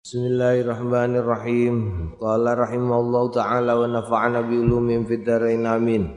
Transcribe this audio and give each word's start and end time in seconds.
Bismillahirrahmanirrahim. 0.00 1.76
Qala 2.16 2.56
rahimallahu 2.56 3.36
taala 3.36 3.76
wa 3.76 3.84
nafa'ana 3.84 4.40
bi 4.48 4.56
ulumin 4.56 5.04
fid 5.04 5.28
dharain 5.28 5.60
amin. 5.68 6.16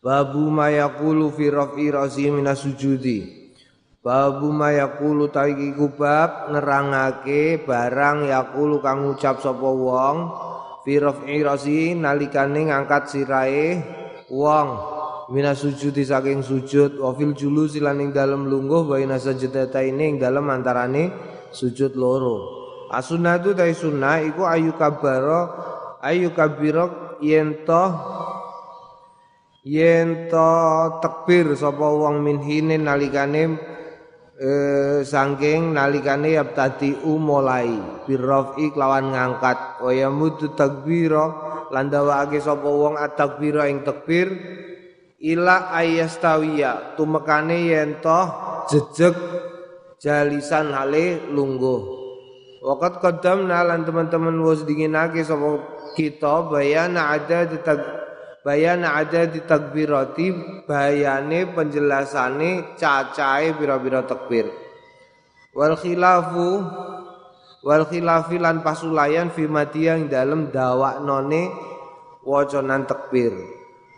Babu 0.00 0.48
ma 0.48 0.72
yaqulu 0.72 1.36
fi 1.36 1.52
raf'i 1.52 1.92
sujudi. 2.56 3.52
Babu 4.00 4.56
ma 4.56 4.72
yaqulu 4.72 5.28
taiki 5.28 5.76
kubab 5.76 6.48
nerangake 6.48 7.60
barang 7.60 8.32
yaqulu 8.32 8.80
kang 8.80 9.04
ngucap 9.04 9.36
sapa 9.44 9.68
wong 9.68 10.16
fi 10.80 10.96
raf'i 10.96 11.44
ra'si 11.44 11.92
nalikane 11.92 12.72
ngangkat 12.72 13.04
sirahe 13.12 13.84
wong 14.32 14.68
minas 15.28 15.60
sujudi 15.60 16.08
saking 16.08 16.40
sujud 16.40 17.04
wa 17.04 17.12
fil 17.12 17.36
julusi 17.36 17.84
lan 17.84 18.00
ing 18.00 18.16
dalem 18.16 18.48
lungguh 18.48 18.88
baina 18.88 19.20
sajdataine 19.20 20.16
ing 20.16 20.16
dalem 20.16 20.48
antarane 20.48 21.35
sujud 21.56 21.96
loro. 21.96 22.36
Asunatu 22.92 23.56
tai 23.56 23.72
sunnah 23.72 24.20
iku 24.20 24.44
ayu 24.44 24.76
kabaro 24.76 25.40
ayu 26.04 26.36
kabiro 26.36 27.16
yen 27.24 27.64
to 27.64 27.84
yen 29.64 30.28
to 30.28 30.52
tekbir 31.00 31.56
sapa 31.56 31.82
wong 31.82 32.20
min 32.20 32.38
hinin 32.44 32.86
nalikane 32.86 33.56
e, 34.36 34.50
saking 35.02 35.72
nalikane 35.72 36.36
yabtadi 36.36 37.00
mulai. 37.02 38.04
Birrafi 38.04 38.70
kelawan 38.70 39.16
ngangkat. 39.16 39.80
Wa 39.80 39.90
mutu 40.12 40.52
takbira 40.54 41.24
lan 41.72 41.90
dawake 41.90 42.38
sapa 42.38 42.68
wong 42.68 42.94
at-takbira 43.00 43.66
ing 43.66 43.82
takbir 43.82 44.30
ila 45.18 45.72
ayastawiya 45.74 46.94
tumekane 46.94 47.72
yen 47.72 47.98
to 47.98 48.20
jejeg 48.70 49.16
jalisan 50.00 50.72
hale 50.72 51.26
lungguh 51.32 52.06
Wakat 52.66 52.98
kodam 52.98 53.46
nalan 53.46 53.86
teman-teman 53.86 54.42
was 54.42 54.66
dinginake 54.66 55.22
sapa 55.22 55.62
kita 55.94 56.50
bayana 56.50 57.14
ada 57.14 57.46
di 57.46 57.62
tag 57.62 57.78
bayana 58.42 58.98
ada 58.98 59.22
di 59.22 59.38
takbirati 59.38 60.34
bayane 60.66 61.46
penjelasane 61.54 62.74
cacahe 62.74 63.54
pira-pira 63.54 64.02
takbir. 64.02 64.50
Wal 65.54 65.78
khilafu 65.78 66.66
wal 67.62 67.86
khilafi 67.86 68.42
lan 68.42 68.66
pasulayan 68.66 69.30
fi 69.30 69.46
yang 69.78 70.10
dalam 70.10 70.50
none 71.06 71.42
wacanan 72.26 72.82
takbir. 72.82 73.55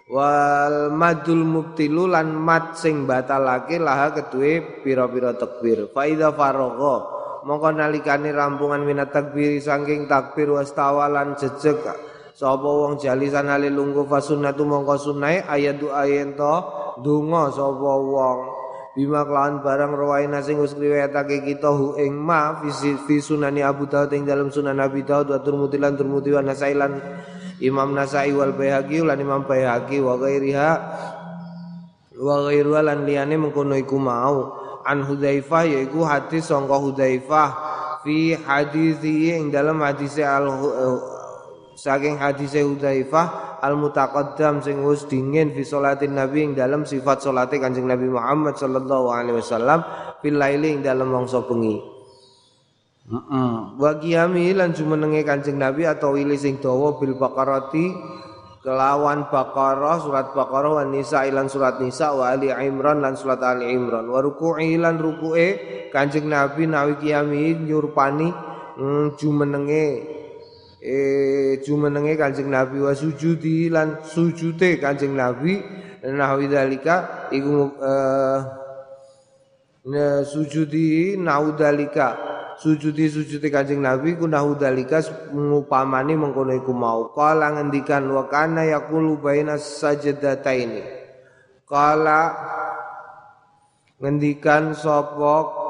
Wal 0.09 0.89
madul 0.89 1.45
mubtilu 1.45 2.09
lan 2.09 2.33
mat 2.33 2.81
sing 2.81 3.05
batalake 3.05 3.77
laha 3.77 4.17
kedue 4.17 4.81
pira-pira 4.81 5.37
takbir. 5.37 5.93
Faida 5.93 6.33
faragha 6.33 6.97
mongko 7.45 7.69
nalikane 7.77 8.33
rampungan 8.33 8.89
minat 8.89 9.13
takbir 9.13 9.61
saking 9.61 10.09
takbir 10.09 10.49
wastawalan 10.49 11.37
jejeg. 11.37 11.85
Sapa 12.33 12.65
wong 12.65 12.97
jalisan 12.97 13.53
ale 13.53 13.69
lungguh 13.69 14.09
fasunnatu 14.09 14.65
mongko 14.65 14.97
sunai 14.97 15.45
ayat 15.45 15.77
doa 15.77 16.09
ento 16.09 16.55
donga 17.05 17.53
sapa 17.53 17.93
wong. 18.01 18.39
Bima 18.97 19.29
kelawan 19.29 19.61
barang 19.61 19.93
rawaina 19.93 20.41
sing 20.41 20.57
wis 20.59 20.73
riwayatake 20.73 21.45
kita 21.45 21.69
hu 21.71 22.01
ing 22.01 22.17
ma 22.17 22.59
fi 22.65 23.21
sunani 23.21 23.61
Abu 23.61 23.87
Dawud 23.87 24.11
ing 24.11 24.25
dalam 24.25 24.49
sunan 24.51 24.81
Abi 24.81 25.05
Dawud 25.05 25.31
wa 25.31 25.39
Tirmidzi 25.39 25.79
lan 25.79 25.95
Tirmidzi 25.95 26.35
wa 26.35 26.43
Imam 27.59 27.91
Nasai 27.95 28.31
wal 28.31 28.55
Baihaqi 28.55 29.03
lan 29.03 29.19
Imam 29.19 29.43
Baihaqi 29.43 29.99
wa 29.99 30.15
ghairiha 30.15 30.71
wa 32.19 32.37
ghairu 32.47 32.79
lan 32.79 33.03
liyane 33.03 33.35
mengkono 33.35 33.75
iku 33.75 33.99
mau. 33.99 34.55
An 34.89 35.05
Hudzaifah 35.05 35.69
yaiku 35.69 36.07
hadis 36.07 36.49
sangka 36.49 36.79
Hudzaifah 36.79 37.49
fi 38.07 38.33
hadisi 38.39 39.35
ing 39.35 39.51
dalam 39.53 39.83
hadis 39.85 40.17
al 40.23 40.49
saking 41.77 42.17
hadis 42.17 42.57
Hudzaifah 42.57 43.61
al 43.61 43.75
mutaqaddam 43.75 44.63
sing 44.63 44.81
wis 44.87 45.05
dingin 45.11 45.51
fi 45.53 45.67
salatin 45.67 46.15
nabi 46.15 46.47
ing 46.47 46.53
dalam 46.55 46.87
sifat 46.87 47.21
salate 47.21 47.59
Kanjeng 47.59 47.91
Nabi 47.91 48.07
Muhammad 48.07 48.55
sallallahu 48.55 49.11
alaihi 49.11 49.43
wasallam 49.43 49.83
fil 50.23 50.39
laili 50.39 50.79
ing 50.79 50.81
dalam 50.87 51.11
mangsa 51.11 51.43
bengi 51.43 51.98
Heeh. 53.09 53.57
Wa 53.81 53.97
qiyami 53.97 54.53
lan 54.53 54.77
jumenenge 54.77 55.25
Kanjeng 55.25 55.57
Nabi 55.57 55.89
atau 55.89 56.13
wili 56.13 56.37
sing 56.37 56.61
dawa 56.61 57.01
bil 57.01 57.17
baqarati 57.17 57.97
kelawan 58.61 59.33
Baqarah 59.33 59.97
surat 60.05 60.37
Baqarah 60.37 60.77
wa 60.77 60.85
Nisa 60.85 61.25
ilan 61.25 61.49
surat 61.49 61.81
Nisa 61.81 62.13
wa 62.13 62.29
Ali 62.29 62.53
Imran 62.53 63.01
lan 63.01 63.17
surat 63.17 63.41
Ali 63.41 63.73
Imran. 63.73 64.05
Wa 64.13 64.21
ruku'i 64.21 64.77
lan 64.77 65.01
ruku'e 65.01 65.49
Kanjeng 65.89 66.29
Nabi 66.29 66.69
nawi 66.69 67.01
kiyami 67.01 67.57
nyurpani 67.65 68.29
mm, 68.77 69.17
jumenenge 69.17 69.87
eh 70.85 71.65
jumenenge 71.65 72.13
Kanjeng 72.21 72.53
Nabi 72.53 72.85
wa 72.85 72.93
sujudi 72.93 73.73
lan 73.73 74.05
sujude 74.05 74.77
Kanjeng 74.77 75.17
Nabi. 75.17 75.81
Nahwi 75.99 76.47
dalika 76.47 77.27
iku 77.33 77.73
eh 79.89 80.23
sujudi 80.29 81.17
naudalika 81.17 82.38
sujudi 82.59 83.07
sujudi 83.07 83.49
Kanjeng 83.49 83.81
Nabi 83.81 84.19
kunahu 84.19 84.59
dalika 84.59 84.99
ngupamani 85.31 86.19
mengkono 86.19 86.55
mau. 86.75 87.15
Kala 87.15 87.55
ngendikan 87.55 88.05
wa 88.11 88.27
kana 88.27 88.67
yaqulu 88.67 89.23
baina 89.23 89.57
sajdataini 89.57 90.83
kala 91.69 92.35
ngendikan 94.01 94.73
sapa 94.75 95.67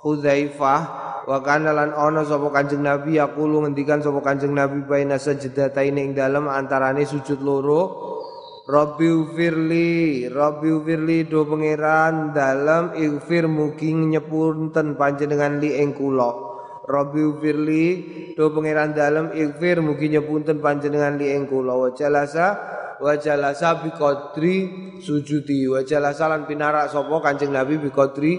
Hudzaifah 0.00 0.80
wa 1.28 1.38
kana 1.44 1.76
lan 1.76 1.92
ana 1.92 2.24
sapa 2.24 2.48
Kanjeng 2.48 2.80
Nabi? 2.80 3.20
Yaqulu 3.20 3.68
ngendikan 3.68 4.00
sapa 4.00 4.24
Kanjeng 4.24 4.56
Nabi 4.56 4.80
baina 4.88 5.20
sajdataini 5.20 6.00
ing 6.08 6.12
dalem 6.16 6.48
antarane 6.48 7.04
sujud 7.04 7.44
loro 7.44 7.80
Rabbi 8.70 9.10
ufirli, 9.10 10.30
Rabbi 10.30 10.70
ufirli 10.70 11.26
do 11.26 11.42
pangeran 11.42 12.30
dalam 12.30 12.94
ighfir 12.94 13.50
mugi 13.50 13.90
nyepunten 13.90 14.94
panjenengan 14.94 15.58
li 15.58 15.74
ing 15.74 15.90
kula. 15.90 16.30
Rabbi 16.86 17.18
ufirli 17.18 17.86
do 18.38 18.46
pangeran 18.54 18.94
dalam 18.94 19.34
ighfir 19.34 19.82
mugi 19.82 20.14
nyepunten 20.14 20.62
panjenengan 20.62 21.18
li 21.18 21.34
ing 21.34 21.50
kula. 21.50 21.74
Wa 21.74 21.90
jalasa 21.98 22.46
wa 23.02 23.18
jalasa 23.18 23.82
bi 23.82 23.90
qadri 23.90 24.56
sujudi. 25.02 25.66
Wa 25.66 25.82
jalasa 25.82 26.30
lan 26.30 26.46
pinarak 26.46 26.94
sapa 26.94 27.18
Kanjeng 27.26 27.50
Nabi 27.50 27.74
bi 27.74 27.90
qadri 27.90 28.38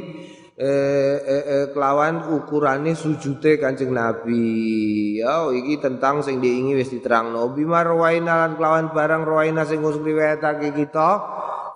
eh, 0.61 1.17
eh, 1.17 1.44
eh, 1.49 1.66
kelawan 1.73 2.29
ukurane 2.38 2.94
sujude 2.94 3.57
Kanjeng 3.57 3.89
Nabi. 3.89 5.17
Ya, 5.17 5.41
oh, 5.41 5.49
iki 5.49 5.81
tentang 5.81 6.22
sing 6.22 6.38
diingi 6.38 6.77
wis 6.77 6.94
diterangno. 6.94 7.49
Bima 7.57 7.81
rawaina 7.81 8.45
lan 8.45 8.61
kelawan 8.61 8.94
barang 8.94 9.25
rawaina 9.25 9.66
sing 9.66 9.81
wis 9.81 9.97
riwayatake 9.97 10.69
kita 10.77 11.09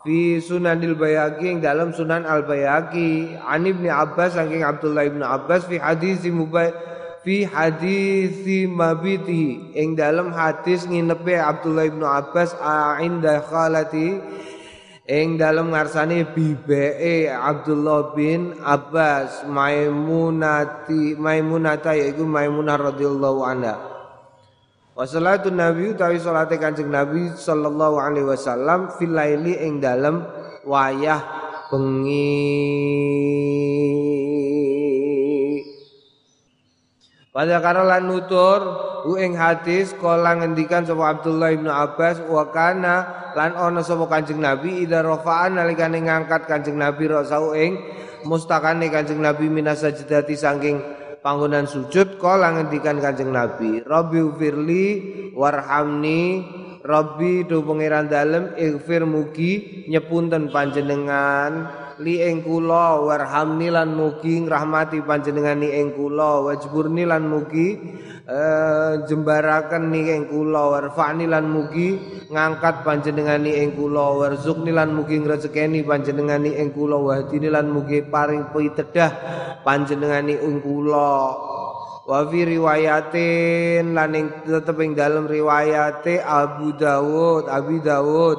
fi 0.05 0.37
Sunanil 0.37 0.93
Bayhaqi 0.93 1.57
ing 1.57 1.59
dalam 1.65 1.89
Sunan 1.97 2.29
Al 2.29 2.45
Bayhaqi 2.45 3.41
an 3.41 3.65
Abbas 3.65 4.37
saking 4.37 4.61
Abdullah 4.61 5.09
Ibnu 5.09 5.25
Abbas 5.25 5.65
fi 5.65 5.81
hadis 5.81 6.21
mubay 6.29 6.69
fi 7.25 7.41
hadis 7.41 8.45
mabiti 8.69 9.73
ing 9.73 9.97
dalam 9.97 10.29
hadis 10.29 10.85
nginepe 10.85 11.33
Abdullah 11.41 11.89
Ibnu 11.89 12.05
Abbas 12.05 12.53
inda 13.01 13.41
khalati 13.41 14.21
ing 15.05 15.37
dalam 15.37 15.69
ngarsane 15.69 16.33
bibeke 16.33 17.29
Abdullah 17.29 18.17
bin 18.17 18.57
Abbas 18.57 19.45
Maimunati 19.45 21.13
Maimunata 21.13 21.93
yaiku 21.93 22.25
Maimunah 22.25 22.77
radhiyallahu 22.89 23.39
anha. 23.45 23.75
Wa 24.95 25.05
salatu 25.05 25.53
Nabi 25.53 25.93
utawi 25.93 26.17
salate 26.17 26.57
Kanjeng 26.57 26.89
Nabi 26.89 27.37
sallallahu 27.37 28.01
alaihi 28.01 28.25
wasallam 28.25 28.95
fil 28.97 29.13
laili 29.13 29.59
ing 29.61 29.77
dalam 29.83 30.25
wayah 30.65 31.21
bengi. 31.69 32.55
Pada 37.35 37.59
karolan 37.59 38.07
nutur 38.07 38.59
u 39.05 39.21
ing 39.21 39.37
hadis 39.37 39.93
kala 40.01 40.41
ngendikan 40.41 40.81
sapa 40.81 41.13
Abdullah 41.13 41.53
bin 41.53 41.69
Abbas 41.69 42.25
wa 42.25 42.49
kana 42.49 43.05
lan 43.37 43.53
ana 43.53 43.85
sapa 43.85 44.09
Kanjeng 44.09 44.41
Nabi 44.41 44.81
idza 44.81 45.05
rafa'an 45.05 45.61
nalikane 45.61 46.01
ngangkat 46.01 46.49
Kanjeng 46.49 46.81
Nabi 46.81 47.05
rasau 47.05 47.53
ing 47.53 47.77
mustakane 48.25 48.89
Kanjeng 48.89 49.21
Nabi 49.21 49.45
minas 49.45 49.85
sajdati 49.85 50.33
saking 50.33 50.81
panggonan 51.21 51.69
sujud 51.69 52.17
kala 52.17 52.57
ngendikan 52.57 52.97
Kanjeng 52.97 53.29
Nabi 53.29 53.85
Rabbi 53.85 54.19
firli 54.41 54.85
warhamni 55.37 56.21
Rabbi 56.85 57.45
do 57.45 57.65
pangeran 57.65 58.09
dalem 58.09 58.53
ighfir 58.57 59.05
mugi 59.09 59.85
nyepunten 59.89 60.53
panjenengan 60.53 61.85
li 61.97 62.21
ing 62.21 62.45
kula 62.45 63.01
warhamni 63.01 63.73
lan 63.73 63.95
mugi 63.95 64.45
ngrahmati 64.45 65.01
panjenengan 65.01 65.63
ing 65.65 65.95
kula 65.95 66.45
wajburni 66.45 67.07
lan 67.07 67.25
mugi 67.25 67.79
uh, 68.25 69.05
jembaraken 69.05 69.93
ni 69.93 70.09
ing 70.09 70.23
kula 70.29 70.61
warfa'ni 70.77 71.25
lan 71.29 71.45
mugi 71.49 71.97
ngangkat 72.29 72.81
panjenengan 72.81 73.41
ni 73.41 73.53
ing 73.53 73.77
kula 73.77 74.17
warzuqni 74.17 74.73
lan 74.73 74.93
mugi 74.93 75.21
ngrezekeni 75.21 75.85
panjenengan 75.85 76.41
ni 76.41 76.57
ing 76.57 76.73
kula 76.73 76.97
wahdini 76.97 77.49
lan 77.49 77.69
mugi 77.69 78.01
paring 78.05 78.49
pitedah 78.51 79.11
panjenengan 79.61 80.25
ni 80.25 80.35
ing 80.35 80.61
kula. 80.61 81.53
Wa 82.05 82.21
fi 82.29 82.45
riwayatin 82.45 83.97
lan 83.97 84.13
ing 84.13 84.27
tetep 84.45 84.77
ing 84.77 84.93
dalem 84.93 85.25
riwayate 85.25 86.21
Abu 86.21 86.77
Dawud 86.77 87.49
Abi 87.49 87.81
Dawud 87.81 88.37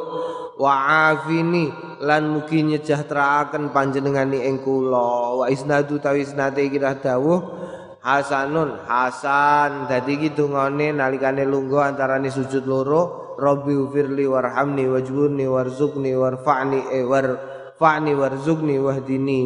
wa 0.55 1.11
afini 1.11 1.75
lan 1.99 2.31
mugi 2.31 2.63
nyejahteraken 2.63 3.75
panjenengane 3.75 4.47
ing 4.47 4.63
kula. 4.63 5.43
Wa 5.43 5.47
isnadu 5.51 5.99
tawi 5.99 6.23
isnate 6.23 6.63
kira 6.71 6.95
dawuh 6.95 7.67
hasanun 8.07 8.87
hasan. 8.87 9.91
Dadi 9.91 10.15
iki 10.15 10.31
dungane 10.31 10.95
nalikane 10.95 11.43
lungguh 11.43 11.83
antarane 11.83 12.31
sujud 12.31 12.63
loro 12.63 13.35
rabbi 13.35 13.75
firli 13.91 14.31
warhamni 14.31 14.87
wajburni 14.87 15.51
warzuqni 15.51 16.15
warfa'ni 16.15 16.95
eh, 16.95 17.03
warfa'ni 17.03 18.13
warzuqni 18.15 18.79
wahdini. 18.79 19.43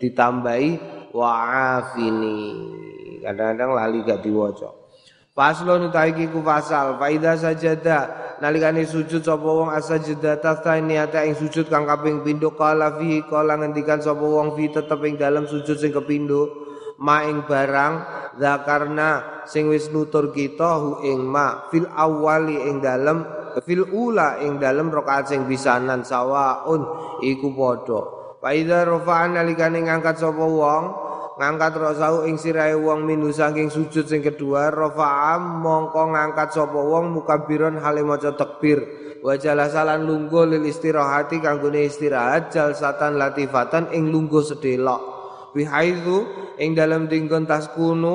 Ditambahi 0.00 0.70
wa 1.12 1.30
afini 1.76 2.40
kadang-kadang 3.20 3.70
lali 3.76 4.00
gak 4.00 4.24
diwaca. 4.24 4.72
Faslon 5.30 5.92
utawi 5.92 6.26
ku 6.32 6.40
fasal 6.40 6.96
faida 6.96 7.36
sajada. 7.36 8.32
Nalikane 8.40 8.88
sujud 8.88 9.20
sapa 9.20 9.44
wong 9.44 9.68
asajada 9.68 10.40
niata 10.80 11.28
ing 11.28 11.36
sujud 11.36 11.68
kang 11.68 11.84
kaping 11.84 12.24
pindho 12.24 12.56
kala 12.56 12.96
fi 12.96 13.20
kala 13.28 13.60
ngendikan 13.60 14.00
sapa 14.00 14.24
wong 14.24 14.56
fi 14.56 14.72
tetep 14.72 14.96
ing 15.04 15.20
dalam 15.20 15.44
sujud 15.44 15.76
sing 15.76 15.92
kepindho 15.92 16.59
ma 17.00 17.24
ing 17.24 17.48
barang 17.48 17.94
zakarna 18.36 19.42
sing 19.48 19.72
wis 19.72 19.88
nutur 19.88 20.30
kita 20.30 20.76
hu 20.76 20.90
ing 21.02 21.24
ma 21.24 21.66
fil 21.72 21.88
awali 21.88 22.60
ing 22.68 22.84
dalem 22.84 23.24
fil 23.64 23.88
ula 23.88 24.38
ing 24.44 24.60
dalem 24.60 24.92
rakaat 24.92 25.32
sing 25.32 25.48
pisanan 25.48 26.06
sawaun 26.06 26.84
iku 27.24 27.50
padha. 27.56 28.00
Faida 28.40 28.88
rafa'an 28.88 29.36
nalikane 29.36 29.84
ngangkat 29.84 30.16
sapa 30.16 30.40
wong 30.40 30.84
ngangkat 31.36 31.72
rosau 31.76 32.24
ing 32.24 32.40
sirahe 32.40 32.72
wong 32.76 33.04
minu 33.04 33.28
saking 33.32 33.68
sujud 33.68 34.08
sing 34.08 34.24
kedua 34.24 34.72
rafa'a 34.72 35.36
mongko 35.36 36.16
ngangkat 36.16 36.52
sapa 36.52 36.76
wong 36.76 37.16
mukabiron 37.16 37.80
hale 37.80 38.00
maca 38.00 38.32
takbir 38.32 38.80
wa 39.20 39.36
lungguh 40.00 40.44
lil 40.48 40.64
istirahati 40.64 41.44
kanggone 41.44 41.84
istirahat 41.84 42.48
jalsatan 42.48 43.20
latifatan 43.20 43.92
ing 43.92 44.08
lungguh 44.08 44.40
sedelok. 44.40 45.20
Bihaitsu 45.52 46.18
ing 46.60 46.76
dalam 46.76 47.08
dinggon 47.08 47.48
taskunu 47.48 48.14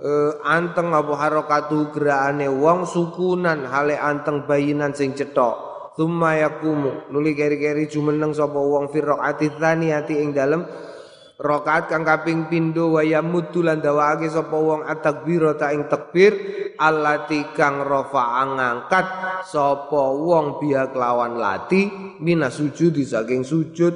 e, 0.00 0.10
anteng 0.40 0.96
apa 0.96 1.12
harokatu 1.20 1.92
gerakane 1.92 2.48
wong 2.48 2.88
sukunan 2.88 3.68
hale 3.68 4.00
anteng 4.00 4.48
bayinan 4.48 4.96
sing 4.96 5.12
cetok 5.12 5.76
Tumma 5.94 6.34
yakumu 6.34 7.06
nuli 7.14 7.38
keri-keri 7.38 7.86
jumeneng 7.86 8.34
sapa 8.34 8.58
wong 8.58 8.90
fi 8.90 8.98
rakaati 8.98 9.54
tsaniyati 9.54 10.14
ing 10.26 10.34
dalem 10.34 10.66
Rakaat 11.34 11.90
kang 11.90 12.06
kaping 12.06 12.46
pindho 12.46 12.94
waya 12.94 13.18
mutu 13.18 13.58
lan 13.58 13.82
dawake 13.82 14.30
sapa 14.30 14.54
wong 14.54 14.86
atakbir 14.86 15.58
ta 15.58 15.74
ing 15.74 15.90
takbir 15.90 16.30
allati 16.78 17.50
kang 17.50 17.82
rafa 17.82 18.46
ngangkat 18.54 19.06
sapa 19.42 20.02
wong 20.14 20.62
biya 20.62 20.94
kelawan 20.94 21.34
lati 21.34 21.90
mina 22.22 22.54
sujud 22.54 22.94
saking 23.02 23.42
sujud 23.42 23.94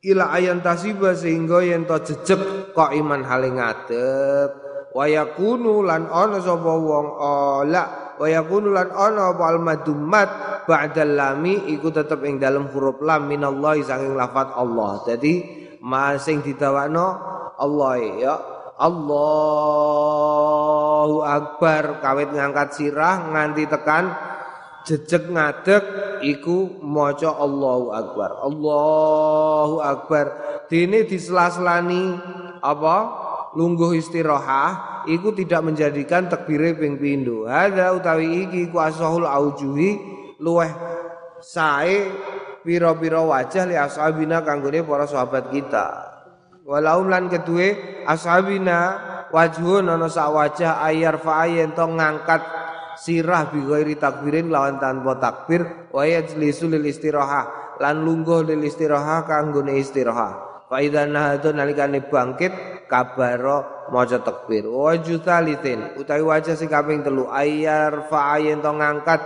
ila 0.00 0.32
ayan 0.32 0.64
tasiba 0.64 1.12
sehingga 1.12 1.60
yen 1.60 1.84
to 1.84 1.96
jejeg 2.00 2.72
kok 2.72 2.90
iman 2.96 3.20
hale 3.24 3.52
ngadep 3.52 4.50
waya 4.96 5.28
kunu 5.36 5.84
lan 5.84 6.08
ana 6.08 6.40
sapa 6.40 6.72
wong 6.72 7.06
ola 7.20 8.16
waya 8.16 8.40
kunu 8.48 8.72
lan 8.72 8.88
ana 8.90 9.36
apa 9.36 9.44
almadummat 9.52 10.50
ba'dal 10.70 11.18
lami 11.18 11.68
iku 11.74 11.90
tetep 11.90 12.22
ing 12.22 12.38
dalam 12.38 12.70
huruf 12.70 13.02
lam 13.02 13.26
minallahi 13.26 13.82
saking 13.82 14.14
lafat 14.14 14.54
Allah. 14.54 15.02
Jadi 15.02 15.42
masing 15.82 16.46
didawakno 16.46 17.06
Allah 17.58 17.98
ya. 17.98 18.38
Allahu 18.80 19.16
Akbar. 21.26 21.98
Kawit 22.00 22.30
ngangkat 22.32 22.72
sirah 22.78 23.28
nganti 23.34 23.66
tekan 23.66 24.14
jejeg 24.86 25.28
ngadeg 25.28 25.84
iku 26.24 26.80
maca 26.80 27.36
Allahu 27.36 27.92
Akbar. 27.92 28.30
Allahu 28.40 29.76
Akbar. 29.84 30.26
Dene 30.68 31.04
diselas-selani 31.04 32.16
apa? 32.60 32.96
Lungguh 33.50 33.98
istirahah 33.98 35.02
iku 35.10 35.34
tidak 35.34 35.66
menjadikan 35.66 36.30
takbire 36.30 36.78
ping 36.78 37.02
pindho. 37.02 37.50
Hadza 37.50 37.90
utawi 37.98 38.46
iki 38.46 38.70
ku 38.70 38.78
asahul 38.78 39.26
aujuhi 39.26 39.98
luweh 40.38 40.70
sae 41.42 42.06
pira-pira 42.62 43.18
wajah 43.24 43.64
li 43.66 43.74
ashabina 43.74 44.46
kanggone 44.46 44.86
para 44.86 45.10
sahabat 45.10 45.50
kita. 45.50 45.86
Walaum 46.62 47.10
lan 47.10 47.26
kedue 47.26 47.74
ashabina 48.06 49.10
wajhun 49.34 49.90
ana 49.90 50.06
sak 50.06 50.30
wajah 50.30 50.78
ayar 50.86 51.18
fa 51.18 51.42
yen 51.50 51.74
to 51.74 51.82
ngangkat 51.82 52.42
sirah 53.00 53.48
bi 53.48 53.64
ghairi 53.64 53.96
takbirin 53.96 54.52
lawan 54.52 54.76
tanpa 54.76 55.16
takbir 55.16 55.88
wa 55.88 56.04
yajlisu 56.04 56.68
lil 56.68 56.84
istirahah 56.84 57.76
lan 57.80 58.04
lungguh 58.04 58.44
lil 58.44 58.60
istirahah 58.60 59.24
kanggone 59.24 59.80
istirahah. 59.80 60.64
Fa 60.68 60.78
idza 60.78 61.08
nahatu 61.08 61.50
nalikane 61.50 62.06
bangkit 62.06 62.84
kabaro 62.86 63.90
maca 63.90 64.20
takbir. 64.20 64.68
Wa 64.68 64.94
jutalitin 65.00 65.96
utawi 65.98 66.22
wajah 66.22 66.54
sing 66.54 66.68
kaping 66.68 67.00
telu 67.00 67.26
ayar 67.32 68.06
fa 68.06 68.38
yen 68.38 68.60
to 68.60 68.70
ngangkat 68.70 69.18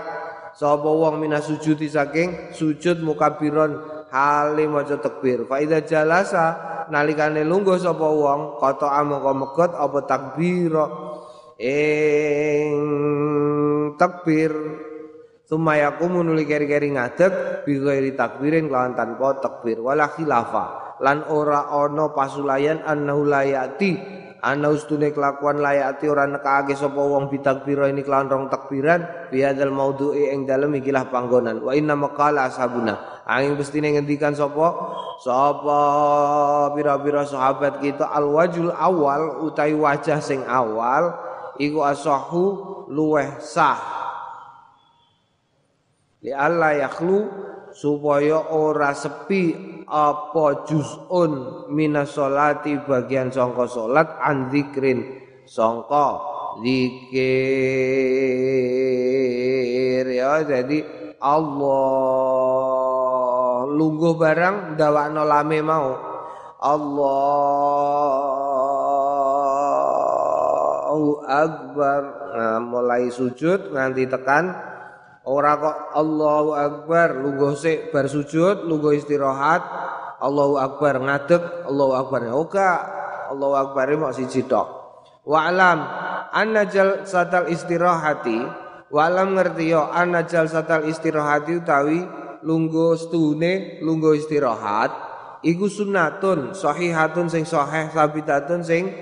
sapa 0.55 0.87
wong 0.87 1.19
minas 1.19 1.51
sujudi 1.51 1.91
saking 1.91 2.55
sujud 2.55 3.03
mukabiron 3.03 3.83
hale 4.15 4.65
maca 4.71 5.03
takbir 5.03 5.45
fa 5.51 5.59
idza 5.59 5.83
jalasa 5.83 6.45
nalikane 6.95 7.43
lungguh 7.43 7.75
sapa 7.77 8.07
wong 8.07 8.63
kata 8.63 8.87
amangka 8.87 9.33
megot 9.35 9.71
apa 9.75 9.99
ing 11.59 12.75
takbir. 13.97 14.53
Sumaya 15.45 15.93
yakumu 15.93 16.25
nuli 16.25 16.49
keri-keri 16.49 16.97
ngadeg 16.97 17.63
bi 17.69 17.77
ghairi 17.77 18.17
takbirin 18.17 18.73
lawan 18.73 18.97
tanpa 18.97 19.45
takbir. 19.45 19.77
Wala 19.77 20.09
khilafa. 20.09 20.97
Lan 21.05 21.29
ora 21.29 21.69
ana 21.69 22.09
pasulayan 22.17 22.81
annahu 22.81 23.29
layati 23.29 23.99
ana 24.41 24.73
ustune 24.73 25.13
kelakuan 25.13 25.61
layati 25.61 26.09
ora 26.09 26.25
nekake 26.25 26.73
sapa 26.77 26.97
wong 26.97 27.29
bitakbira 27.29 27.93
ini 27.93 28.01
kelawan 28.01 28.33
rong 28.33 28.47
takbiran. 28.49 29.29
Biadzal 29.29 29.69
maudhu'i 29.69 30.33
ing 30.33 30.49
dalem 30.49 30.81
ikilah 30.81 31.13
panggonan. 31.13 31.61
Wa 31.61 31.77
inna 31.77 31.93
maqala 31.93 32.49
ashabuna. 32.49 33.25
Angin 33.29 33.57
bestine 33.57 33.93
ngendikan 33.93 34.33
sapa? 34.33 34.69
Sapa 35.21 35.81
pira-pira 36.77 37.25
sahabat 37.25 37.81
kita? 37.81 38.13
Al 38.13 38.29
wajul 38.29 38.73
awal 38.73 39.45
utai 39.45 39.73
wajah 39.73 40.21
sing 40.21 40.45
awal 40.45 41.24
iku 41.59 41.81
asahu 41.85 42.45
luweh 42.91 43.39
sah. 43.43 43.81
Li 46.25 46.33
alla 46.33 46.73
yakhlu 46.73 47.29
supaya 47.75 48.55
ora 48.55 48.95
sepi 48.97 49.53
apa 49.85 50.65
juz'un 50.65 51.67
minas 51.69 52.17
sholati 52.17 52.81
bagian 52.81 53.29
songko 53.29 53.69
salat 53.69 54.09
an 54.25 54.49
zikrin 54.49 55.05
songko 55.45 56.33
zikir 56.65 57.21
ya 60.09 60.41
jadi 60.49 60.79
Allah. 61.21 62.45
Lungguh 63.75 64.15
barang 64.17 64.77
dawakno 64.79 65.25
lame 65.27 65.59
mau 65.61 65.93
Allahu 70.95 71.27
akbar 71.27 72.03
nah 72.35 72.59
mulai 72.63 73.11
sujud 73.11 73.75
nganti 73.75 74.07
tekan 74.07 74.55
Ora 75.25 75.57
kok 75.57 75.77
Allahu 75.97 76.53
Akbar 76.53 77.17
lungguh 77.17 77.57
sik 77.57 77.89
bar 77.97 78.05
sujud, 78.05 78.69
lungguh 78.69 79.01
istirahat, 79.01 79.65
Allahu 80.21 80.61
Akbar 80.61 81.01
ngadeg, 81.01 81.65
Allahu 81.65 81.97
Akbar. 81.97 82.29
Oka, 82.29 82.71
Allahu 83.33 83.57
Akbar 83.57 83.89
mau 83.97 84.13
siji 84.13 84.45
tok. 84.45 84.69
Wa 85.25 85.49
alam 85.49 85.81
anna 86.29 86.69
satal 87.09 87.49
istirahati, 87.49 88.37
wa 88.93 89.01
alam 89.01 89.33
ngerti 89.33 89.73
yo 89.73 89.89
anna 89.89 90.29
satal 90.29 90.85
istirahati 90.85 91.57
utawi 91.57 92.05
lungguh 92.45 92.93
stune, 93.01 93.81
lungguh 93.81 94.21
istirahat 94.21 94.93
iku 95.41 95.73
sunnatun 95.73 96.53
sahihatun 96.57 97.33
sing 97.33 97.45
sahih 97.49 97.93
sabitatun 97.93 98.61
sing 98.61 98.93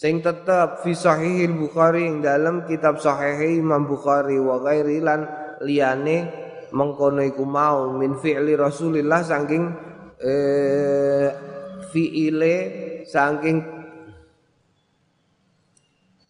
sing 0.00 0.24
tetep 0.24 0.80
fi 0.80 0.96
sahihil 0.96 1.60
Bukhari 1.60 2.08
ing 2.08 2.24
dalam 2.24 2.64
kitab 2.64 2.96
sahih 3.04 3.60
Imam 3.60 3.84
Bukhari 3.84 4.40
wa 4.40 4.56
ghairi 4.64 5.04
lan 5.04 5.28
liyane 5.60 6.24
mengkono 6.72 7.20
iku 7.20 7.44
mau 7.44 7.92
min 7.92 8.16
fi'li 8.16 8.56
Rasulillah 8.56 9.20
saking 9.20 9.62
eh, 10.24 11.28
fi'ile 11.92 12.56
saking 13.04 13.60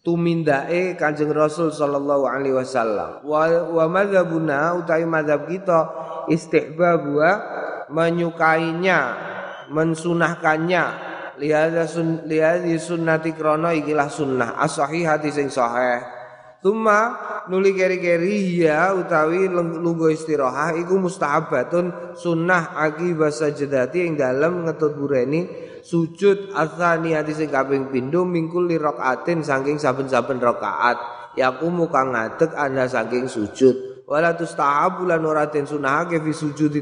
tumindake 0.03 0.99
Kanjeng 0.99 1.31
Rasul 1.31 1.71
sallallahu 1.71 2.27
alaihi 2.27 2.57
wasallam. 2.57 3.23
Wa, 3.23 3.71
wa 3.71 3.85
madzhabuna 3.87 4.75
utawi 4.83 5.07
madzhab 5.07 5.47
kita 5.47 5.79
istihbabu 6.27 7.23
menyukainya 7.87 8.99
mensunahkannya 9.71 11.10
lihada 11.41 11.89
sun 11.89 12.29
lihadi 12.29 12.77
sunnati 12.77 13.33
krono 13.33 13.73
ikilah 13.73 14.07
sunnah. 14.13 14.61
As-sahihati 14.61 15.33
sing 15.33 15.49
sahih. 15.49 16.05
Tuma 16.61 17.17
nuli 17.49 17.73
keri-keri 17.73 18.61
ya 18.61 18.93
utawi 18.93 19.49
lungguh 19.49 20.13
istirahat 20.13 20.77
iku 20.77 21.01
mustahabatun 21.01 22.13
sunnah 22.13 22.77
akibat 22.77 23.33
sajadati 23.33 24.05
ing 24.05 24.13
dalem 24.13 24.69
ngetut 24.69 24.93
bureni 24.93 25.49
sujud 25.81 26.53
atsaniyati 26.53 27.33
sing 27.33 27.49
kaping 27.49 27.89
pindho 27.89 28.21
mingkul 28.29 28.69
li 28.69 28.77
rakaatin 28.77 29.41
saking 29.41 29.81
saben-saben 29.81 30.37
rakaat 30.37 31.01
yakumu 31.33 31.89
kang 31.89 32.13
ngadeg 32.13 32.53
anda 32.53 32.85
saking 32.85 33.25
sujud. 33.25 34.05
Wala 34.05 34.37
tustahabu 34.37 35.09
lan 35.09 35.25
ora 35.25 35.49
den 35.49 35.65
sunahake 35.65 36.21
fi 36.21 36.29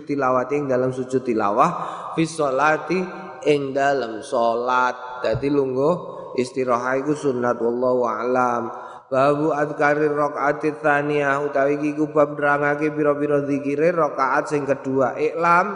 tilawati 0.04 0.60
ing 0.60 0.66
dalam 0.68 0.92
sujud 0.92 1.24
tilawah 1.24 1.72
fi 2.18 2.28
sholati 2.28 3.29
ing 3.46 3.76
dalam 3.76 4.24
salat. 4.26 5.24
Dadi 5.24 5.52
lungguh 5.52 5.94
istirahat 6.40 7.04
iku 7.04 7.14
sunnat 7.16 7.60
wallahu 7.60 8.08
a'lam. 8.08 8.64
Babu 9.10 9.50
adkari 9.50 10.06
rakaat 10.06 10.62
tsaniyah 10.62 11.42
utawi 11.42 11.82
iki 11.82 11.98
ku 11.98 12.14
bab 12.14 12.38
nerangake 12.38 12.94
pira-pira 12.94 13.42
zikire 13.42 13.90
rakaat 13.90 14.54
sing 14.54 14.70
kedua. 14.70 15.18
Iklam 15.18 15.74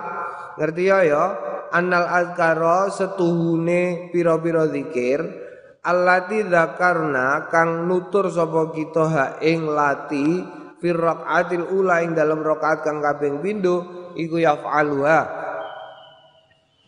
ngerti 0.62 0.84
ya 0.86 1.00
ya? 1.01 1.25
Annal 1.74 2.05
adkara 2.05 2.93
setuhune 2.93 4.13
pira-pira 4.13 4.70
zikir 4.70 5.43
allati 5.84 6.48
dzakarna 6.48 7.51
kang 7.51 7.89
nutur 7.91 8.32
sapa 8.32 8.72
kita 8.72 9.03
ha 9.12 9.25
ing 9.43 9.67
lati 9.67 10.46
fi 10.79 10.89
rakaatil 10.96 11.67
ula 11.75 12.05
ing 12.05 12.15
dalam 12.15 12.39
rakaat 12.39 12.88
kang 12.88 13.03
kaping 13.03 13.43
pindho 13.43 14.12
iku 14.15 14.39
yaf'aluha 14.39 15.20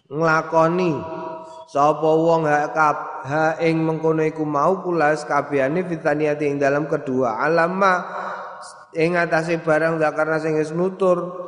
nglakoni. 0.10 0.94
Sapa 1.66 2.08
wong 2.08 2.46
ha 2.46 2.72
kap 2.72 3.26
ha 3.26 3.58
ing 3.60 3.82
mengkono 3.82 4.22
iku 4.22 4.46
mau 4.46 4.80
kulas 4.86 5.26
ing 5.26 6.56
dalam 6.62 6.86
kedua 6.86 7.42
alama 7.42 8.06
ing 8.94 9.18
atase 9.18 9.60
barang 9.60 9.98
karena 10.00 10.38
sing 10.40 10.56
wis 10.56 10.72
nutur. 10.72 11.44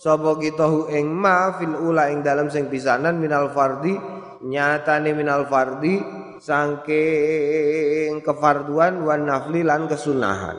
Sapa 0.00 0.36
kita 0.40 0.64
hu 0.64 0.88
ing 0.90 1.12
ma 1.12 1.54
fil 1.60 1.76
ula 1.76 2.10
ing 2.10 2.24
dalam 2.24 2.50
sing 2.50 2.66
pisanan 2.72 3.20
minal 3.20 3.52
fardi 3.52 3.94
nyatane 4.40 5.12
minal 5.12 5.44
fardi 5.44 6.00
saking 6.40 8.24
kefarduan 8.24 9.04
wan 9.04 9.28
nafli 9.28 9.60
lan 9.60 9.86
kesunahan. 9.86 10.56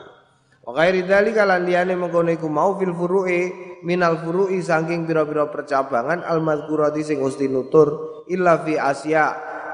Wa 0.62 0.72
ghairi 0.78 1.04
dzalika 1.04 1.42
lan 1.42 1.66
liyane 1.66 1.98
mengkono 1.98 2.30
iku 2.32 2.46
mau 2.46 2.78
fil 2.78 2.94
furu'i 2.94 3.71
minal 3.84 4.22
furu'i 4.22 4.62
saking 4.62 5.06
pira-pira 5.06 5.50
percabangan 5.50 6.26
al 6.26 6.40
mazkurati 6.42 7.02
sing 7.06 7.20
usti 7.22 7.50
nutur 7.50 8.24
illa 8.30 8.62
fi 8.62 8.78
asya 8.78 9.26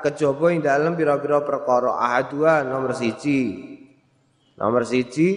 kejaba 0.03 0.53
ing 0.53 0.63
dalem 0.63 0.93
pira-pira 0.95 1.43
perkara 1.43 1.97
ahadua 1.99 2.63
nomor 2.63 2.95
siji. 2.95 3.73
Nomor 4.57 4.83
siji 4.89 5.27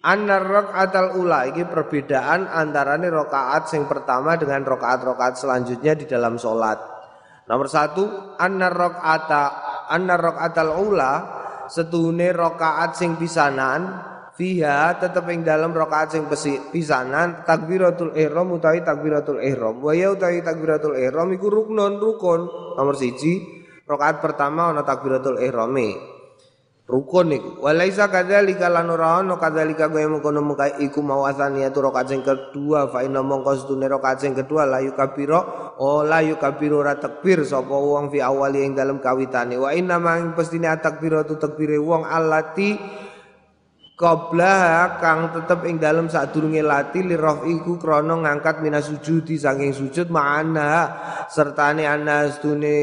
annar 0.00 0.40
rakaatal 0.40 1.20
ula 1.20 1.44
iki 1.52 1.68
perbedaan 1.68 2.48
antarane 2.48 3.12
rakaat 3.12 3.68
sing 3.68 3.84
pertama 3.84 4.40
dengan 4.40 4.64
rakaat-rakaat 4.64 5.36
selanjutnya 5.36 5.92
di 5.92 6.08
dalam 6.08 6.40
salat 6.40 6.80
nomor 7.44 7.68
satu 7.68 8.36
annar 8.40 8.72
rakaata 8.72 9.42
annar 9.92 10.20
rakaatal 10.22 10.72
ula 10.80 11.12
setune 11.68 12.32
rakaat 12.32 12.96
sing 12.96 13.20
pisanan 13.20 14.00
fiha 14.40 14.96
tetep 14.96 15.28
ing 15.28 15.44
dalam 15.44 15.76
rakaat 15.76 16.16
sing 16.16 16.24
pisanan 16.72 17.44
takbiratul 17.44 18.16
ihram 18.16 18.48
utawi 18.56 18.80
takbiratul 18.80 19.36
ihram. 19.44 19.84
Wa 19.84 19.92
ya 19.92 20.16
utawi 20.16 20.40
takbiratul 20.40 20.96
ihram 20.96 21.28
iku 21.36 21.52
rukun 21.52 22.00
rukun. 22.00 22.48
Nomor 22.80 22.96
siji 22.96 23.44
rakaat 23.84 24.24
pertama 24.24 24.72
ana 24.72 24.80
takbiratul 24.80 25.36
ihrame 25.44 25.92
rukun 26.88 27.36
iku. 27.36 27.68
Walaisa 27.68 28.08
kadzalika 28.08 28.72
lan 28.72 28.88
ora 28.88 29.20
ana 29.20 29.36
kadzalika 29.36 29.92
kaya 29.92 30.08
mengkono 30.08 30.40
muka 30.40 30.72
iku 30.80 31.04
mawasan 31.04 31.60
ya 31.60 31.68
rakaat 31.68 32.08
sing 32.08 32.24
kedua. 32.24 32.88
Fa 32.88 33.04
inna 33.04 33.20
mongko 33.20 33.60
setune 33.60 33.92
rakaat 33.92 34.24
sing 34.24 34.32
kedua 34.32 34.64
la 34.64 34.80
yukabiro 34.80 35.76
oh 35.76 36.00
la 36.00 36.24
yukabiru 36.24 36.80
ra 36.80 36.96
takbir 36.96 37.44
sapa 37.44 37.76
wong 37.76 38.08
fi 38.08 38.24
awali 38.24 38.64
ing 38.64 38.72
dalem 38.72 39.04
kawitane. 39.04 39.60
Wa 39.60 39.76
inna 39.76 40.00
mang 40.00 40.32
pestine 40.32 40.72
takbiratu 40.80 41.36
takbire 41.36 41.76
wong 41.76 42.08
alati 42.08 42.80
Qabla 44.00 44.96
kang 44.96 45.28
tetep 45.28 45.68
ing 45.68 45.76
dalam 45.76 46.08
sadurunge 46.08 46.64
lati 46.64 47.04
li 47.04 47.20
iku 47.20 47.76
krana 47.76 48.16
ngangkat 48.16 48.64
minas 48.64 48.88
sujudi 48.88 49.36
saking 49.36 49.76
sujud 49.76 50.08
ma'ana 50.08 50.88
sertane 51.28 51.84
ana 51.84 52.24
stune 52.32 52.80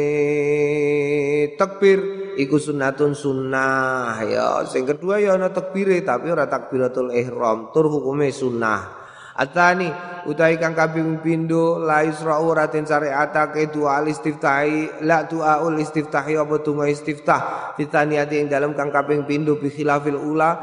takbir 1.57 2.29
iku 2.37 2.61
sunnatun 2.61 3.17
sunnah. 3.17 4.21
Ya 4.29 4.61
sing 4.69 4.85
kedua 4.85 5.17
ya 5.17 5.41
ana 5.41 5.49
takbire 5.49 6.05
tapi 6.05 6.29
ora 6.29 6.45
takbiratul 6.45 7.09
ihram 7.09 7.73
tur 7.73 7.89
hukume 7.89 8.29
sunnah. 8.29 9.09
Atani 9.41 9.89
utai 10.29 10.61
kang 10.61 10.77
kaping 10.77 11.25
pindho 11.25 11.81
la 11.81 12.05
isra 12.05 12.37
ora 12.37 12.69
den 12.69 12.85
syariatake 12.85 13.73
dua 13.73 14.05
istiftahi 14.05 15.01
la 15.01 15.25
ul 15.65 15.81
istiftahi 15.81 16.37
apa 16.37 16.61
donga 16.61 16.85
istiftah? 16.85 17.73
Fitaniyati 17.73 18.37
ing 18.37 18.53
dalam 18.53 18.77
kang 18.77 18.93
kaping 18.93 19.25
pindho 19.25 19.57
bi 19.57 19.73
khilafil 19.73 20.13
ula 20.13 20.53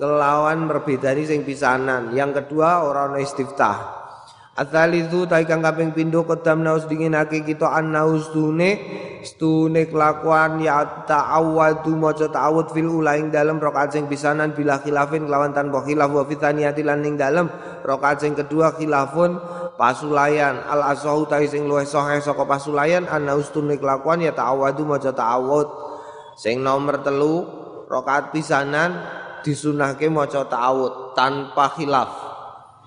kelawan 0.00 0.64
berbedani 0.64 1.28
sing 1.28 1.44
pisanan. 1.44 2.16
Yang 2.16 2.42
kedua 2.42 2.88
orang 2.88 3.20
istiftah. 3.20 4.00
Atsalitsu 4.60 5.24
ta 5.30 5.40
kang 5.46 5.62
kaping 5.62 5.94
pindho 5.94 6.26
kodam 6.26 6.60
naus 6.60 6.84
dinginake 6.84 7.46
kita 7.46 7.70
annaus 7.70 8.28
tune 8.34 8.76
stune 9.24 9.88
kelakuan 9.88 10.60
ya 10.60 11.06
ta'awwadu 11.08 11.96
maca 11.96 12.28
ta'awud 12.28 12.68
fil 12.74 12.90
ulaing 12.90 13.32
dalam 13.32 13.56
rakaat 13.56 13.96
sing 13.96 14.04
pisanan 14.04 14.52
bila 14.52 14.82
khilafin 14.84 15.24
kelawan 15.24 15.56
tanpa 15.56 15.80
khilaf 15.86 16.12
wa 16.12 16.24
fitaniyati 16.28 16.82
lan 16.84 17.00
ing 17.06 17.16
dalem 17.16 17.48
sing 18.20 18.36
kedua 18.36 18.76
khilafun 18.76 19.40
pasulayan 19.80 20.60
al 20.68 20.92
asahu 20.92 21.24
ta 21.24 21.40
sing 21.46 21.64
luwih 21.64 21.88
sahih 21.88 22.20
saka 22.20 22.44
pasulayan 22.44 23.08
annaus 23.08 23.48
tune 23.54 23.80
kelakuan 23.80 24.20
ya 24.20 24.36
ta'awwadu 24.36 24.84
maca 24.84 25.14
ta'awud 25.14 25.68
sing 26.36 26.60
nomor 26.60 27.00
telu 27.00 27.48
rakaat 27.88 28.28
pisanan 28.34 29.19
disunahke 29.42 30.06
maca 30.08 30.46
ta'awud 30.46 31.16
tanpa 31.16 31.72
khilaf. 31.76 32.10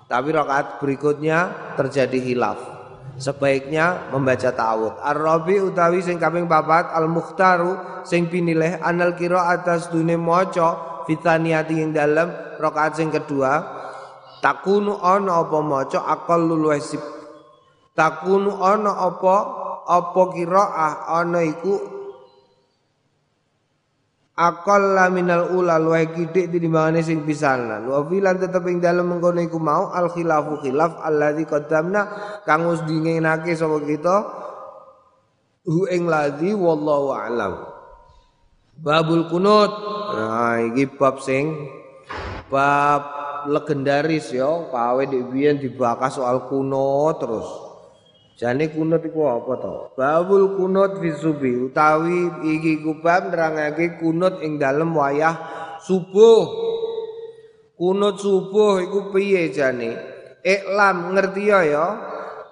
Tapi 0.10 0.30
rakaat 0.30 0.84
berikutnya 0.84 1.74
terjadi 1.80 2.20
khilaf. 2.22 2.60
Sebaiknya 3.18 4.10
membaca 4.10 4.50
ta'awud. 4.50 5.02
Ar-Rabi 5.02 5.62
utawi 5.62 6.02
sing 6.02 6.18
kaping 6.18 6.50
papat 6.50 6.90
al-Mukhtaru 6.94 8.04
sing 8.04 8.28
pinilih 8.28 8.82
anal 8.82 9.14
kira 9.14 9.54
atas 9.54 9.94
dunia 9.94 10.18
maca 10.18 11.04
fitaniyati 11.06 11.84
yang 11.84 11.92
dalam 11.94 12.32
rakaat 12.58 12.98
sing 12.98 13.12
kedua 13.14 13.64
takunu 14.44 15.00
ana 15.00 15.46
apa 15.46 15.60
maca 15.64 16.00
akal 16.04 16.42
luwih 16.44 16.84
takunu 17.96 18.60
ana 18.60 18.92
apa 18.92 19.36
apa 19.88 20.22
kiraah 20.36 21.12
ana 21.22 21.44
iku 21.44 21.93
akal 24.34 24.98
minal 25.14 25.54
ula 25.54 25.78
luwih 25.78 26.10
kidik 26.14 26.50
tinimbangane 26.50 27.06
sing 27.06 27.22
pisanan. 27.26 27.86
Wa 27.86 28.02
filan 28.06 28.42
tetep 28.42 28.66
ing 28.66 28.82
dalem 28.82 29.14
mengkono 29.14 29.42
iku 29.42 29.62
mau 29.62 29.94
al 29.94 30.10
khilafu 30.10 30.62
khilaf 30.62 30.98
alladzi 31.02 31.46
qaddamna 31.46 32.02
kang 32.46 32.66
wis 32.70 32.82
dingenake 32.86 33.54
sapa 33.54 33.78
kita? 33.86 34.16
Hu 35.64 35.88
ing 35.88 36.10
ladzi 36.10 36.52
wallahu 36.58 37.14
alam. 37.14 37.54
Babul 38.82 39.30
kunut. 39.30 39.72
Nah 40.14 40.60
iki 40.66 40.90
bab 40.98 41.22
sing 41.22 41.70
bab 42.50 43.02
legendaris 43.48 44.34
ya. 44.34 44.50
Pawe 44.70 45.04
dhewe 45.08 45.62
dibahas 45.62 46.18
soal 46.18 46.50
kunut 46.50 47.22
terus 47.22 47.73
Jane 48.34 48.74
kunut 48.74 49.06
iku 49.06 49.30
apa 49.30 49.54
to? 49.62 49.76
Babul 49.94 50.58
kunut 50.58 50.98
fi 50.98 51.14
subi 51.14 51.54
utawi 51.54 52.50
iki 52.58 52.82
kubab 52.82 53.30
nerangake 53.30 54.02
kunut 54.02 54.42
ing 54.42 54.58
dalem 54.58 54.90
wayah 54.98 55.38
subuh. 55.86 56.50
Kunut 57.78 58.18
subuh 58.18 58.82
iku 58.82 59.14
piye 59.14 59.54
jane? 59.54 59.94
Iklam 60.42 61.14
ngerti 61.14 61.44
ya 61.46 61.62
ya. 61.62 61.88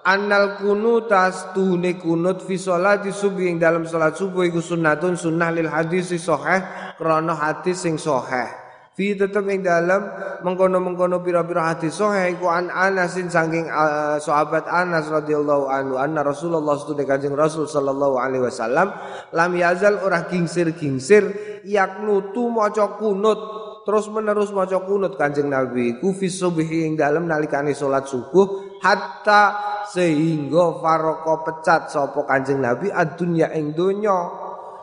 Annal 0.06 0.62
kunutas 0.62 1.50
tuhune 1.54 1.98
kunut 1.98 2.46
fi 2.46 2.54
sholati 2.58 3.10
subuh 3.10 3.42
ing 3.42 3.58
dalam 3.58 3.82
salat 3.82 4.14
subuh 4.14 4.46
iku 4.46 4.62
sunnatun 4.62 5.18
sunnah 5.18 5.50
lil 5.50 5.66
hadis 5.66 6.14
sahih 6.14 6.62
krana 6.94 7.34
hadis 7.34 7.82
sing 7.82 7.98
sahih. 7.98 8.61
Fi 8.92 9.16
tetep 9.16 9.48
ing 9.48 9.64
dalam 9.64 10.04
mengkono-mengkono 10.44 11.24
pira-pira 11.24 11.72
hadis 11.72 11.96
sahih 11.96 12.36
iku 12.36 12.52
an 12.52 12.68
Anasin 12.68 13.32
saking 13.32 13.72
uh, 13.72 14.20
sahabat 14.20 14.68
Anas 14.68 15.08
radhiyallahu 15.08 15.64
anhu 15.64 15.96
anna 15.96 16.20
Rasulullah 16.20 16.76
sallallahu 16.76 17.08
kanjeng 17.08 17.32
Rasul 17.32 17.64
sallallahu 17.64 18.20
alaihi 18.20 18.44
wasallam 18.44 18.92
lam 19.32 19.50
yazal 19.56 19.96
ora 19.96 20.28
gingsir-gingsir 20.28 21.24
yaknutu 21.64 22.52
maca 22.52 23.00
kunut 23.00 23.40
terus 23.88 24.12
menerus 24.12 24.52
maca 24.52 24.76
kunut 24.84 25.16
Kanjeng 25.16 25.48
Nabi 25.48 25.96
ku 25.96 26.14
fi 26.14 26.30
subhi 26.30 26.86
ing 26.86 26.94
dalem 26.94 27.26
nalikane 27.26 27.74
salat 27.74 28.06
subuh 28.06 28.78
hatta 28.84 29.42
sehingga 29.90 30.78
faroko 30.78 31.42
pecat 31.42 31.88
sapa 31.90 32.28
Kanjeng 32.28 32.62
Nabi 32.62 32.92
adunya 32.92 33.50
ing 33.56 33.74
donya 33.74 34.41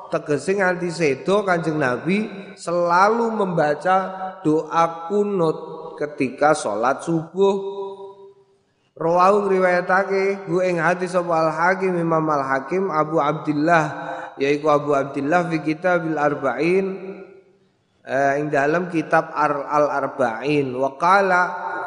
tegese 0.10 0.58
nganti 0.58 0.90
sedo 0.90 1.46
Kanjeng 1.46 1.78
Nabi 1.80 2.28
selalu 2.58 3.32
membaca 3.34 3.98
doa 4.44 5.08
kunut 5.08 5.58
ketika 5.98 6.58
salat 6.58 7.06
subuh. 7.06 7.80
Rawahu 9.00 9.48
riwayatake 9.48 10.52
hu 10.52 10.60
ing 10.60 10.76
hadis 10.84 11.16
sapa 11.16 11.32
Al 11.32 11.52
Hakim 11.56 11.96
Imam 11.96 12.28
Al 12.28 12.44
Hakim 12.44 12.92
Abu 12.92 13.16
Abdullah 13.24 13.86
yaiku 14.36 14.68
Abu 14.68 14.92
Abdullah 14.92 15.48
fi 15.48 15.64
kitabil 15.64 16.20
arba'in 16.20 16.86
eh, 18.04 18.32
ing 18.44 18.52
dalam 18.52 18.92
kitab 18.92 19.32
Al 19.32 19.88
Arba'in 19.88 20.76
wa 20.76 21.00
qala 21.00 21.42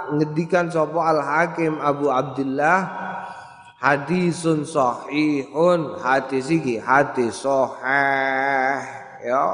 ngedikan 0.09 0.73
sapa 0.73 1.00
Al 1.05 1.21
Hakim 1.21 1.76
Abu 1.85 2.09
Abdullah 2.09 3.12
hadisun 3.83 4.62
sahihun 4.62 5.99
hadis 5.99 6.47
iki 6.55 6.79
hadis 6.79 7.43
sahih 7.43 8.79
ya. 9.27 9.47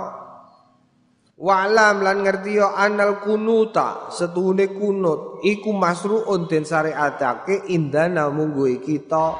Wa'lam 1.39 2.03
lan 2.03 2.27
ngerti 2.27 2.59
yo 2.59 2.67
anal 2.75 3.23
kunuta 3.23 4.11
setune 4.11 4.75
kunut. 4.75 5.39
Iku 5.47 5.71
masruun 5.71 6.51
den 6.51 6.67
syariatake 6.67 7.71
indana 7.71 8.27
munggu 8.27 8.67
kita 8.83 9.39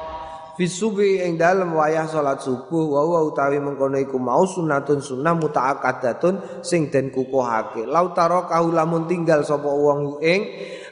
fisubi 0.55 1.19
ing 1.19 1.35
dalem 1.35 1.75
wayah 1.75 2.07
salat 2.07 2.39
subuh 2.39 2.95
wa 2.95 3.03
wa 3.03 3.19
utawi 3.27 3.59
mengkono 3.59 3.99
iku 3.99 4.15
mau 4.15 4.47
sunatun 4.47 5.03
sunnah 5.03 5.35
mutaakkadatun 5.35 6.63
sing 6.63 6.87
den 6.87 7.11
kukuhake. 7.11 7.83
Lautaro 7.83 8.47
lamun 8.71 9.03
tinggal 9.03 9.43
sapa 9.43 9.67
wong 9.67 10.23
ing 10.23 10.41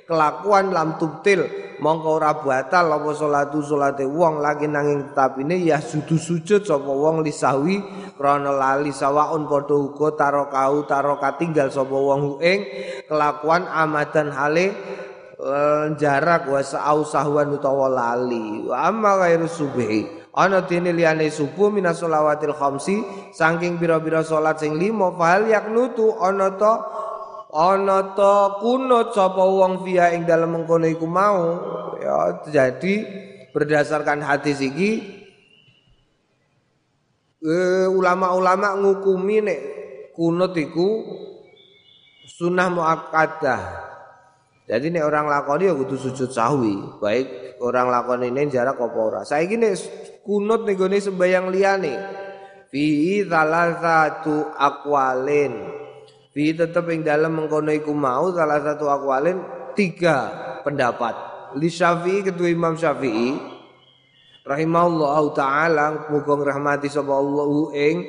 kelakuan 0.08 0.72
lam 0.72 0.96
tubtil. 0.96 1.68
Mongko 1.78 2.18
ora 2.18 2.34
batal 2.42 2.90
apa 2.90 3.14
salatu 3.14 3.62
salate 3.62 4.02
wong 4.02 4.42
lagi 4.42 4.66
nanging 4.66 5.14
tetapine 5.14 5.62
ya 5.62 5.78
sudu 5.78 6.18
sujud 6.18 6.66
sapa 6.66 6.90
wong 6.90 7.22
lisawi 7.22 7.78
krana 8.18 8.50
lali 8.50 8.90
sawaun 8.90 9.46
padha 9.46 9.78
uga 9.78 10.10
taro 10.18 10.50
kau 10.50 10.90
taro 10.90 11.22
tinggal 11.38 11.70
sapa 11.70 11.94
wong 11.94 12.42
ing 12.42 12.66
kelakuan 13.06 13.70
amadan 13.70 14.34
hale 14.34 14.74
eh, 15.38 15.86
jarak 16.02 16.50
wa 16.50 16.66
sa'au 16.66 17.06
sahwan 17.06 17.54
utawa 17.54 17.86
lali. 17.86 18.66
Wa 18.66 18.90
amma 18.90 19.22
ghairu 19.22 19.46
subhi. 19.46 20.18
Ana 20.38 20.66
dene 20.66 20.94
liyane 20.94 21.34
subuh 21.34 21.74
minas 21.74 21.98
sholawatil 21.98 22.54
khamsi 22.54 23.02
saking 23.34 23.82
pira-pira 23.82 24.22
salat 24.22 24.62
sing 24.62 24.78
lima 24.78 25.10
fal 25.18 25.50
yaknutu 25.50 26.14
ana 26.22 26.54
to 26.54 26.74
ana 27.58 28.14
ta 28.14 28.62
kunut 28.62 29.18
sapa 29.18 29.42
wong 29.42 29.82
via 29.82 30.14
ing 30.14 30.30
dalem 30.30 30.62
mengkono 30.62 30.86
iku 30.86 31.10
mau 31.10 31.58
ya 31.98 32.46
jadi 32.54 32.94
berdasarkan 33.50 34.22
hadis 34.22 34.62
iki 34.62 35.02
eh, 37.42 37.88
ulama-ulama 37.90 38.78
ngukumi 38.78 39.42
nek 39.42 39.60
kunut 40.14 40.54
iku 40.54 41.02
sunnah 42.30 42.70
muakkadah. 42.70 43.62
Jadi 44.68 44.92
nek 44.92 45.08
orang 45.08 45.26
lakoni 45.32 45.72
ya 45.72 45.74
kudu 45.74 45.96
sujud 45.96 46.30
sahwi 46.30 46.76
baik 47.00 47.58
orang 47.64 47.88
lakoni 47.88 48.30
ini 48.30 48.52
jarak 48.54 48.78
apa 48.78 49.00
ora. 49.00 49.22
Saiki 49.26 49.58
nek 49.58 49.74
kunut 50.22 50.68
ning 50.68 50.78
gone 50.78 51.00
sembayang 51.02 51.50
liyane 51.50 51.94
fi 52.70 53.24
thalathatu 53.26 54.54
aqwalin 54.54 55.87
Fi 56.38 56.54
tetep 56.54 56.86
ing 56.94 57.02
dalam 57.02 57.34
mengkono 57.34 57.74
iku 57.74 57.98
mau 57.98 58.30
salah 58.30 58.62
satu 58.62 58.86
akwalin 58.86 59.42
tiga 59.74 60.30
pendapat. 60.62 61.18
Li 61.58 61.66
Syafi'i 61.66 62.22
kedua 62.30 62.54
Imam 62.54 62.78
Syafi'i 62.78 63.34
rahimahullah 64.46 65.18
taala 65.34 65.86
muga 66.14 66.38
rahmati 66.38 66.94
sapa 66.94 67.10
Allah 67.10 67.74
ing 67.74 68.06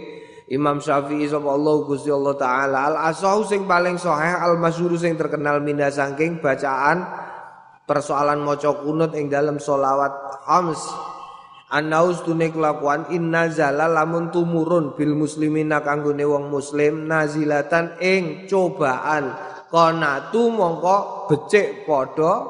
Imam 0.52 0.76
Syafi'i 0.76 1.24
sapa 1.24 1.48
Allah 1.48 1.80
Gusti 1.88 2.12
Allah 2.12 2.36
taala 2.36 2.78
al 2.92 2.96
asahu 3.08 3.48
sing 3.48 3.64
paling 3.64 3.96
sahih 3.96 4.36
al 4.36 4.60
masyhur 4.60 4.92
sing 5.00 5.16
terkenal 5.16 5.64
minda 5.64 5.88
saking 5.88 6.44
bacaan 6.44 7.08
persoalan 7.88 8.44
maca 8.44 8.76
kunut 8.76 9.16
ing 9.16 9.32
dalam 9.32 9.56
solawat 9.56 10.44
khams 10.44 10.84
Anaus 11.68 12.24
tune 12.24 12.48
kelakuan 12.48 13.12
inna 13.12 13.52
zala 13.52 13.92
lamun 13.92 14.32
tumurun 14.32 14.96
bil 14.96 15.12
muslimina 15.12 15.84
kanggone 15.84 16.24
wong 16.24 16.48
muslim 16.48 17.04
nazilatan 17.04 18.00
ing 18.00 18.48
cobaan. 18.48 19.36
Konatu 19.68 20.48
mongko 20.48 21.28
becik 21.28 21.84
padha 21.84 22.40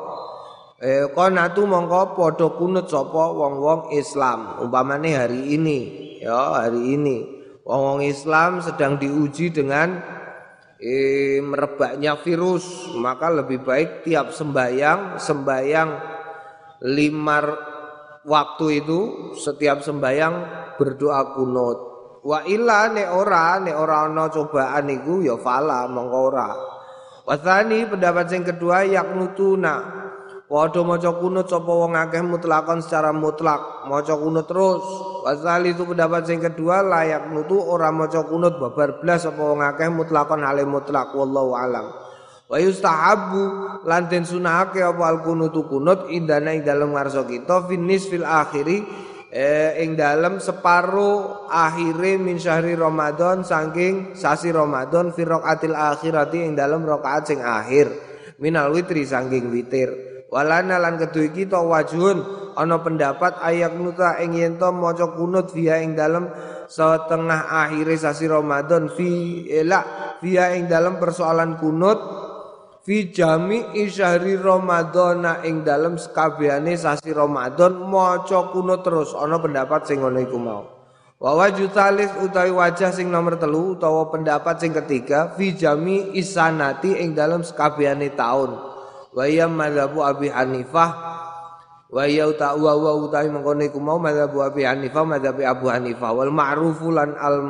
eh 0.78 1.10
konatu 1.10 1.66
mongko 1.66 2.14
padha 2.14 2.46
kunut 2.54 2.86
sapa 2.86 3.34
wong-wong 3.34 3.90
Islam. 3.98 4.62
Umpamane 4.62 5.10
hari 5.10 5.50
ini 5.50 5.78
ya 6.22 6.62
hari 6.62 6.94
ini. 6.94 7.16
Wong-wong 7.66 8.06
Islam 8.06 8.62
sedang 8.62 9.02
diuji 9.02 9.50
dengan 9.50 9.98
eh, 10.78 11.42
merebaknya 11.42 12.22
virus. 12.22 12.94
Maka 12.94 13.34
lebih 13.34 13.66
baik 13.66 14.06
tiap 14.06 14.30
sembayang 14.30 15.18
sembayang 15.18 15.90
limar 16.86 17.67
waktu 18.26 18.82
itu 18.82 19.00
setiap 19.38 19.84
sembayang 19.84 20.34
berdoa 20.80 21.36
kunut. 21.36 21.78
Wa 22.22 22.42
illa 22.44 22.90
ne 22.90 23.06
ora 23.06 23.62
ne 23.62 23.72
ora 23.72 24.10
ana 24.10 24.26
cobaan 24.26 24.90
iku 24.90 25.22
ya 25.22 25.38
fala 25.38 25.86
mongko 25.86 26.18
ora. 26.18 26.50
Wasani 27.28 27.84
pendapat 27.86 28.26
yang 28.32 28.44
kedua 28.48 28.88
yaknutuna. 28.88 29.76
Padha 30.48 30.80
maca 30.80 31.12
kunut 31.20 31.44
sapa 31.44 31.68
wong 31.68 31.92
akeh 31.92 32.24
mutlakon 32.24 32.80
secara 32.80 33.12
mutlak, 33.12 33.84
maca 33.84 34.16
kunut 34.16 34.48
terus. 34.48 34.80
Wasali 35.20 35.76
itu 35.76 35.84
pendapat 35.84 36.24
yang 36.24 36.40
kedua 36.48 36.80
layak 36.80 37.28
nutu 37.28 37.60
ora 37.60 37.92
maca 37.92 38.24
kunut 38.24 38.56
babar 38.56 38.96
blas 38.96 39.28
sapa 39.28 39.36
wong 39.44 39.60
akeh 39.60 39.92
mutlakon 39.92 40.40
hale 40.40 40.64
mutlak 40.64 41.12
wallahu 41.12 41.52
alam. 41.52 42.07
Wa 42.48 42.56
yustahabu 42.56 43.44
lan 43.84 44.08
den 44.08 44.24
sunahake 44.24 44.80
apa 44.80 45.04
al 45.04 45.20
kunutu 45.20 45.68
kunut 45.68 46.08
indana 46.08 46.56
ing 46.56 46.64
dalem 46.64 46.96
ngarsa 46.96 47.28
kita 47.28 47.68
finis 47.68 48.08
fil 48.08 48.24
akhiri 48.24 48.88
eh, 49.28 49.76
ing 49.84 50.00
dalem 50.00 50.40
separo 50.40 51.44
akhire 51.52 52.16
min 52.16 52.40
syahri 52.40 52.72
Ramadan 52.72 53.44
saking 53.44 54.16
sasi 54.16 54.48
Ramadan 54.48 55.12
fi 55.12 55.28
raqatil 55.28 55.76
akhirati 55.76 56.48
ing 56.48 56.56
dalem 56.56 56.88
rakaat 56.88 57.28
sing 57.28 57.44
akhir 57.44 57.92
minal 58.40 58.72
witri 58.72 59.04
saking 59.04 59.52
witir. 59.52 60.08
Walana 60.32 60.80
lan 60.80 60.96
kedue 60.96 61.28
kita 61.36 61.60
wajhun 61.60 62.24
ana 62.56 62.80
pendapat 62.80 63.44
ayak 63.44 63.76
nuta 63.76 64.16
ing 64.24 64.32
yen 64.32 64.56
to 64.56 64.72
maca 64.72 65.12
kunut 65.12 65.52
via 65.52 65.84
ing 65.84 65.92
dalem 65.92 66.32
setengah 66.64 67.48
akhire 67.48 67.92
sasi 68.00 68.24
Ramadan 68.24 68.88
fi 68.88 69.44
elak 69.52 70.16
via 70.24 70.56
ing 70.56 70.64
dalem 70.64 70.96
persoalan 70.96 71.60
kunut 71.60 72.27
fi 72.88 73.12
jami 73.12 73.68
syahri 73.84 74.40
Ramadan 74.40 75.44
ing 75.44 75.60
dalam 75.60 76.00
sekabehane 76.00 76.72
sasi 76.72 77.12
Ramadan 77.12 77.84
maca 77.84 78.48
kuno 78.48 78.80
terus. 78.80 79.12
Ana 79.12 79.36
pendapat 79.36 79.84
sing 79.84 80.00
ngono 80.00 80.16
iku 80.24 80.40
mau. 80.40 80.64
Wa 81.20 81.52
talis 81.52 82.08
utawi 82.24 82.48
wajah 82.48 82.88
sing 82.88 83.12
nomor 83.12 83.36
telu 83.36 83.76
utawa 83.76 84.08
pendapat 84.08 84.64
sing 84.64 84.72
ketiga 84.72 85.36
fi 85.36 85.52
isanati 86.16 86.96
ing 86.96 87.12
dalam 87.12 87.44
sekabehane 87.44 88.16
taun. 88.16 88.56
Wa 89.12 89.28
ya 89.28 89.44
Abi 89.52 90.32
Hanifah 90.32 90.90
wa 91.88 92.04
ya 92.04 92.28
ta 92.36 92.52
wa 92.52 92.76
utawi 92.76 93.32
mengkono 93.32 93.64
iku 93.64 93.80
mau 93.80 93.96
madzhab 93.96 94.36
Abi 94.44 94.68
Hanifah 94.68 95.04
madzhab 95.08 95.40
Abu 95.40 95.72
Hanifah. 95.72 96.10
Wal 96.12 96.32
ma'ruf 96.32 96.84
lan 96.92 97.16
al 97.16 97.40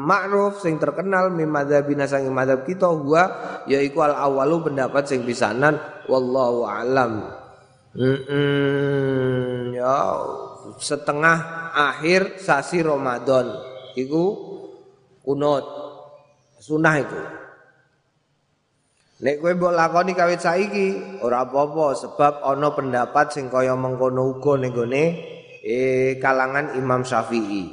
ma'ruf 0.00 0.64
sing 0.64 0.80
terkenal 0.80 1.28
mim 1.28 1.52
madzhabina 1.52 2.08
sange 2.08 2.32
madzhab 2.32 2.64
kita 2.64 2.88
gua 2.96 3.24
yaiku 3.68 4.00
al 4.00 4.16
awalu 4.16 4.72
pendapat 4.72 5.04
sing 5.04 5.20
pisanan. 5.28 5.76
Wallahu 6.08 6.64
alam. 6.64 7.28
Mm 7.94 8.18
-mm, 8.26 9.78
ya 9.78 10.18
setengah 10.80 11.70
akhir 11.76 12.40
sasi 12.40 12.80
Ramadan. 12.80 13.52
Iku 13.94 14.22
kunut 15.22 15.62
sunah 16.58 16.94
itu 16.98 17.20
Nek 19.24 19.40
kowe 19.40 19.56
mbok 19.56 19.72
lakoni 19.72 20.12
kawit 20.12 20.44
saiki 20.44 21.16
ora 21.24 21.48
apa-apa 21.48 21.96
sebab 21.96 22.44
ana 22.44 22.76
pendapat 22.76 23.32
sing 23.32 23.48
kaya 23.48 23.72
mengkono 23.72 24.36
uga 24.36 24.60
ning 24.60 24.76
gone 24.76 25.04
eh 25.64 26.20
kalangan 26.20 26.76
Imam 26.76 27.00
Syafi'i. 27.08 27.72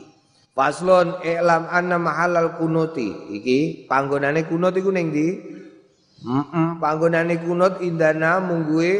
Faslon 0.55 1.19
i'lam 1.27 1.67
anna 1.67 1.99
mahalal 1.99 2.55
kunuti. 2.55 3.35
Iki 3.35 3.83
panggonane 3.91 4.47
kunut 4.47 4.79
iku 4.79 4.95
ning 4.95 5.11
ndi? 5.11 5.27
Panggonane 6.79 7.35
kunut 7.43 7.83
indana 7.83 8.39
mungguwe 8.39 8.91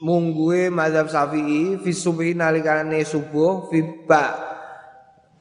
mungguwe 0.00 0.72
mazhab 0.72 1.12
Syafi'i 1.12 1.84
fi 1.84 1.90
subhi 1.92 2.32
nalikane 2.32 3.04
subuh 3.04 3.68
fi 3.68 3.84
ba 4.08 4.55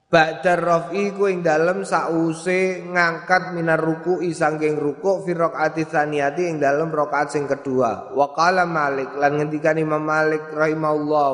Ba'dar 0.06 0.62
raf'i 0.62 1.18
ku 1.18 1.26
ing 1.26 1.42
dalem 1.42 1.82
sause 1.82 2.86
ngangkat 2.94 3.58
minar 3.58 3.82
ruku'i 3.82 4.38
sangking 4.38 4.78
ruku' 4.78 5.26
fi 5.26 5.34
rakaati 5.34 5.90
tsaniyati 5.90 6.46
ing 6.46 6.62
dalem 6.62 6.94
rakaat 6.94 7.34
sing 7.34 7.50
kedua. 7.50 8.14
Wa 8.14 8.30
qala 8.38 8.70
Malik 8.70 9.18
lan 9.18 9.42
ngendikan 9.42 9.82
Imam 9.82 10.06
Malik 10.06 10.54
rahimahullah 10.54 11.32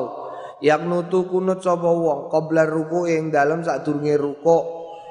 yaknutu 0.64 1.28
kunut 1.28 1.60
sapa 1.60 1.84
wong 1.84 2.32
qabla 2.32 2.64
ruku'i 2.64 3.20
ing 3.20 3.28
dalem 3.28 3.60
sadurunge 3.60 4.16
ruku'. 4.16 4.64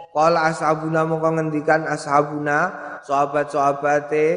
Qala 0.09 0.49
ashabuna 0.49 1.05
mongko 1.05 1.29
ngendikan 1.29 1.85
ashabuna 1.85 2.73
sahabat-sahabate 3.05 4.27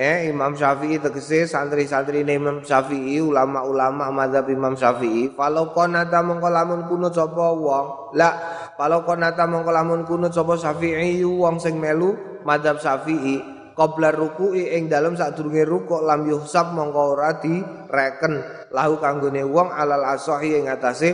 eh 0.00 0.32
Imam 0.32 0.56
Syafi'i 0.56 0.96
tegese 0.96 1.44
santri-santri 1.44 2.24
Imam 2.24 2.64
Syafi'i 2.64 3.20
ulama-ulama 3.20 4.08
mazhab 4.08 4.48
Imam 4.48 4.72
Syafi'i 4.72 5.36
falau 5.36 5.76
qanata 5.76 6.24
mongko 6.24 6.48
lamun 6.48 6.88
kunut 6.88 7.12
sapa 7.12 7.52
wong? 7.52 8.16
La 8.16 8.32
falau 8.80 9.04
qanata 9.04 9.44
mongko 9.44 9.68
lamun 9.68 10.08
kunut 10.08 10.32
sapa 10.32 10.56
Syafi'i? 10.56 11.20
Wong 11.20 11.60
sing 11.60 11.76
melu 11.76 12.16
mazhab 12.48 12.80
Syafi'i. 12.80 13.60
Qabla 13.76 14.12
ruku'i 14.16 14.72
ing 14.76 14.88
dalem 14.88 15.20
sadurunge 15.20 15.68
ruku 15.68 16.00
lam 16.00 16.24
yuhsab 16.24 16.72
mongko 16.72 17.00
ora 17.16 17.36
direken. 17.36 18.40
Lahu 18.72 18.96
kanggone 18.96 19.44
wong 19.44 19.68
alal 19.68 20.16
asahi 20.16 20.64
ing 20.64 20.72
atase 20.72 21.12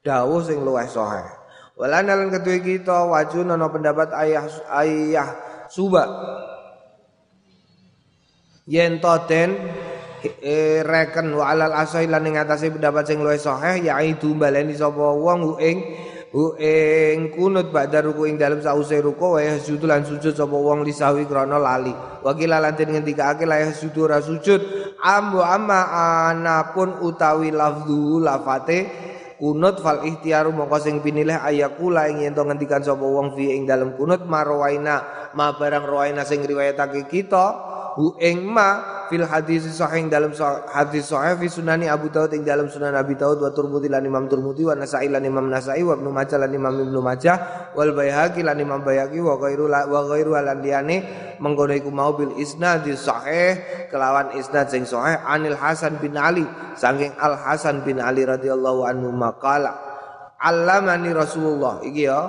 dawuh 0.00 0.40
sing 0.44 0.60
luwih 0.60 0.84
sahih 0.88 1.24
Walan 1.74 2.06
lan 2.06 2.30
ketuwe 2.30 2.62
kita 2.62 3.10
wajun 3.10 3.50
ana 3.50 3.66
pendapat 3.66 4.14
ayah 4.14 4.46
ayah 4.78 5.28
suba 5.66 6.06
yen 8.64 9.00
to 9.00 9.12
den 9.28 9.56
e, 10.40 10.80
reken 10.80 11.36
wa 11.36 11.52
alal 11.52 11.72
asai 11.76 12.08
lan 12.08 12.24
ing 12.24 12.40
atase 12.40 12.72
pendapat 12.72 13.04
sing 13.04 13.20
luwih 13.20 13.36
sahih 13.36 13.84
yaitu 13.84 14.32
baleni 14.32 14.72
sapa 14.72 15.12
wong 15.12 15.60
ing 15.60 15.78
hu 16.34 16.58
ing 16.58 17.30
kunut 17.30 17.70
ba'da 17.70 18.02
ruku 18.02 18.26
ing 18.26 18.34
dalem 18.34 18.58
sause 18.58 18.98
ruku 18.98 19.38
wa 19.38 19.40
yasjudu 19.40 19.86
lan 19.86 20.02
sujud 20.02 20.34
sapa 20.34 20.50
wong 20.50 20.82
lisawi 20.82 21.30
krana 21.30 21.62
lali. 21.62 21.94
Wa 21.94 22.34
kila 22.34 22.58
lan 22.58 22.74
den 22.74 22.90
ngendikake 22.90 23.46
la 23.46 23.62
yasjudu 23.62 24.10
ra 24.10 24.18
sujud. 24.18 24.58
Ambu 24.98 25.38
amma 25.38 25.94
anapun 26.26 27.06
utawi 27.06 27.54
lafzu 27.54 28.18
lafate 28.18 28.90
kunut 29.38 29.78
fal 29.78 30.02
ikhtiaru 30.02 30.50
mongko 30.50 30.78
sing 30.82 30.98
pinilih 31.06 31.38
ayakula 31.38 32.10
ing 32.10 32.26
yen 32.26 32.34
ngendikan 32.34 32.82
sapa 32.82 33.06
wong 33.06 33.38
fi 33.38 33.54
ing 33.54 33.70
dalem 33.70 33.94
kunut 33.94 34.26
marwaina 34.26 35.30
ma 35.38 35.54
barang 35.54 35.86
rawaina 35.86 36.26
sing 36.26 36.42
riwayatake 36.42 37.06
kita 37.06 37.73
hu 37.94 38.18
ing 38.18 38.42
ma 38.50 39.06
fil 39.06 39.22
hadis 39.22 39.70
sahih 39.70 40.10
dalam 40.10 40.34
hadis 40.74 41.06
sahih 41.06 41.38
fi 41.38 41.46
sunani 41.46 41.86
Abu 41.86 42.10
Daud 42.10 42.34
ing 42.34 42.42
dalam 42.42 42.66
sunan 42.66 42.90
Abi 42.98 43.14
Daud 43.14 43.38
wa 43.38 43.54
Turmudi 43.54 43.86
lan 43.86 44.02
Imam 44.02 44.26
Turmudi 44.26 44.66
wa 44.66 44.74
Nasa'i 44.74 45.06
lan 45.06 45.22
Imam 45.22 45.46
Nasa'i 45.46 45.86
wa 45.86 45.94
Ibnu 45.94 46.10
Majah 46.10 46.38
lan 46.42 46.50
Imam 46.50 46.74
Ibnu 46.74 46.98
Majah 46.98 47.36
wal 47.78 47.94
Baihaqi 47.94 48.42
lan 48.42 48.58
Imam 48.58 48.82
Baihaqi 48.82 49.22
wa 49.22 49.38
ghairu 49.38 49.70
wa 49.70 50.00
ghairu 50.10 50.34
lan 50.34 50.58
liyane 50.58 50.96
mengkono 51.38 51.70
iku 51.74 51.94
mau 51.94 52.18
bil 52.18 52.34
isnad 52.34 52.82
sahih 52.98 53.62
kelawan 53.94 54.34
isnad 54.34 54.66
sing 54.66 54.82
sahih 54.82 55.20
Anil 55.22 55.54
Hasan 55.54 56.02
bin 56.02 56.18
Ali 56.18 56.42
saking 56.74 57.14
Al 57.22 57.38
Hasan 57.38 57.86
bin 57.86 58.02
Ali 58.02 58.26
radhiyallahu 58.26 58.82
anhu 58.90 59.14
maqala 59.14 59.94
Allamani 60.44 61.08
Rasulullah. 61.14 61.80
Iki 61.80 62.02
ya 62.04 62.20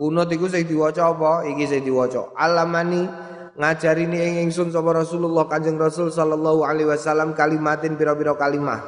kunut 0.00 0.32
iku 0.32 0.48
sing 0.48 0.64
diwaca 0.64 1.12
apa? 1.12 1.44
Iki 1.44 1.64
sing 1.68 1.82
diwaca 1.84 2.32
Allamani 2.32 3.29
ngajari 3.60 4.08
ni 4.08 4.16
ing 4.16 4.34
ingsun 4.48 4.72
sapa 4.72 5.04
Rasulullah 5.04 5.44
Kanjeng 5.44 5.76
Rasul 5.76 6.08
sallallahu 6.08 6.64
alaihi 6.64 6.88
wasallam 6.88 7.36
kalimatin 7.36 8.00
pira-pira 8.00 8.32
kalimah. 8.32 8.80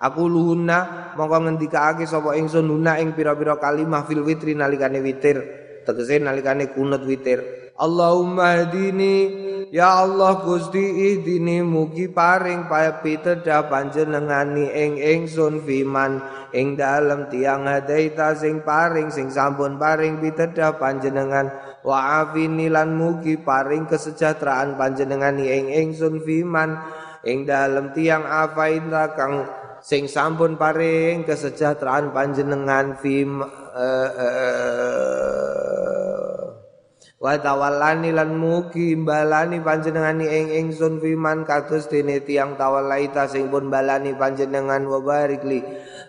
Aku 0.00 0.28
luhunna 0.28 1.12
mongko 1.16 1.44
ngendikaake 1.44 2.08
sapa 2.08 2.32
ingsun 2.36 2.64
huna 2.64 2.96
ing 2.96 3.12
pira-pira 3.12 3.60
kalimah 3.60 4.08
fil 4.08 4.24
witri 4.24 4.56
nalikane 4.56 5.04
witir. 5.04 5.36
Tegese 5.84 6.16
nalikane 6.16 6.72
kunut 6.72 7.04
witir. 7.04 7.72
Allahumma 7.76 8.64
hadini 8.64 9.14
ya 9.68 10.00
Allah 10.00 10.40
Gusti 10.40 10.80
ihdini 10.80 11.60
mugi 11.60 12.08
paring 12.08 12.72
pitedah 13.04 13.68
panjenengani 13.68 14.72
ing 14.72 14.96
ingsun 14.96 15.60
fiman. 15.60 16.24
Ing 16.56 16.72
dalem 16.72 17.28
tiang 17.28 17.68
hadaita 17.68 18.32
sing 18.32 18.64
paring 18.64 19.12
sing 19.12 19.28
sampun 19.28 19.76
paring 19.76 20.24
pitedah 20.24 20.80
panjenengan 20.80 21.52
wa 21.86 22.26
afini 22.26 22.66
lan 22.66 22.98
mugi 22.98 23.38
paring 23.38 23.86
kesejahteraan 23.86 24.74
panjenengan 24.74 25.38
ing 25.38 25.70
ingsun 25.70 26.18
fiman 26.26 26.74
ing 27.22 27.46
dalem 27.46 27.94
tiang 27.94 28.26
afain 28.26 28.90
kang 29.14 29.46
sing 29.78 30.10
sampun 30.10 30.58
paring 30.58 31.22
kesejahteraan 31.22 32.10
panjenengan 32.10 32.98
fim 32.98 33.38
uh, 33.38 34.10
uh, 34.18 35.75
wa 37.16 37.32
tawallani 37.40 38.12
lan 38.12 38.36
mugi 38.36 38.92
balani 39.00 39.64
panjenengan 39.64 40.20
ing 40.20 40.52
ingsun 40.52 41.00
fiman 41.00 41.48
kados 41.48 41.88
dene 41.88 42.20
tiang 42.20 42.60
tawallaita 42.60 43.24
sing 43.24 43.48
pun 43.48 43.72
balani 43.72 44.12
panjenengan 44.12 44.84
wa 44.84 45.00
barikli 45.00 45.64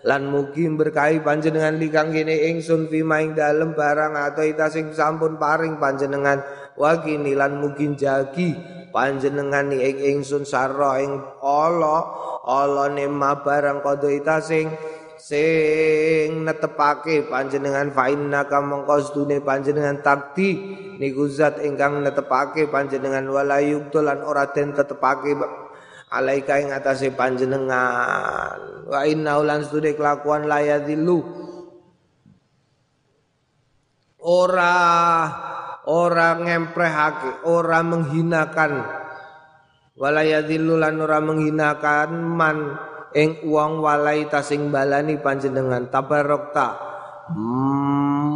lan 0.06 0.30
mugi 0.30 0.68
berkahi 0.70 1.24
panjenengan 1.24 1.74
li 1.80 1.88
kang 1.90 2.14
kene 2.14 2.54
ingsun 2.54 2.86
fi 2.86 3.02
maing 3.02 3.34
dalem 3.34 3.74
barang 3.74 4.14
atau 4.14 4.44
ita 4.46 4.70
sing 4.70 4.94
sampun 4.94 5.40
paring 5.40 5.80
panjenengan. 5.80 6.42
Wa 6.78 7.02
kini 7.02 7.34
lan 7.34 7.58
mugi 7.58 7.90
jagi 7.98 8.54
panjenengan 8.94 9.74
ing 9.74 9.98
ingsun 9.98 10.46
sarra 10.46 11.02
ing 11.02 11.18
Allah. 11.42 12.00
Allah 12.48 12.88
nema 12.94 13.42
barang 13.42 13.82
kodo 13.82 14.06
ita 14.06 14.38
sing 14.38 14.70
sing 15.18 16.46
netepake 16.46 17.26
panjenengan 17.26 17.90
fa 17.90 18.08
inna 18.08 18.46
ka 18.46 18.62
mongko 18.62 19.18
panjenengan 19.42 19.98
takti 20.00 20.56
niku 20.98 21.26
zat 21.30 21.62
ingkang 21.62 22.02
netepake 22.02 22.70
panjenengan 22.70 23.26
wala 23.30 23.58
yuktulan 23.62 24.22
ora 24.22 24.50
den 24.50 24.74
tetepake 24.74 25.34
alaika 26.08 26.56
ing 26.60 26.72
atase 26.72 27.12
panjenengan. 27.12 28.88
Wa 28.88 29.04
inna 29.04 29.36
ulan 29.40 29.64
studi 29.64 29.92
kelakuan 29.92 30.48
layadillu 30.48 31.20
ora 34.24 34.76
ora 35.88 36.28
ngemprehake 36.36 37.44
ora 37.48 37.80
menghinakan. 37.84 38.72
Walayadillu 39.98 40.78
lan 40.78 40.94
ora 41.02 41.18
menghinakan 41.18 42.10
man 42.22 42.78
ing 43.14 43.44
uang 43.48 43.80
walai 43.80 44.28
tasing 44.28 44.68
balani 44.68 45.16
panjenengan 45.20 45.88
tabarokta 45.88 46.88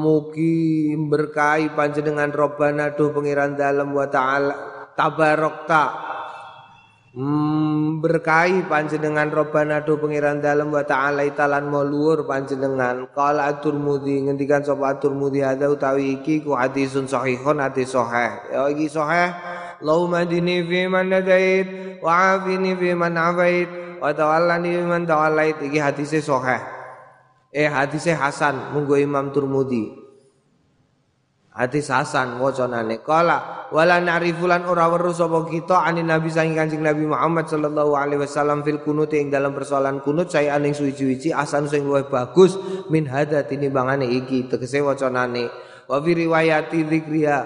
mugi 0.03 0.93
berkahi 0.97 1.73
panjenengan 1.73 2.29
robana 2.29 2.93
duh 2.93 3.09
pengiran 3.13 3.57
dalam 3.57 3.97
wa 3.97 4.07
ta'ala. 4.09 4.57
Tabarokta 4.93 6.13
Hmm, 7.13 8.01
berkahi 8.01 8.65
panjenengan 8.73 9.29
Robbana 9.29 9.85
do 9.85 10.01
pengiran 10.01 10.41
dalam 10.41 10.73
wa 10.73 10.81
ta'ala 10.81 11.29
italan 11.29 11.69
maluur 11.69 12.25
panjenengan. 12.25 13.05
Kala 13.13 13.53
atur 13.53 13.77
mudi 13.77 14.17
ngendikan 14.17 14.65
sapa 14.65 14.97
atur 14.97 15.13
mudi 15.13 15.45
ada 15.45 15.69
utawi 15.69 16.17
iki 16.17 16.41
ku 16.41 16.57
hadisun 16.57 17.05
sahihun 17.05 17.61
hadis 17.61 17.93
sahih. 17.93 18.33
Ya 18.49 18.65
iki 18.73 18.89
sahih. 18.89 19.29
Allahumma 19.85 20.25
dini 20.25 20.65
fi 20.65 20.89
man 20.89 21.13
nadait 21.13 22.01
wa 22.01 22.41
afini 22.41 22.73
fi 22.81 22.97
man 22.97 23.21
afait 23.21 23.69
wa 24.03 24.11
tawallani 24.11 24.83
man 24.83 25.07
tawallait 25.07 25.55
iki 25.63 25.79
hadisnya 25.79 26.19
sahih. 26.19 26.59
Eh 27.55 27.71
hadisnya 27.71 28.19
Hasan. 28.19 28.75
Munggo 28.75 28.99
Imam 28.99 29.31
Turmudi. 29.31 30.03
Hadis 31.53 31.93
Hasan 31.93 32.41
wacanane 32.41 33.05
kala 33.05 33.69
wala 33.69 34.01
na'rifulan 34.01 34.65
ora 34.65 34.89
weruh 34.89 35.13
sapa 35.13 35.45
kita 35.53 35.85
anin 35.85 36.09
Nabi 36.09 36.33
saking 36.33 36.57
Kanjeng 36.57 36.81
Nabi 36.81 37.05
Muhammad 37.05 37.45
sallallahu 37.45 37.93
alaihi 37.93 38.25
wasallam 38.25 38.65
fil 38.65 38.81
kunut 38.81 39.13
ing 39.13 39.29
dalam 39.29 39.53
persoalan 39.53 40.01
kunut 40.01 40.33
saya 40.33 40.57
aning 40.57 40.73
suwi-suwi 40.73 41.29
asan 41.37 41.69
sing 41.69 41.85
luwih 41.85 42.09
bagus 42.09 42.57
min 42.89 43.05
hada 43.05 43.45
tinimbangane 43.45 44.09
iki. 44.09 44.49
Tegese 44.49 44.81
wacanane 44.81 45.53
wa 45.93 46.01
fi 46.01 46.11
riwayati 46.25 46.89
dzikriya 46.89 47.37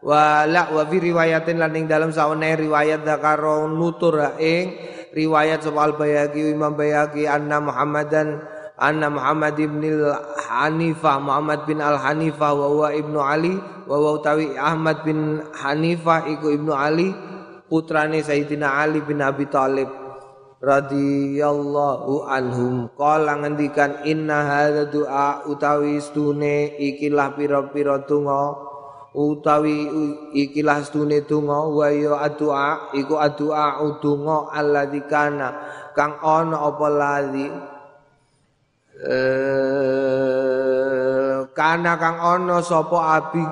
wa 0.00 0.48
la 0.48 0.72
wa 0.72 0.80
fi 0.88 0.96
riwayatin 1.04 1.60
lan 1.60 1.76
ing 1.76 1.84
dalam 1.84 2.16
sawane 2.16 2.48
riwayat 2.56 3.04
zakaro 3.04 3.68
nutur 3.68 4.40
ing 4.40 4.72
riwayat 5.14 5.62
sapa 5.62 5.86
al 5.86 5.94
bayaki 5.94 6.52
Imam 6.52 6.74
Bayaki 6.74 7.30
anna 7.30 7.62
Muhammadan 7.62 8.42
anna 8.74 9.06
Muhammad 9.06 9.54
ibn 9.62 9.80
Hanifah 10.50 11.22
Muhammad 11.22 11.62
bin 11.64 11.78
Al 11.78 11.96
Hanifah 12.02 12.50
wa 12.50 12.66
huwa 12.66 12.88
ibnu 12.90 13.22
Ali 13.22 13.54
wa 13.86 13.96
wa 13.96 14.18
utawi 14.18 14.58
Ahmad 14.58 15.06
bin 15.06 15.38
Hanifah 15.54 16.26
iku 16.26 16.50
ibnu 16.50 16.74
Ali 16.74 17.14
putrane 17.70 18.18
Sayyidina 18.20 18.82
Ali 18.82 19.00
bin 19.06 19.22
Abi 19.22 19.46
Thalib 19.46 19.86
radhiyallahu 20.64 22.24
anhum. 22.24 22.88
Qala 22.96 23.36
ngendikan 23.44 24.02
inna 24.08 24.48
hadza 24.48 24.88
du'a 24.88 25.44
utawi 25.44 26.00
stune 26.00 26.74
ikilah 26.80 27.36
pira-pira 27.36 28.00
donga 28.08 28.73
utawi 29.14 29.86
ikilah 30.34 30.82
stune 30.82 31.22
donga 31.22 31.70
wa 31.70 31.86
ya 31.88 32.18
addu'a 32.18 32.90
iku 32.98 33.14
addu'a 33.14 33.78
donga 34.02 34.50
alladzi 34.50 35.00
kana 35.06 35.48
kang 35.94 36.18
ana 36.18 36.58
apa 36.58 36.86
ladzi? 36.90 37.48
Kana 41.54 41.92
kang 41.94 42.18
ana 42.18 42.58
sapa 42.58 42.98
abi? 43.22 43.46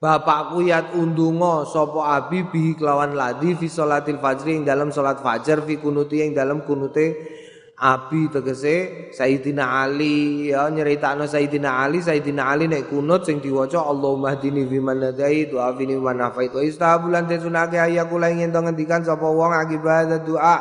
Bapakku 0.00 0.64
yat 0.64 0.96
undungo 0.96 1.68
sopo 1.68 2.00
abi 2.00 2.40
bihi 2.48 2.72
kelawan 2.72 3.12
ladi 3.12 3.52
fi 3.52 3.68
salatil 3.68 4.16
fajri 4.16 4.56
ing 4.56 4.64
dalam 4.64 4.88
salat 4.88 5.20
fajar 5.20 5.60
fi 5.60 5.76
kunuti 5.76 6.24
ing 6.24 6.32
dalam 6.32 6.64
kunute 6.64 7.20
abi 7.80 8.28
tegese 8.28 9.08
Sayyidina 9.16 9.88
Ali. 9.88 10.52
Ya 10.52 10.68
nyeritakno 10.68 11.24
Sayyidina 11.24 11.80
Ali. 11.80 12.04
Sayyidina 12.04 12.52
Ali 12.52 12.68
nek 12.68 12.92
kunut 12.92 13.24
sing 13.24 13.40
diwaca 13.40 13.80
Allahumma 13.80 14.36
hdini 14.36 14.68
fi 14.68 14.78
man 14.78 15.00
hadait 15.00 15.48
wa 15.56 15.72
afini 15.72 15.96
wa 15.96 16.12
nafait 16.12 16.52
wa 16.52 16.60
istabulan 16.60 17.24
te 17.24 17.40
sunake 17.40 17.80
ayakula 17.80 18.28
ing 18.28 18.44
ento 18.44 18.60
ngendikan 18.60 19.00
sapa 19.00 19.24
wong 19.24 19.56
akibat 19.56 20.12
doa. 20.28 20.56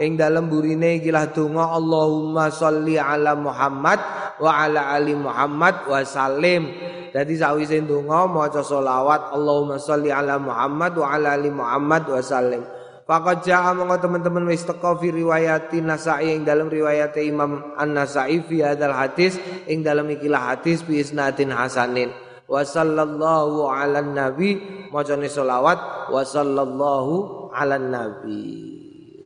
Ing 0.00 0.16
dalam 0.16 0.48
burine 0.48 1.02
ikilah 1.02 1.34
donga 1.34 1.76
Allahumma 1.76 2.48
sholli 2.48 2.96
ala 2.96 3.36
Muhammad 3.36 4.00
wa 4.40 4.48
ala 4.64 4.96
ali 4.96 5.12
Muhammad 5.12 5.84
wa 5.84 6.00
salim. 6.06 6.70
Jadi 7.10 7.34
sawise 7.36 7.82
ndonga 7.82 8.30
maca 8.30 8.62
selawat 8.62 9.34
Allahumma 9.34 9.76
sholli 9.76 10.14
ala 10.14 10.38
Muhammad 10.38 10.94
wa 10.94 11.06
ala 11.10 11.34
ali 11.34 11.50
Muhammad 11.50 12.06
wa 12.06 12.22
sallim. 12.22 12.62
Faqad 13.10 13.42
jaa 13.42 13.74
monggo 13.74 13.98
teman-teman 13.98 14.46
wis 14.46 14.62
teko 14.62 14.94
fi 15.02 15.10
riwayat 15.10 15.74
Nasa'i 15.82 16.30
ing 16.30 16.46
dalam 16.46 16.70
riwayat 16.70 17.18
Imam 17.18 17.74
An-Nasa'i 17.74 18.38
fi 18.46 18.62
hadzal 18.62 18.94
hadis 18.94 19.34
ing 19.66 19.82
dalam 19.82 20.06
ikilah 20.14 20.54
hadis 20.54 20.86
bi 20.86 21.02
isnadin 21.02 21.50
hasanin. 21.50 22.14
Wa 22.46 22.62
sallallahu 22.62 23.66
ala 23.66 23.98
nabi 23.98 24.62
macane 24.94 25.26
selawat 25.26 26.06
wa 26.06 26.22
sallallahu 26.22 27.50
ala 27.50 27.82
nabi. 27.82 28.46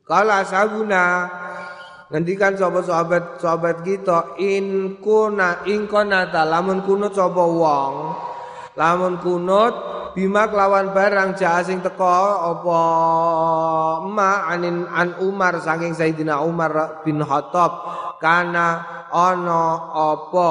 Kala 0.08 0.40
ashabuna 0.40 1.04
Ngendikan 2.08 2.56
sapa 2.56 2.84
sahabat 2.84 3.40
sahabat 3.40 3.80
kita 3.80 4.36
in 4.40 4.96
kuna 5.00 5.64
in 5.64 5.88
konata 5.88 6.44
lamun 6.44 6.84
kunut 6.84 7.16
sapa 7.16 7.42
wong 7.42 7.94
lamun 8.76 9.18
kunut 9.24 9.74
bima 10.14 10.46
kelawan 10.46 10.94
barang 10.94 11.34
jaha 11.34 11.60
sing 11.66 11.82
teko 11.82 12.06
apa? 12.54 12.82
Ma 14.06 14.46
anin 14.48 14.86
an 14.86 15.18
Umar 15.18 15.58
saking 15.58 15.92
Sayyidina 15.98 16.40
Umar 16.46 17.02
bin 17.02 17.18
Khattab. 17.20 17.72
Kana 18.22 18.86
ana 19.10 19.62
apa 19.90 20.50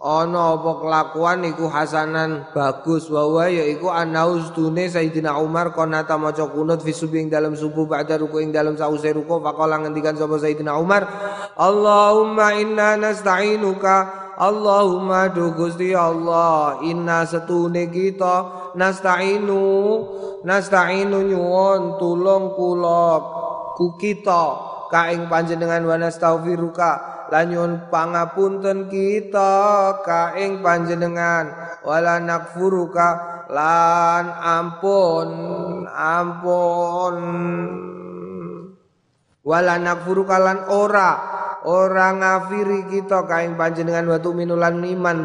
ana 0.00 0.56
apa 0.56 0.70
kelakuan 0.84 1.48
iku 1.48 1.72
hasanan 1.72 2.52
bagus. 2.52 3.08
Wa 3.08 3.48
ya 3.48 3.64
iku 3.64 3.88
anaus 3.88 4.52
tune 4.52 4.84
Sayyidina 4.86 5.40
Umar 5.40 5.72
konata 5.72 6.20
maca 6.20 6.44
kunut 6.52 6.84
fi 6.84 6.92
dalam 7.26 7.56
subuh 7.56 7.88
ba'da 7.88 8.20
ruku 8.20 8.44
ing 8.44 8.52
dalam 8.52 8.76
sause 8.76 9.08
ruku. 9.16 9.40
Faqala 9.40 9.80
ngendikan 9.80 10.14
sapa 10.14 10.36
Sayyidina 10.36 10.76
Umar 10.76 11.08
Allahumma 11.56 12.52
inna 12.60 13.00
nasta'inuka 13.00 14.19
Allahumma 14.40 15.28
du 15.28 15.52
Gusti 15.52 15.92
Allah 15.92 16.80
inna 16.80 17.28
setune 17.28 17.92
kita 17.92 18.72
nasta'inu 18.72 19.60
nasta'inu 20.48 21.28
nyuwun 21.28 22.00
tulung 22.00 22.56
kula 22.56 23.20
ku 23.76 24.00
kita. 24.00 24.72
Kaing 24.88 25.28
panjenengan 25.28 25.84
wa 25.84 26.00
nastaghfiruka 26.00 26.90
lanyun 27.30 27.92
pangapunten 27.92 28.90
kita 28.90 30.02
kaing 30.02 30.64
panjenengan 30.64 31.78
wala 31.84 32.16
nakfuruka 32.18 33.44
lan 33.52 34.24
ampun 34.40 35.28
ampun. 35.84 37.16
Wala 39.44 39.74
nakfuruka 39.76 40.36
lan 40.40 40.58
ora 40.72 41.39
ora 41.64 42.12
ngafiri 42.16 42.88
kita 42.88 43.28
kaing 43.28 43.56
panjenengan 43.56 44.06
watu 44.08 44.32
minulan 44.32 44.80
iman. 44.80 45.18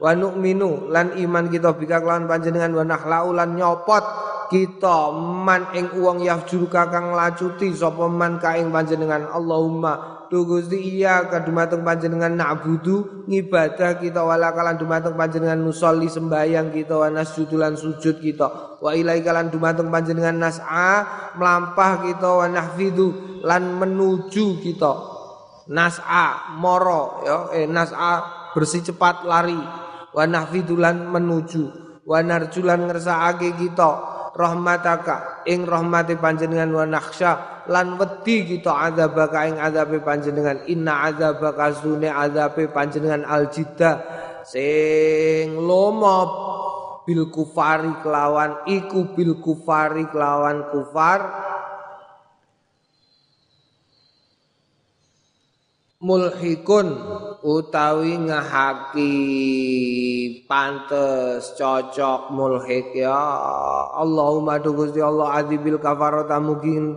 Wa 0.00 0.16
nu'minu 0.16 0.88
lan 0.88 1.12
iman 1.12 1.52
kita 1.52 1.76
bika 1.76 2.00
kelawan 2.00 2.24
panjenengan. 2.24 2.72
Wa 2.72 2.84
nakhlau 2.84 3.36
lan 3.36 3.52
nyopot 3.52 4.04
kita. 4.48 5.12
Man 5.12 5.72
ing 5.76 5.92
uang 5.92 6.24
yafjur 6.24 6.68
kakang 6.72 7.12
lacuti 7.12 7.72
sapa 7.76 8.08
man 8.08 8.40
kaing 8.40 8.72
panjenengan? 8.72 9.28
Allahumma 9.28 10.24
tu 10.32 10.46
Gusti 10.46 10.78
iya 10.78 11.26
kadumateng 11.26 11.84
panjenengan 11.84 12.32
na'budu 12.32 13.28
ngibadah 13.28 14.00
kita. 14.00 14.24
Wala 14.24 14.56
kalan 14.56 14.80
dumateng 14.80 15.20
panjenengan 15.20 15.60
nusolli 15.60 16.08
sembayang 16.08 16.72
kita 16.72 16.96
wa 16.96 17.08
nasjudulan 17.12 17.76
sujud 17.76 18.24
kita. 18.24 18.80
Wa 18.80 18.96
ilai 18.96 19.20
kalan 19.20 19.52
dumateng 19.52 19.92
panjenengan 19.92 20.40
nas'a 20.40 21.04
melampah 21.36 22.08
kita 22.08 22.28
wa 22.40 22.46
nahfidu 22.48 23.42
lan 23.44 23.76
menuju 23.76 24.64
kita 24.64 25.09
nas'a 25.70 26.58
moro 26.58 27.22
ya. 27.22 27.36
Eh 27.54 27.66
nas'a 27.70 28.12
bersih 28.52 28.82
cepat 28.82 29.22
lari. 29.24 29.58
Wa 30.10 30.26
nahfidu 30.26 30.74
lan 30.74 31.06
menuju. 31.06 31.62
Wa 32.02 32.20
narjulan 32.20 32.90
ngersakake 32.90 33.54
kita. 33.54 33.90
Rahmataka 34.30 35.46
ing 35.50 35.66
rahmati 35.66 36.18
panjenengan 36.18 36.70
wa 36.74 36.86
nakhsha. 36.86 37.64
Lan 37.70 37.98
wedi 37.98 38.46
kita 38.46 38.90
azabaka 38.90 39.46
ing 39.46 39.58
azabe 39.62 40.02
panjenengan. 40.02 40.66
Inna 40.66 41.06
azabaka 41.06 41.70
sune 41.78 42.10
azabe 42.10 42.66
panjenengan 42.70 43.26
aljidda. 43.26 43.92
Sing 44.46 45.54
lomo 45.54 46.18
bil 47.06 47.30
kufari 47.30 47.90
kelawan. 48.02 48.66
Iku 48.66 49.14
bil 49.14 49.38
kufari 49.38 50.06
kelawan 50.10 50.66
kufar 50.74 51.20
mulhikun 56.00 56.96
utawi 57.44 58.16
ngahaki 58.24 59.12
pantes 60.48 61.52
cocok 61.60 62.32
mulhik 62.32 62.96
ya 62.96 63.20
Allahumma 64.00 64.56
du 64.56 64.72
Gusti 64.72 65.04
Allah 65.04 65.44
adibil 65.44 65.76
kafarata 65.76 66.40
mungkin 66.40 66.96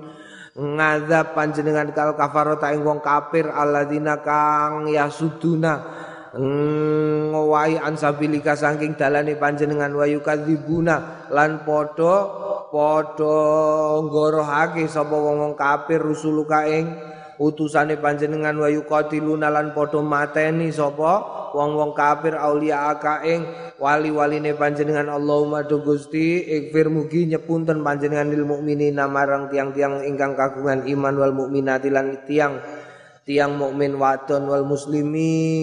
ngadab 0.56 1.36
panjenengan 1.36 1.92
kal 1.92 2.16
kafarata 2.16 2.72
ing 2.72 2.88
wong 2.88 3.04
kafir 3.04 3.52
alladzina 3.52 4.24
kang 4.24 4.88
yasuduna 4.88 5.84
ngowahi 6.34 7.84
ansabilika 7.84 8.56
saking 8.56 8.96
dalane 8.96 9.36
panjenengan 9.36 9.92
wayu 10.00 10.24
kadzibuna 10.24 11.28
lan 11.28 11.68
padha 11.68 12.16
padha 12.72 13.40
nggorohake 14.00 14.88
sapa 14.88 15.12
wong-wong 15.12 15.60
kafir 15.60 16.00
rusuluka 16.00 16.66
ing 16.72 16.88
utusane 17.44 18.00
panjenengan 18.00 18.56
wa 18.56 18.72
yuqatiluna 18.72 19.52
lan 19.52 19.76
padha 19.76 20.00
mateni 20.00 20.72
sapa? 20.72 21.44
Wong-wong 21.54 21.94
kafir 21.94 22.34
aulia 22.34 22.98
ing 23.22 23.46
wali-waline 23.78 24.58
panjenengan 24.58 25.06
Allahumma 25.12 25.62
do 25.68 25.86
Gusti 25.86 26.42
ikfir 26.42 26.90
mugi 26.90 27.30
nyepunten 27.30 27.86
panjenengan 27.86 28.32
lil 28.32 28.42
mukminina 28.48 29.06
marang 29.06 29.54
tiang-tiang 29.54 30.02
ingkang 30.02 30.34
kagungan 30.34 30.88
iman 30.90 31.14
wal 31.14 31.30
mukminati 31.30 31.94
lan 31.94 32.26
tiang 32.26 32.58
tiang 33.22 33.54
mukmin 33.54 34.02
wadon 34.02 34.50
wal 34.50 34.66
muslimin 34.66 35.54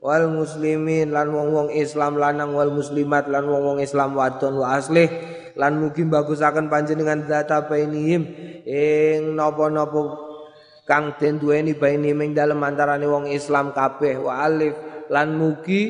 wal 0.00 0.30
muslimin 0.32 1.10
lan 1.10 1.28
wong-wong 1.34 1.74
Islam 1.74 2.14
lanang 2.16 2.54
wal 2.56 2.70
muslimat 2.72 3.26
lan 3.26 3.44
wong-wong 3.50 3.82
Islam 3.82 4.14
wadon 4.14 4.56
wa 4.56 4.78
aslih 4.78 5.10
lan 5.60 5.76
mugi 5.76 6.08
bagusaken 6.08 6.72
panjenengan 6.72 7.28
data 7.28 7.68
bainihim 7.68 8.49
ing 8.70 9.34
napa-napa 9.34 10.30
kang 10.86 11.18
den 11.18 11.42
duweni 11.42 11.74
bainihim 11.74 12.22
ing 12.22 12.32
dalem 12.38 12.62
antarane 12.62 13.06
wong 13.10 13.26
Islam 13.34 13.74
kabeh 13.74 14.22
wa 14.22 14.46
alif. 14.46 14.78
Lan 15.10 15.34
mugi 15.34 15.82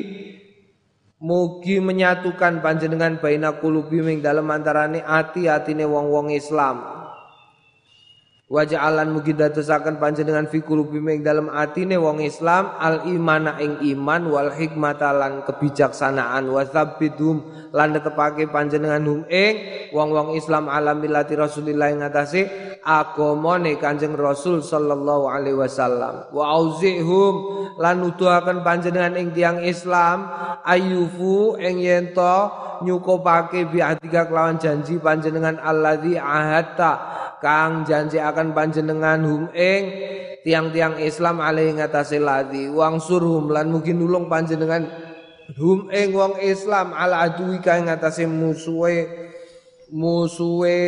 mugi 1.21 1.77
menyatukan 1.77 2.65
panjenengan 2.65 3.21
baina 3.21 3.61
kulubi 3.61 4.01
ing 4.01 4.25
dalem 4.25 4.49
antarane 4.49 5.05
ati-atine 5.05 5.85
wong-wong 5.85 6.33
Islam 6.33 7.00
Waja'alan 8.51 9.15
mugi 9.15 9.31
dadosaken 9.31 9.95
panjenengan 9.95 10.43
fi 10.51 10.59
qulubi 10.59 10.99
ing 10.99 11.23
dalem 11.23 11.47
atine 11.47 11.95
wong 11.95 12.19
Islam 12.19 12.75
al 12.75 13.07
imana 13.07 13.55
ing 13.63 13.79
iman 13.95 14.27
wal 14.27 14.51
hikmata 14.51 15.15
lan 15.15 15.47
kebijaksanaan. 15.47 16.51
Wa 16.51 16.67
tsabbidhum 16.67 17.71
lan 17.71 17.95
netepake 17.95 18.51
panjenengan 18.51 19.07
hum 19.07 19.23
ing 19.31 19.87
wong-wong 19.95 20.35
Islam 20.35 20.67
alam 20.67 20.99
millati 20.99 21.39
Rasulillah 21.39 21.95
ing 21.95 22.03
atase 22.03 22.51
agamane 22.83 23.79
Kanjeng 23.79 24.19
Rasul 24.19 24.59
sallallahu 24.59 25.31
alaihi 25.31 25.55
wasallam. 25.55 26.27
Wa 26.35 26.51
auzihum 26.51 27.33
lan 27.79 28.03
nuduhaken 28.03 28.67
panjenengan 28.67 29.15
ing 29.15 29.31
tiang 29.31 29.63
Islam 29.63 30.27
ayufu 30.67 31.55
ing 31.55 31.79
yen 31.79 32.11
to 32.11 32.35
nyukupake 32.83 33.63
bi 33.71 33.79
kelawan 34.11 34.59
janji 34.59 34.99
panjenengan 34.99 35.55
alladzi 35.55 36.19
ahadta 36.19 36.91
kang 37.41 37.83
janji 37.83 38.21
akan 38.21 38.53
panjenengan 38.53 39.19
hum 39.25 39.49
ing 39.51 39.83
tiang-tiang 40.45 41.01
Islam 41.01 41.41
alih 41.41 41.75
ngatasé 41.75 42.21
ladi 42.21 42.69
wang 42.69 43.01
surhum 43.01 43.49
lan 43.49 43.73
mungkin 43.73 43.97
nulung 43.97 44.29
panjenengan 44.29 44.85
hum 45.57 45.89
ing 45.89 46.13
wong 46.13 46.39
Islam 46.39 46.93
ala 46.93 47.25
adui 47.25 47.59
kang 47.59 47.89
ngatasé 47.89 48.29
musuhe 48.29 49.21
musuhe 49.91 50.79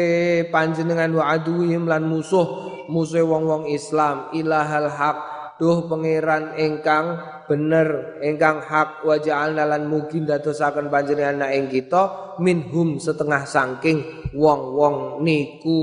panjenengan 0.47 1.11
wa 1.11 1.35
aduhim 1.35 1.85
lan 1.85 2.07
musuh 2.07 2.71
musuhe 2.87 3.23
wong-wong 3.23 3.67
Islam. 3.67 4.31
Ilahal 4.31 4.87
haq 4.87 5.17
duh 5.59 5.85
pangeran 5.85 6.57
ingkang 6.57 7.19
bener 7.45 8.17
ingkang 8.23 8.63
hak 8.63 9.05
wa 9.05 9.19
ja'alna 9.19 9.67
lan 9.67 9.85
mugi 9.85 10.23
dadosaken 10.23 10.89
panjenengan 10.89 11.45
ing 11.51 11.69
kita 11.69 12.35
minhum 12.41 12.97
setengah 12.97 13.45
saking 13.45 14.22
wong-wong 14.33 15.21
niku 15.21 15.79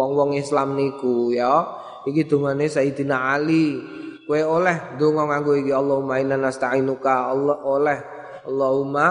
wong-wong 0.00 0.36
Islam 0.36 0.76
niku 0.76 1.32
ya. 1.32 1.64
Iki 2.04 2.28
dungane 2.28 2.68
Sayyidina 2.68 3.32
Ali. 3.32 3.80
Kowe 4.24 4.40
oleh 4.40 4.96
donga 4.96 5.28
nganggo 5.28 5.52
iki 5.56 5.72
Allahumma 5.72 6.16
inna 6.16 6.40
nasta'inuka 6.40 7.12
Allah 7.32 7.60
oleh. 7.64 7.98
Allahumma 8.44 9.06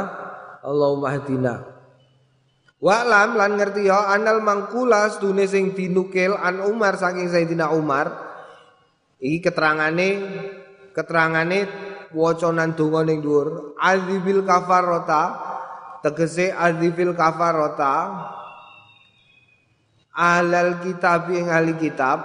Allahumma 0.63 1.07
hadina 1.09 1.55
Wa'lam 2.83 3.39
lan 3.39 3.55
ngerti 3.55 3.87
ya 3.87 4.11
anal 4.11 4.43
mangkula 4.43 5.07
sedune 5.07 5.47
sing 5.47 5.71
dinukil 5.71 6.35
an 6.35 6.59
Umar 6.67 6.99
saking 6.99 7.31
Sayyidina 7.31 7.71
Umar 7.71 8.11
iki 9.23 9.39
keterangane 9.39 10.09
keterangane 10.91 11.59
wacanan 12.11 12.75
donga 12.75 13.07
ning 13.07 13.23
dhuwur 13.23 13.79
azibil 13.79 14.43
kafarota 14.43 15.31
tegese 16.03 16.51
azibil 16.51 17.15
kafarota 17.15 18.19
alal 20.13 20.77
kitab 20.85 21.33
ing 21.33 21.49
ahli 21.49 21.73
kitab 21.81 22.21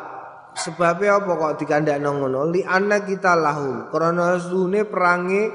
sebabnya 0.52 1.24
apa 1.24 1.32
kok 1.32 1.54
dikandakno 1.64 2.10
ngono? 2.20 2.52
Li 2.52 2.60
anna 2.64 3.00
kita 3.00 3.32
lahum. 3.32 3.88
Krana 3.88 4.36
sune 4.36 4.84
perangi 4.84 5.48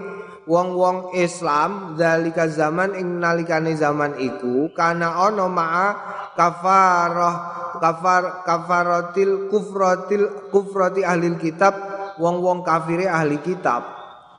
wong-wong 0.43 1.15
Islam 1.15 1.95
zalika 1.95 2.49
zaman 2.49 2.97
ing 2.99 3.21
nalikane 3.21 3.77
zaman 3.79 4.19
iku 4.19 4.75
kana 4.75 5.23
ana 5.23 5.45
ma'a 5.47 5.87
kafarah 6.35 7.35
kafar 7.79 8.43
kafaratil 8.43 9.47
kufratil 9.47 10.51
kufrati 10.51 11.05
ahli 11.05 11.35
kitab 11.39 11.73
wong-wong 12.19 12.65
kafire 12.65 13.07
ahli 13.07 13.39
kitab. 13.39 13.85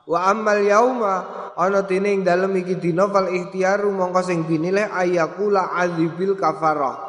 Wa 0.05 0.29
amal 0.29 0.61
yauma 0.61 1.15
ana 1.57 1.81
dene 1.81 2.13
ing 2.13 2.21
dalem 2.21 2.53
iki 2.61 2.77
dina 2.77 3.09
fal 3.09 3.25
ikhtiaru 3.25 3.89
mongko 3.89 4.21
sing 4.21 4.45
dinilih 4.45 4.85
ayakula 4.93 5.73
azibil 5.73 6.37
kafarah 6.37 7.04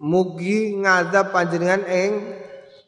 mugi 0.00 0.80
ngadab 0.80 1.30
panjenengan 1.30 1.84
ing 1.84 2.10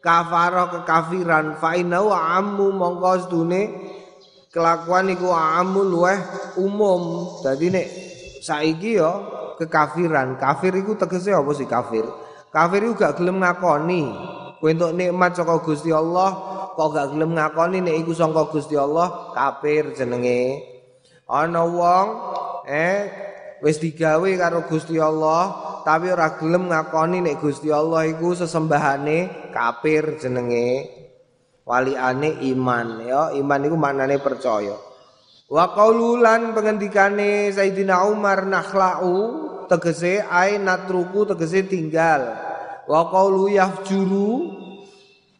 kafarah 0.00 0.72
kekafiran. 0.72 1.60
Fa 1.60 1.76
inau 1.76 2.10
ammu 2.10 2.72
mongko 2.72 3.28
sedune 3.28 3.62
kelakuan 4.48 5.12
iku 5.12 5.30
ammu 5.30 5.80
luweh 5.84 6.18
umum. 6.58 7.28
Dadi 7.44 7.68
nek 7.68 7.86
saiki 8.40 8.98
yo 8.98 9.12
kekafiran. 9.60 10.40
Kafir 10.40 10.72
iku 10.80 10.96
tegese 10.96 11.36
apa 11.36 11.52
sih 11.52 11.68
kafir? 11.68 12.08
Kafir 12.50 12.88
iku 12.88 12.94
gak 12.98 13.20
gelem 13.20 13.44
ngakoni. 13.44 14.02
Kowe 14.58 14.70
entuk 14.70 14.94
nikmat 14.94 15.34
saka 15.34 15.58
Gusti 15.58 15.90
Allah 15.90 16.30
kok 16.72 16.88
gak 16.94 17.14
gelem 17.14 17.34
ngakoni 17.36 17.84
nek 17.84 17.96
iku 18.02 18.16
saka 18.16 18.48
Gusti 18.48 18.74
Allah? 18.74 19.32
Kafir 19.36 19.92
jenenge. 19.92 20.72
Ana 21.32 21.64
wong 21.64 22.06
eh 22.68 23.08
wis 23.64 23.80
digawe 23.80 24.26
karo 24.36 24.68
Gusti 24.68 25.00
Allah 25.00 25.71
tapi 25.82 26.10
ora 26.10 26.38
gelem 26.38 26.70
ngakoni 26.70 27.22
nek 27.22 27.38
Gusti 27.42 27.68
Allah 27.70 28.06
iku 28.06 28.34
sesembahane 28.34 29.50
kafir 29.50 30.18
jenenge. 30.18 31.02
Waliane 31.62 32.42
iman. 32.54 33.06
Ya 33.06 33.30
iman 33.38 33.60
iku 33.62 33.76
maknane 33.78 34.18
percaya. 34.18 34.74
Wa 35.46 35.70
qaululan 35.76 36.56
pengendikane 36.56 37.52
Sayyidina 37.54 38.08
Umar 38.08 38.48
nakhla'u 38.48 39.14
tegese 39.70 40.24
ai 40.26 40.58
natruku 40.58 41.28
tegese 41.28 41.68
tinggal. 41.68 42.34
Wa 42.88 43.06
qaulu 43.10 43.52
yafjuru. 43.52 44.58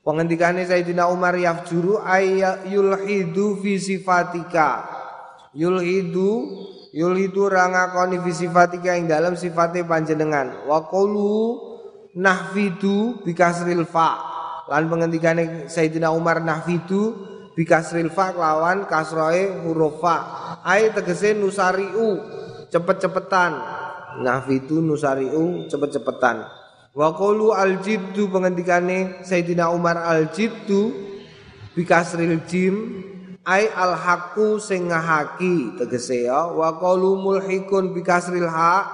Pengendikane 0.02 0.66
Sayyidina 0.66 1.07
Umar 1.11 1.38
yafjuru 1.38 2.02
ay 2.02 2.42
yulhidu 2.70 3.62
fi 3.62 3.78
sifatika. 3.78 4.87
Yulhidu 5.55 6.31
yul 6.92 7.16
itu 7.16 7.48
rangakoni 7.48 8.20
sifatika 8.31 8.94
ing 8.94 9.09
dalam 9.09 9.35
sifatnya 9.35 9.83
panjenengan. 9.88 10.68
Wa 10.68 10.87
qulu 10.87 11.59
nahfidu 12.14 13.24
bikasril 13.24 13.88
fa. 13.88 14.31
Lan 14.68 14.87
pengendikane 14.87 15.66
Sayyidina 15.66 16.12
Umar 16.12 16.44
nahfidu 16.44 17.16
bikasril 17.57 18.12
fa 18.12 18.31
lawan 18.37 18.85
kasroe 18.87 19.64
huruf 19.64 20.05
fa. 20.05 20.16
Ai 20.62 20.92
tegese 20.92 21.33
nusariu 21.33 22.20
cepet-cepetan. 22.68 23.52
Nahfidu 24.20 24.85
nusariu 24.85 25.66
cepet-cepetan. 25.72 26.44
Wa 26.92 27.16
qulu 27.16 27.57
aljiddu 27.57 28.28
pengendikane 28.28 29.24
Sayyidina 29.24 29.72
Umar 29.72 29.96
aljiddu 29.96 30.92
bikasril 31.72 32.44
jim 32.44 32.76
ai 33.42 33.66
al 33.74 33.98
haqqu 33.98 34.62
sing 34.62 34.90
ngahaki 34.90 35.78
tegese 35.78 36.26
ya. 36.26 36.46
Wa 36.50 36.78
qalu 36.78 37.18
mulhikun 37.18 37.90
bi 37.90 38.02
kasril 38.02 38.46
ha 38.46 38.87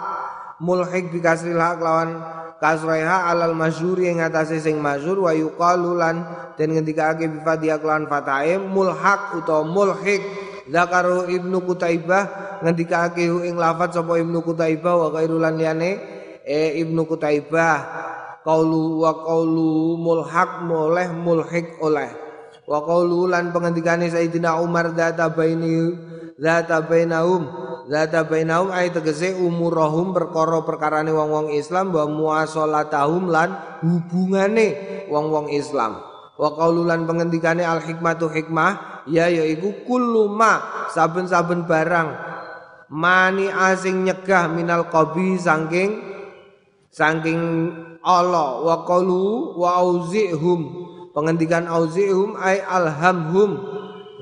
mulhik 0.60 1.12
bi 1.12 1.20
kasril 1.20 1.60
ha 1.60 1.76
lawan 1.76 2.16
kasraiha 2.58 3.28
alal 3.28 3.54
masyhuri 3.54 4.08
ing 4.08 4.24
atase 4.24 4.60
sing 4.60 4.80
masyhur. 4.80 5.28
Wa 5.28 5.32
yuqalu 5.36 6.00
lan 6.00 6.24
den 6.56 6.76
ngendikake 6.76 7.28
bi 7.28 7.38
fadhiya 7.44 7.80
lawan 7.80 8.08
fatahe 8.08 8.56
mulhaq 8.56 9.36
utawa 9.36 9.64
mulhik. 9.68 10.24
Zakaru 10.68 11.32
ibnu 11.32 11.64
kutaibah 11.64 12.60
ngendikake 12.60 13.24
ing 13.24 13.56
lafaz 13.56 13.96
sapa 13.96 14.20
ibnu 14.20 14.44
kutaibah 14.44 15.00
wa 15.00 15.08
ghairul 15.16 15.40
liyane 15.40 15.96
e 16.44 16.76
ibnu 16.84 17.08
kutaibah 17.08 17.76
qaulu 18.44 19.00
wa 19.00 19.16
qaulu 19.24 19.96
mulhaq 19.96 20.68
moleh 20.68 21.08
mulhik 21.08 21.80
oleh 21.80 22.27
wa 22.68 22.84
qaulu 22.84 23.32
lan 23.32 23.48
pengendikane 23.48 24.12
Sayyidina 24.12 24.60
Umar 24.60 24.92
data 24.92 25.32
baini 25.32 25.96
data 26.36 26.84
bainahum 26.84 27.48
data 27.88 28.28
bainahum 28.28 28.68
ay 28.68 28.92
tegese 28.92 29.32
umurahum 29.40 30.12
perkara 30.12 30.60
perkarane 30.62 31.08
wong-wong 31.08 31.56
Islam 31.56 31.90
wa 31.96 32.04
muasalatahum 32.04 33.32
lan 33.32 33.80
hubungane 33.80 34.76
wong-wong 35.08 35.48
Islam. 35.56 36.04
Wa 36.38 36.54
lan 36.70 37.08
pengendikane 37.08 37.66
al 37.66 37.82
hikmatu 37.82 38.30
hikmah 38.30 39.02
ya 39.10 39.26
yaiku 39.26 39.82
kullu 39.82 40.30
ma 40.30 40.86
saben-saben 40.94 41.66
barang 41.66 42.08
mani 42.94 43.50
asing 43.50 44.06
nyegah 44.06 44.46
minal 44.46 44.86
qabi 44.86 45.34
saking 45.34 45.98
saking 46.92 47.42
Allah. 48.04 48.62
Wa 48.62 48.86
qalu 48.86 49.58
wa 49.58 49.82
auzihum 49.82 50.60
pengendikan 51.18 51.66
auzihum 51.66 52.38
ay 52.38 52.62
alhamhum. 52.62 53.58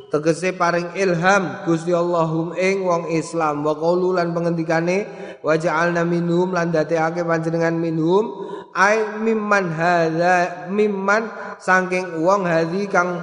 Tegese 0.09 0.57
paring 0.57 0.97
ilham. 0.97 1.69
Gusti 1.69 1.93
Allahum 1.93 2.57
ing 2.57 2.81
wong 2.89 3.13
Islam. 3.13 3.61
Wa 3.61 3.77
qaulu 3.77 4.17
lan 4.17 4.33
pengendikane 4.33 5.05
wa 5.45 5.53
ja'alna 5.61 6.09
minhum 6.09 6.57
lan 6.57 6.73
dateake 6.73 7.21
panjenengan 7.21 7.77
minhum 7.77 8.33
ay 8.73 9.21
mimman 9.23 9.71
hadza 9.73 10.69
mimman 10.73 11.29
saking 11.63 12.21
wong 12.21 12.45
hadhi 12.45 12.91
kang 12.91 13.23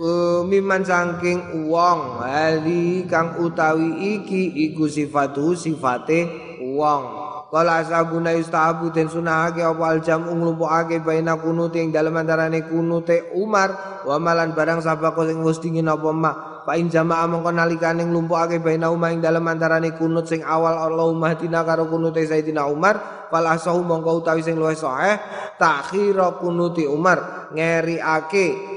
uh, 0.00 0.40
mimman 0.46 0.86
saking 0.86 1.68
wong 1.68 2.24
hadhi 2.24 3.04
kang 3.10 3.36
utawi 3.42 4.16
iki 4.16 4.70
iku 4.70 4.86
sifatu 4.88 5.58
sifate 5.58 6.30
wong 6.62 7.25
Kala 7.46 7.78
ashabuna 7.78 8.34
yustahabu 8.34 8.90
den 8.90 9.06
sunahake 9.06 9.62
apa 9.62 9.94
aljam 9.94 10.26
nglumpukake 10.26 10.98
baina 11.06 11.38
kunute 11.38 11.78
ing 11.78 11.94
dalem 11.94 12.18
antarane 12.18 12.66
kunute 12.66 13.30
Umar 13.38 14.02
wa 14.02 14.18
malan 14.18 14.50
barang 14.50 14.82
sabako 14.82 15.30
sing 15.30 15.38
wis 15.46 15.62
dingin 15.62 15.86
apa 15.86 16.10
mak 16.10 16.36
Fa 16.66 16.74
in 16.74 16.90
jama'a 16.90 17.30
mongko 17.30 17.54
nalikane 17.54 18.02
nglumpukake 18.02 18.58
baina 18.58 18.90
Umar 18.90 19.14
ing 19.14 19.22
dalem 19.22 19.46
antarane 19.46 19.94
kunut 19.94 20.26
sing 20.26 20.42
awal 20.42 20.74
Allahumma 20.74 21.38
hadina 21.38 21.62
karo 21.62 21.86
kunute 21.86 22.26
Sayyidina 22.26 22.66
Umar 22.66 23.30
fal 23.30 23.46
asahu 23.46 23.86
mongko 23.86 24.26
utawi 24.26 24.42
sing 24.42 24.58
luwih 24.58 24.74
sahih 24.74 25.14
takhira 25.54 26.42
kunuti 26.42 26.82
Umar 26.90 27.50
ngeriake 27.54 28.74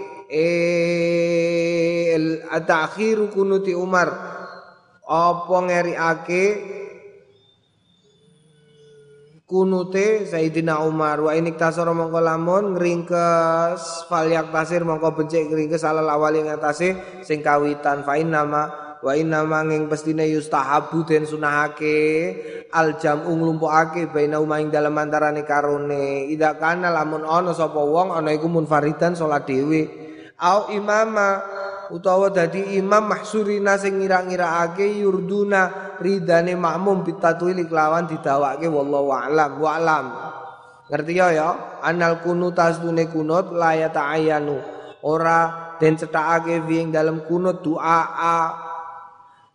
el 2.14 2.46
takhiru 2.70 3.34
kunuti 3.34 3.74
Umar. 3.74 4.38
Apa 5.10 5.58
ngeriake 5.66 6.44
kunute 9.50 10.30
Sayyidina 10.30 10.86
Umar. 10.86 11.18
Wa 11.26 11.34
inik 11.34 11.58
tasara 11.58 11.90
mongko 11.90 12.22
lamun 12.22 12.78
ngringkes 12.78 14.06
falyak 14.06 14.54
tasir 14.54 14.86
mongko 14.86 15.18
becik 15.18 15.50
ngringkes 15.50 15.82
alal 15.82 16.06
awal 16.06 16.38
ing 16.38 16.54
atase 16.54 16.94
sing 17.26 17.42
kawitan. 17.42 18.06
Fa 18.06 18.14
nama 18.22 18.70
wa 19.02 19.12
nama 19.18 19.66
nging 19.66 19.90
pestine 19.90 20.30
yustahabu 20.30 21.02
den 21.10 21.26
sunahake 21.26 21.98
al 22.70 23.02
jam'u 23.02 23.32
nglumpukake 23.34 24.14
baina 24.14 24.38
umaing 24.38 24.70
dalem 24.70 24.94
antarane 24.94 25.42
karone. 25.42 26.30
Ida 26.30 26.62
kana 26.62 26.94
lamun 26.94 27.26
ana 27.26 27.52
sapa 27.58 27.82
wong 27.82 28.14
ana 28.14 28.30
iku 28.30 28.46
munfaridan 28.46 29.18
salat 29.18 29.50
dhewe. 29.50 30.08
Au 30.40 30.72
imama 30.72 31.44
utawa 31.90 32.30
dadi 32.30 32.78
imam 32.78 33.10
mahsurina 33.10 33.78
sing 33.78 33.98
ngira-ngirakake 34.02 35.02
yurduna 35.02 35.96
ridane 35.98 36.54
makmum 36.54 37.02
bitatwil 37.02 37.58
lawan 37.70 38.06
didawake 38.06 38.70
wallahu 38.70 39.10
a'lam. 39.10 39.52
Wa 39.58 39.70
alam. 39.78 40.06
Ngerti 40.90 41.14
ya 41.14 41.28
ya? 41.30 41.50
Anal 41.86 42.22
kunut 42.26 42.58
tasdune 42.58 43.10
kunut 43.10 43.54
la 43.54 43.78
ayanu. 43.78 44.58
Ora 45.06 45.76
den 45.78 45.96
cetakake 45.96 46.66
ing 46.66 46.90
dalam 46.90 47.24
kunut 47.26 47.62
doa 47.62 48.00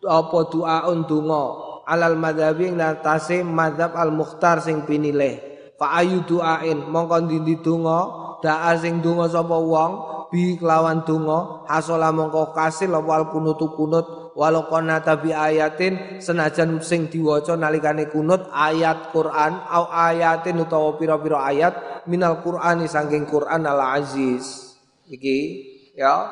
apa 0.05 0.39
doaun 0.51 1.03
donga? 1.03 1.45
Alal 1.85 2.17
madhabi 2.17 2.71
ing 2.71 2.81
atase 2.81 3.45
madhab 3.45 3.93
al 3.99 4.15
mukhtar 4.15 4.63
sing 4.63 4.87
pinilih. 4.87 5.37
Fa 5.75 5.99
ayu 5.99 6.23
doain 6.23 6.87
mongko 6.87 7.17
ndi 7.27 7.59
donga? 7.59 8.23
Da'a 8.39 8.77
sing 8.77 9.01
donga 9.01 9.25
sapa 9.25 9.57
wong 9.57 10.14
bi 10.35 10.59
kelawan 10.59 11.07
donga 11.07 11.63
hasala 11.71 12.11
mongko 12.11 12.51
kasil 12.51 12.91
wal 12.91 13.31
kunutu 13.31 13.71
kunut 13.71 14.35
walau 14.35 14.67
kana 14.67 14.99
tabi 14.99 15.31
ayatin 15.31 16.19
senajan 16.19 16.83
sing 16.83 17.07
diwaca 17.07 17.55
nalikane 17.55 18.11
kunut 18.11 18.51
ayat 18.51 19.15
Quran 19.15 19.63
au 19.71 19.87
ayatin 19.87 20.59
utawa 20.59 20.99
pira-pira 20.99 21.39
ayat 21.39 22.03
minal 22.11 22.43
Qur'ani 22.43 22.83
saking 22.83 23.31
Quran 23.31 23.63
al 23.63 23.79
aziz 23.79 24.75
iki 25.07 25.63
ya. 25.95 26.27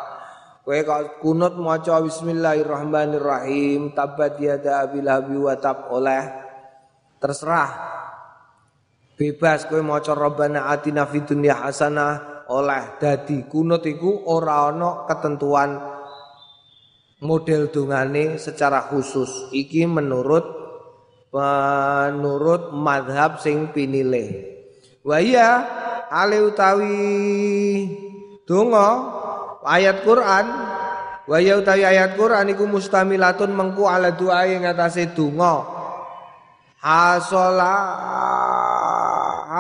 Kowe 0.64 0.80
kok 0.80 1.20
kunut 1.20 1.60
maca 1.60 2.00
bismillahirrahmanirrahim 2.00 3.92
tabat 3.92 4.40
yada 4.40 4.88
abil 4.88 5.08
habi 5.12 5.36
wa 5.36 5.60
tab 5.60 5.92
oleh 5.92 6.24
terserah. 7.20 7.68
Bebas 9.20 9.68
kowe 9.68 9.84
maca 9.84 10.16
rabbana 10.16 10.72
atina 10.72 11.04
fid 11.04 11.28
dunya 11.28 11.56
hasanah 11.56 12.33
oleh 12.52 13.00
dadi 13.00 13.48
kunut 13.48 13.86
iku 13.88 14.28
ora 14.28 14.74
ana 14.74 15.08
ketentuan 15.08 15.80
model 17.24 17.72
dungane 17.72 18.36
secara 18.36 18.90
khusus. 18.92 19.54
Iki 19.56 19.88
menurut 19.88 20.46
menurut 21.34 22.76
madhab 22.78 23.42
sing 23.42 23.74
pinilih 23.74 24.54
wa 25.02 25.18
iya 25.18 25.66
ale 26.14 26.46
utawi 26.46 27.02
donga 28.46 28.90
ayat 29.66 30.06
Quran. 30.06 30.46
Wa 31.24 31.40
iya 31.40 31.56
utawi 31.56 31.88
ayat 31.88 32.20
Quran 32.20 32.52
iku 32.52 32.68
mustamilatun 32.68 33.56
mengku 33.56 33.88
ala 33.88 34.12
doa 34.12 34.44
ing 34.46 34.68
atase 34.68 35.16
donga. 35.16 35.64
Hasola 36.84 37.76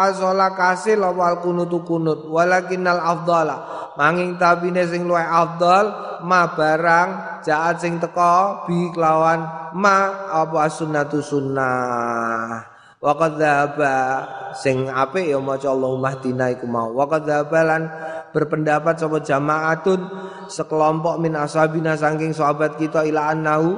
hasola 0.04 0.52
kasil 0.52 1.00
wal 1.00 1.40
kunutu 1.40 1.84
kunut. 1.88 2.28
Walakinnal 2.28 3.00
afdala. 3.00 3.58
Manging 3.96 4.42
tabine 4.42 4.84
sing 4.90 5.06
luwih 5.06 5.24
afdal 5.24 6.20
ma 6.26 6.50
barang 6.52 7.42
jaat 7.46 7.78
sing 7.78 8.02
teko 8.02 8.66
bi 8.66 8.90
kelawan 8.90 9.72
ma 9.78 10.28
apa 10.34 10.68
sunnatu 10.68 11.22
sunnah. 11.22 12.74
Wa 13.04 13.14
qad 13.20 13.40
sing 14.56 14.88
apik 14.88 15.28
ya 15.28 15.38
maca 15.38 15.68
Allahumma 15.70 16.16
hdina 16.16 16.50
iku 16.56 16.66
mau. 16.66 16.90
Wa 16.96 17.06
qad 17.06 17.28
lan 17.52 17.92
berpendapat 18.34 18.98
sapa 18.98 19.22
jamaatun 19.22 20.00
sekelompok 20.50 21.22
min 21.22 21.38
ashabina 21.38 21.94
saking 21.94 22.34
sahabat 22.34 22.80
kita 22.82 23.06
ila 23.06 23.30
annahu 23.30 23.78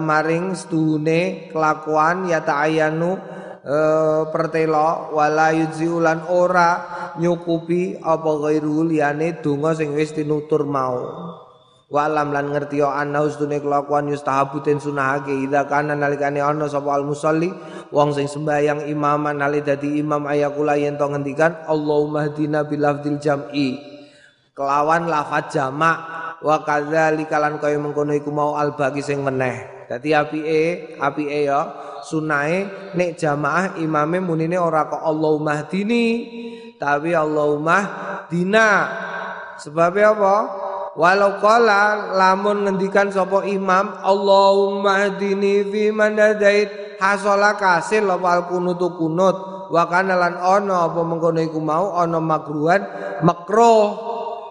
maring 0.00 0.54
stune 0.54 1.50
kelakuan 1.50 2.30
ya 2.30 2.38
ta'ayanu 2.40 3.18
e, 3.60 3.76
pertelo 4.32 5.12
wala 5.16 5.52
yuziulan 5.52 6.28
ora 6.32 6.70
nyukupi 7.20 8.00
apa 8.00 8.30
ghairu 8.40 8.88
liyane 8.88 9.40
donga 9.44 9.76
sing 9.76 9.92
wis 9.92 10.12
tinutur 10.16 10.64
mau. 10.64 10.98
Walam 11.90 12.30
lan 12.30 12.54
ngerti 12.54 12.78
yo 12.78 12.86
ana 12.86 13.26
ustune 13.26 13.58
kelakuan 13.58 14.06
yustahabu 14.06 14.62
ten 14.62 14.78
sunahake. 14.78 15.34
Ida 15.34 15.66
kana 15.66 15.98
nalikane 15.98 16.38
ana 16.38 16.70
sapa 16.70 16.94
al 16.94 17.02
musalli 17.02 17.50
wong 17.90 18.14
sing 18.14 18.30
sembayang 18.30 18.86
imaman 18.86 19.42
nali 19.42 19.58
dadi 19.58 19.98
imam 19.98 20.22
ayakula 20.30 20.78
yen 20.78 20.94
to 20.94 21.10
ngendikan 21.10 21.66
Allahumma 21.66 22.30
hdina 22.30 22.62
bil 22.62 22.86
lafdil 22.86 23.18
jam'i. 23.18 23.74
Kelawan 24.54 25.10
lafaz 25.10 25.50
jamak 25.50 25.98
wa 26.46 26.62
kadzalika 26.62 27.42
lan 27.42 27.58
kaya 27.58 27.82
mengkono 27.82 28.14
iku 28.14 28.30
mau 28.30 28.54
al 28.54 28.78
baqi 28.78 29.02
sing 29.02 29.26
meneh. 29.26 29.90
Dadi 29.90 30.14
apike 30.14 30.94
apike 30.94 31.50
yo 32.00 32.06
sunahe 32.08 32.92
nek 32.96 33.20
jamaah 33.20 33.76
imame 33.76 34.24
munine 34.24 34.56
ora 34.56 34.88
kok 34.88 35.04
Allahumma 35.04 35.68
hdini 35.68 36.06
tapi 36.80 37.12
Allahumma 37.12 37.78
dina 38.32 38.88
sebabnya 39.60 40.16
apa? 40.16 40.36
Walau 40.96 41.38
kala 41.38 42.16
lamun 42.16 42.64
ngendikan 42.64 43.12
sopo 43.12 43.44
imam 43.44 44.00
Allahumma 44.00 45.06
hadini 45.06 45.60
fi 45.68 45.92
man 45.92 46.16
hadait. 46.16 46.96
Hasala 47.00 47.56
kasil 47.56 48.04
wal 48.04 48.48
kunutu 48.48 48.96
kunut 48.96 49.68
wa 49.72 49.84
kana 49.88 50.16
lan 50.20 50.36
apa 50.40 51.00
mengkono 51.00 51.40
iku 51.40 51.60
mau 51.60 51.96
ana 52.00 52.20
makruhan 52.20 52.80
makruh. 53.24 54.08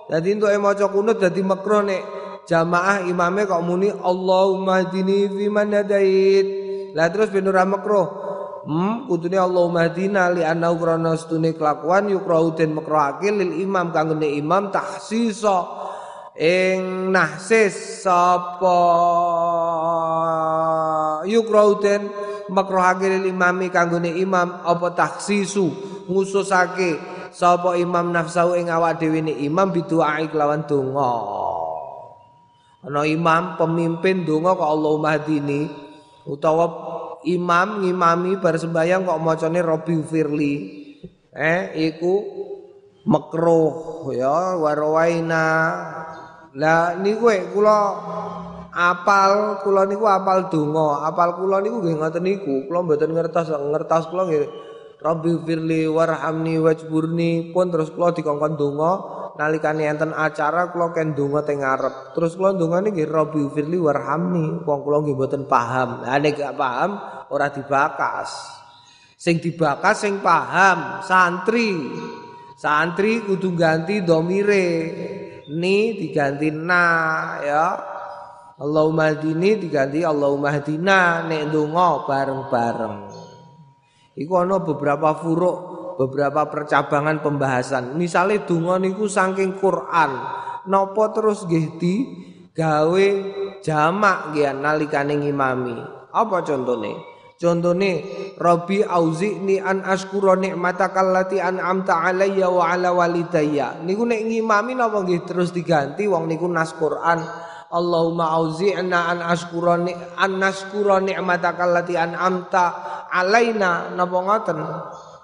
Dadi 0.09 0.37
entuk 0.37 0.49
maca 0.57 0.85
kunut 0.89 1.17
dadi 1.21 1.41
makruh 1.41 1.81
nek 1.85 2.01
jamaah 2.45 3.05
imame 3.09 3.45
kok 3.45 3.61
muni 3.65 3.89
Allahumma 3.89 4.85
hadini 4.85 5.29
fi 5.29 5.45
man 5.49 5.73
hadait 5.73 6.68
lah 6.93 7.07
terus 7.09 7.29
ben 7.29 7.47
ora 7.49 7.65
makruh 7.65 8.29
Hmm, 8.69 9.07
kudune 9.07 9.39
Allahumma 9.39 9.87
hadina 9.87 10.27
li 10.29 10.43
anna 10.43 10.69
krana 10.75 11.15
stune 11.15 11.55
kelakuan 11.55 12.11
yukrahu 12.11 12.53
den 12.59 12.75
lil 12.75 13.53
imam 13.65 13.89
kanggo 13.89 14.19
imam 14.19 14.67
tahsisa 14.69 15.63
ing 16.35 17.09
nahsis 17.09 18.05
sapa? 18.05 18.77
Yukrauten 21.25 22.13
makruhake 22.53 23.09
lil 23.09 23.33
imami 23.33 23.73
kanggone 23.73 24.13
imam 24.21 24.61
apa 24.61 24.93
taksisu 24.93 25.67
ngususake 26.05 26.99
sapa 27.33 27.73
imam 27.73 28.11
nafsu 28.11 28.53
ing 28.53 28.69
awak 28.69 29.01
dhewe 29.01 29.23
ne 29.23 29.33
imam 29.39 29.73
biduai 29.73 30.29
kelawan 30.29 30.67
donga. 30.69 31.15
Ana 32.85 33.01
imam 33.01 33.57
pemimpin 33.57 34.29
donga 34.29 34.53
kok 34.55 34.67
Allahumma 34.67 35.17
hadini 35.17 35.88
utawa 36.29 36.65
imam 37.25 37.81
ngimami 37.81 38.37
bar 38.37 38.55
sembayang 38.55 39.09
kok 39.09 39.19
macane 39.19 39.59
Rabbi 39.65 39.95
firli 40.05 40.53
eh 41.33 41.73
iku 41.89 42.13
makruh 43.09 44.05
ya 44.13 44.53
warawaina 44.61 45.47
lah 46.53 46.97
niku 46.97 47.29
kula 47.53 47.79
apal 48.73 49.61
kula 49.61 49.85
niku 49.85 50.05
apal 50.09 50.49
donga, 50.49 51.05
apal 51.05 51.37
kula 51.37 51.61
niku 51.61 51.81
nggih 51.81 51.95
ngoten 51.99 52.23
niku. 52.25 52.55
Kula 52.65 52.79
mboten 52.85 53.11
ngertos 53.13 53.53
ngertos 53.53 54.09
kula 54.09 54.23
nggih 54.29 54.45
Rabbi 54.99 55.31
firli 55.45 55.85
warhamni 55.85 56.57
wajburni. 56.57 57.53
Pun 57.53 57.69
terus 57.69 57.93
kula 57.93 58.13
dikongkon 58.13 58.57
donga 58.57 58.91
nalikane 59.39 59.87
enten 59.87 60.11
acara 60.11 60.67
kula 60.75 60.91
ken 60.91 61.15
donga 61.15 61.47
teng 61.47 61.63
ngarep. 61.63 62.11
Terus 62.11 62.35
kula 62.35 62.59
dongane 62.59 62.91
nggih 62.91 63.07
Rabbi 63.07 63.47
firli 63.55 63.79
warhamni. 63.79 64.67
Wong 64.67 64.79
kula 64.83 64.99
nggih 65.07 65.15
mboten 65.15 65.47
paham. 65.47 66.03
Lah 66.03 66.19
nek 66.19 66.35
gak 66.35 66.59
paham 66.59 66.91
ora 67.31 67.47
dibakas. 67.47 68.59
Sing 69.15 69.39
dibakas 69.39 70.03
sing 70.03 70.19
paham, 70.19 70.99
santri. 71.07 71.71
Santri 72.59 73.23
kudu 73.23 73.55
ganti 73.55 74.03
domire. 74.03 74.67
ni 75.49 75.97
diganti 75.97 76.53
na 76.53 76.85
ya 77.41 77.65
Allahumma 78.61 79.15
hadini 79.15 79.57
diganti 79.57 80.05
Allahumma 80.05 80.53
hadina 80.53 81.25
nek 81.25 81.49
ndonga 81.49 82.05
bareng-bareng 82.05 82.97
iku 84.13 84.33
ana 84.37 84.61
beberapa 84.61 85.17
furuk 85.17 85.57
beberapa 85.99 86.47
percabangan 86.47 87.19
pembahasan 87.19 87.99
misale 87.99 88.47
donga 88.47 88.79
niku 88.79 89.11
saking 89.11 89.59
Quran 89.59 90.11
napa 90.71 91.03
terus 91.11 91.43
nggih 91.43 91.75
gawe 92.55 93.07
jamak 93.59 94.31
nggih 94.31 94.55
nalikane 94.55 95.19
ngimami 95.19 95.75
apa 96.15 96.39
contohnya 96.47 97.19
Contohnya 97.39 98.03
Rabbi 98.35 98.83
auzi'ni 98.83 99.63
an 99.63 99.79
askura 99.87 100.35
nikmataka 100.35 100.99
allati 100.99 101.39
an'amta 101.39 102.03
alayya 102.03 102.51
wa 102.51 102.67
ala 102.67 102.91
walidayya. 102.91 103.79
Niku 103.79 104.03
nek 104.03 104.27
ngimami 104.27 104.75
napa 104.75 104.99
nggih 104.99 105.23
terus 105.23 105.55
diganti 105.55 106.03
wong 106.03 106.27
niku 106.27 106.51
nas 106.51 106.75
Quran. 106.75 107.23
Allahumma 107.71 108.35
auzi'na 108.35 109.15
an 109.15 109.23
askura 109.23 109.79
an 110.19 110.31
naskura 110.35 110.99
nikmataka 110.99 111.63
allati 111.63 111.95
an'amta 111.95 112.63
alaina 113.07 113.87
napa 113.95 114.17
ngoten. 114.19 114.59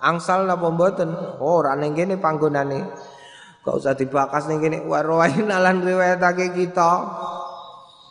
Angsal 0.06 0.46
napa 0.46 0.70
mboten? 0.70 1.42
Oh, 1.42 1.66
ora 1.66 1.74
ning 1.74 1.98
kene 1.98 2.22
panggonane. 2.22 2.86
Kok 3.66 3.82
usah 3.82 3.98
dibakas 3.98 4.46
ning 4.46 4.62
kene 4.62 4.86
warwain 4.86 5.50
alan 5.50 5.82
riwayatake 5.82 6.54
kita. 6.54 6.92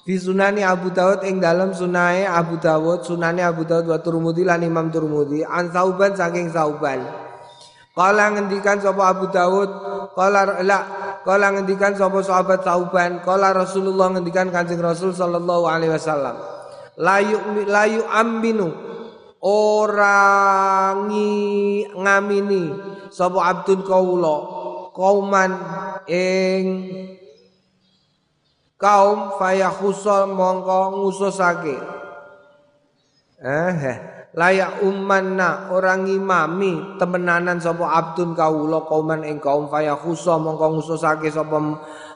Fi 0.05 0.18
sunani 0.20 0.61
Abu 0.61 0.92
Dawud 0.92 1.24
ing 1.24 1.40
dalam 1.40 1.72
sunai 1.72 2.28
Abu 2.28 2.61
Dawud 2.61 3.09
sunani 3.09 3.40
Abu 3.40 3.64
Dawud 3.64 3.88
wa 3.88 3.99
Turmudi 4.03 4.45
lan 4.45 4.61
Imam 4.61 4.92
Turmudi 4.92 5.40
an 5.47 5.72
Sauban 5.72 6.12
saking 6.12 6.53
Sauban. 6.53 7.01
Kala 7.95 8.34
ngendikan 8.34 8.82
sapa 8.82 9.14
Abu 9.14 9.30
Dawud, 9.30 9.70
kala 10.18 10.61
la 10.66 10.78
kala 11.22 11.55
ngendikan 11.55 11.95
sapa 11.95 12.20
sahabat 12.26 12.66
Sauban, 12.66 13.22
kala 13.22 13.55
Rasulullah 13.55 14.11
ngendikan 14.11 14.51
Kanjeng 14.51 14.82
Rasul 14.82 15.14
sallallahu 15.14 15.70
alaihi 15.70 15.95
wasallam. 15.95 16.36
Layu 16.99 17.38
layu 17.64 18.03
ambinu 18.11 18.74
orang 19.45 21.12
ngamini. 21.92 22.64
Sapa 23.12 23.53
abdun 23.53 23.84
kawula 23.84 24.36
kauman 24.97 25.53
ing 26.09 26.64
kaum 28.80 29.36
fayakhusal 29.36 30.32
mongko 30.32 31.05
ngususake. 31.05 31.76
Eh 33.45 34.14
layak 34.34 34.82
ummanna 34.82 35.70
orang 35.70 36.11
imami 36.11 36.99
temenanan 36.99 37.62
sapa 37.62 37.86
abdun 37.86 38.34
kawula 38.34 38.82
kauman 38.82 39.22
ing 39.22 39.38
kaum 39.38 39.70
fayakhusa 39.70 40.42
mongko 40.42 40.74
ngususake 40.74 41.30
sapa 41.30 41.55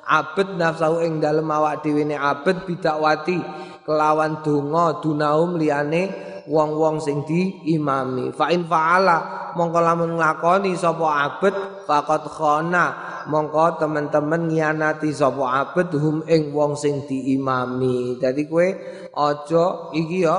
abet 0.03 0.51
nafsu 0.59 0.99
ing 1.07 1.23
dalem 1.23 1.47
awak 1.47 1.87
dhewe 1.87 2.03
ne 2.03 2.19
abet 2.19 2.67
bidakwati 2.67 3.39
kelawan 3.87 4.43
donga 4.43 4.99
dunaum 4.99 5.55
liyane 5.63 6.28
wong-wong 6.49 6.97
sing 6.99 7.23
diimami. 7.29 8.33
Fa 8.33 8.49
in 8.49 8.65
faala 8.65 9.53
mongko 9.55 9.79
lamun 9.85 10.17
nglakoni 10.17 10.73
sapa 10.75 11.29
abet 11.29 11.55
faqad 11.85 12.25
khana 12.27 12.85
mongko 13.29 13.79
teman-teman 13.79 14.49
ngianati 14.49 15.13
sapa 15.13 15.69
abet 15.69 15.93
hum 15.95 16.25
ing 16.25 16.51
wong 16.57 16.75
sing 16.75 17.05
diimami. 17.05 18.17
Dadi 18.17 18.49
kowe 18.49 18.67
aja 19.13 19.65
iki 19.93 20.25
ya 20.25 20.37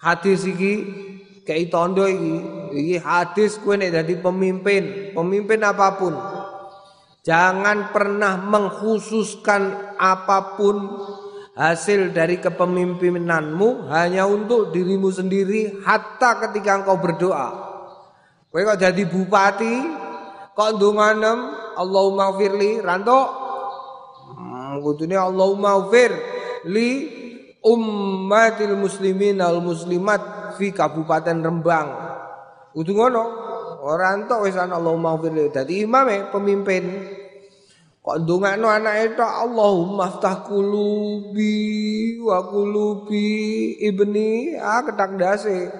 hadis 0.00 0.48
iki 0.48 0.72
kayak 1.44 1.68
tondo 1.68 2.08
iki 2.08 2.34
iki 2.72 2.96
hadis 2.98 3.60
kowe 3.60 3.76
nek 3.76 3.92
dadi 3.92 4.16
pemimpin 4.18 5.12
pemimpin 5.12 5.60
apa 5.60 6.00
pun 6.00 6.14
jangan 7.24 7.92
pernah 7.92 8.36
mengkhususkan 8.40 9.96
apa 9.96 10.56
pun 10.60 10.76
hasil 11.54 12.10
dari 12.10 12.42
kepemimpinanmu 12.42 13.90
hanya 13.90 14.26
untuk 14.26 14.74
dirimu 14.74 15.10
sendiri 15.10 15.82
hatta 15.86 16.42
ketika 16.46 16.82
engkau 16.82 16.98
berdoa 16.98 17.48
kowe 18.50 18.60
kok 18.62 18.80
jadi 18.82 19.02
bupati 19.06 19.74
kok 20.54 20.70
ndonganem 20.78 21.38
Allahumma 21.74 22.34
firli 22.38 22.78
ranto 22.78 23.20
hmm, 24.34 24.82
kudune 24.82 25.18
Allahumma 25.18 25.90
fir 25.90 26.10
li 26.66 26.90
ummatil 27.64 28.76
muslimin 28.76 29.40
al 29.40 29.64
muslimat 29.64 30.54
fi 30.60 30.70
Kabupaten 30.70 31.40
Rembang. 31.40 31.88
Kudu 32.76 32.92
ngono. 32.92 33.24
Ora 33.84 34.16
entuk 34.16 34.44
wis 34.44 34.56
Allahumma 34.56 35.16
firli. 35.16 35.48
Dadi 35.48 35.88
imame 35.88 36.28
pemimpin. 36.28 36.84
Kok 38.04 38.20
ndongakno 38.20 38.68
anake 38.68 39.16
tok 39.16 39.32
Allahumma 39.48 40.12
ftah 40.20 40.44
qulubi 40.44 41.56
wa 42.20 42.44
qulubi 42.52 43.32
ibni 43.80 44.60
ah 44.60 44.84
ketak 44.84 45.16
dase. 45.16 45.72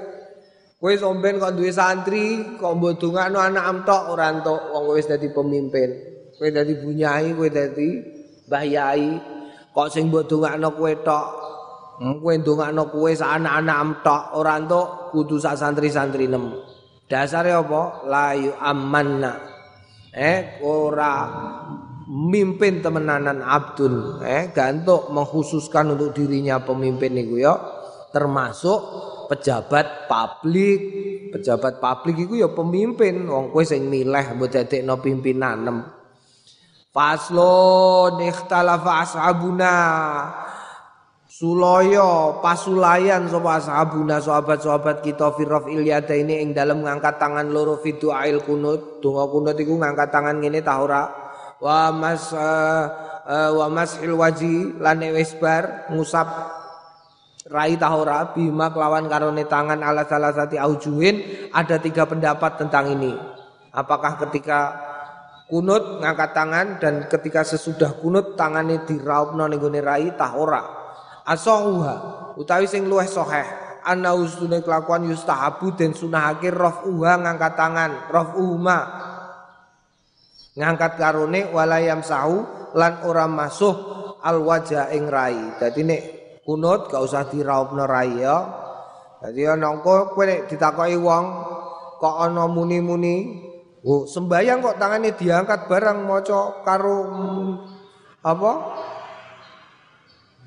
Kowe 0.80 0.96
somben 0.96 1.36
kok 1.36 1.52
duwe 1.52 1.68
santri 1.68 2.56
kok 2.56 2.80
mbok 2.80 2.96
ndongakno 2.96 3.36
anak 3.36 3.64
am 3.68 3.78
tok 3.84 4.16
ora 4.16 4.32
entuk 4.32 4.56
wong 4.72 4.96
wis 4.96 5.04
dadi 5.04 5.28
pemimpin. 5.36 5.90
Kowe 6.40 6.48
dadi 6.48 6.72
bunyai, 6.80 7.36
kowe 7.36 7.48
dadi 7.52 7.88
mbah 8.48 8.64
yai. 8.64 9.20
Kok 9.76 9.88
sing 9.92 10.08
mbok 10.08 10.24
ndongakno 10.24 10.72
kowe 10.72 10.92
tok 11.04 11.26
Kowe 11.94 12.34
ndongakno 12.40 12.88
kowe 12.88 13.12
sak 13.12 13.36
anak-anak 13.36 14.00
tok 14.00 14.22
ora 14.34 14.58
kudu 15.12 15.36
sak 15.36 15.60
santri-santri 15.60 16.26
nem. 16.26 16.56
Dasare 17.04 17.52
apa? 17.54 18.08
Layu 18.08 18.50
amanna. 18.58 19.38
Eh 20.10 20.58
ora 20.64 21.12
mimpin 22.04 22.84
temenanan 22.84 23.40
abdun 23.40 24.20
eh 24.24 24.52
gantuk 24.52 25.08
mengkhususkan 25.08 25.96
untuk 25.96 26.12
dirinya 26.16 26.60
pemimpin 26.60 27.16
niku 27.16 27.40
ya. 27.40 27.54
Termasuk 28.14 28.80
pejabat 29.26 30.06
publik. 30.06 30.80
Pejabat 31.34 31.82
publik 31.82 32.30
itu 32.30 32.44
ya 32.44 32.48
pemimpin. 32.52 33.26
Wong 33.26 33.50
kowe 33.50 33.64
sing 33.66 33.90
milih 33.90 34.38
mbok 34.38 34.48
dadekno 34.54 35.02
pimpinan. 35.02 35.56
Nem. 35.66 35.78
Faslun 36.94 38.22
ikhtalafa 38.22 38.92
ashabuna. 39.02 39.76
Suloyo 41.26 42.38
pasulayan 42.38 43.26
sapa 43.26 43.58
ashabuna 43.58 44.22
sahabat-sahabat 44.22 45.02
kita 45.02 45.34
firraf 45.34 45.66
ilyada 45.66 46.14
ini 46.14 46.38
ing 46.38 46.54
dalam 46.54 46.86
ngangkat 46.86 47.18
tangan 47.18 47.50
loro 47.50 47.82
fitu 47.82 48.14
ail 48.14 48.38
kunut. 48.46 49.02
Donga 49.02 49.26
kunut 49.26 49.58
iku 49.58 49.74
ngangkat 49.74 50.14
tangan 50.14 50.38
ngene 50.38 50.62
ta 50.62 50.78
ora 50.78 51.23
wa 51.62 51.90
mas 51.94 52.32
uh, 52.34 52.84
uh, 53.24 53.50
wa 53.54 53.66
masil 53.72 54.14
waji 54.14 54.78
lan 54.78 55.00
wisbar 55.12 55.88
ngusap 55.92 56.28
rai 57.48 57.76
ta 57.76 57.92
ora 57.92 58.32
bima 58.32 58.72
kelawan 58.72 59.08
karone 59.08 59.44
tangan 59.44 59.80
ala 59.84 60.08
salah 60.08 60.32
sati 60.32 60.56
aujuin 60.56 61.48
ada 61.52 61.76
tiga 61.76 62.08
pendapat 62.08 62.56
tentang 62.56 62.88
ini. 62.96 63.12
Apakah 63.74 64.16
ketika 64.28 64.60
kunut 65.50 66.00
ngangkat 66.00 66.30
tangan 66.32 66.66
dan 66.80 66.94
ketika 67.10 67.44
sesudah 67.44 67.98
kunut 68.00 68.38
tangannya 68.38 68.86
diraupno 68.86 69.44
ning 69.50 69.60
rai 69.82 70.14
ta 70.16 70.32
ora? 70.38 70.62
Asahuha 71.24 71.96
utawi 72.36 72.68
sing 72.68 72.84
luwih 72.84 73.08
sahih 73.08 73.44
ana 73.84 74.16
usune 74.16 74.64
kelakuan 74.64 75.04
yustahabu 75.04 75.76
den 75.76 75.92
sunahake 75.92 76.48
rafuha 76.48 77.20
ngangkat 77.20 77.52
tangan 77.56 77.90
rafuhuma 78.08 78.78
ngangkat 80.54 80.98
karone 80.98 81.50
walayam 81.50 82.00
sahu 82.00 82.70
lan 82.78 83.02
ora 83.06 83.26
masuh 83.26 83.74
al 84.22 84.42
wajah 84.42 84.94
ing 84.94 85.10
rai. 85.10 85.58
Dadi 85.58 85.82
nek 85.82 86.02
kunut 86.46 86.90
gak 86.90 87.02
usah 87.02 87.26
diraupno 87.26 87.84
rai 87.86 88.22
ya. 88.22 88.38
Dadi 89.22 89.46
ana 89.46 89.74
engko 89.74 90.14
kowe 90.14 90.24
nek 90.24 90.46
ditakoki 90.46 90.98
wong 90.98 91.24
kok 91.98 92.16
ana 92.20 92.44
muni-muni 92.50 93.16
oh 93.84 94.04
sembayang 94.04 94.58
kok 94.60 94.76
tangane 94.76 95.16
diangkat 95.16 95.70
barang 95.70 95.98
maca 96.04 96.60
karo 96.64 96.98
apa 98.24 98.52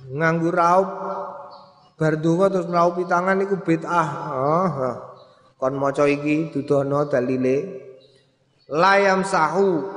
nganggo 0.08 0.50
raup 0.54 0.90
bar 1.98 2.14
donga 2.22 2.54
terus 2.54 2.70
ngraupi 2.70 3.10
tangan 3.10 3.42
iku 3.42 3.58
bid'ah. 3.66 4.10
Oh, 4.38 4.70
kon 5.58 5.74
maca 5.82 6.06
iki 6.06 6.54
dudono 6.54 7.10
dalile 7.10 7.58
layam 8.70 9.26
sahu 9.26 9.97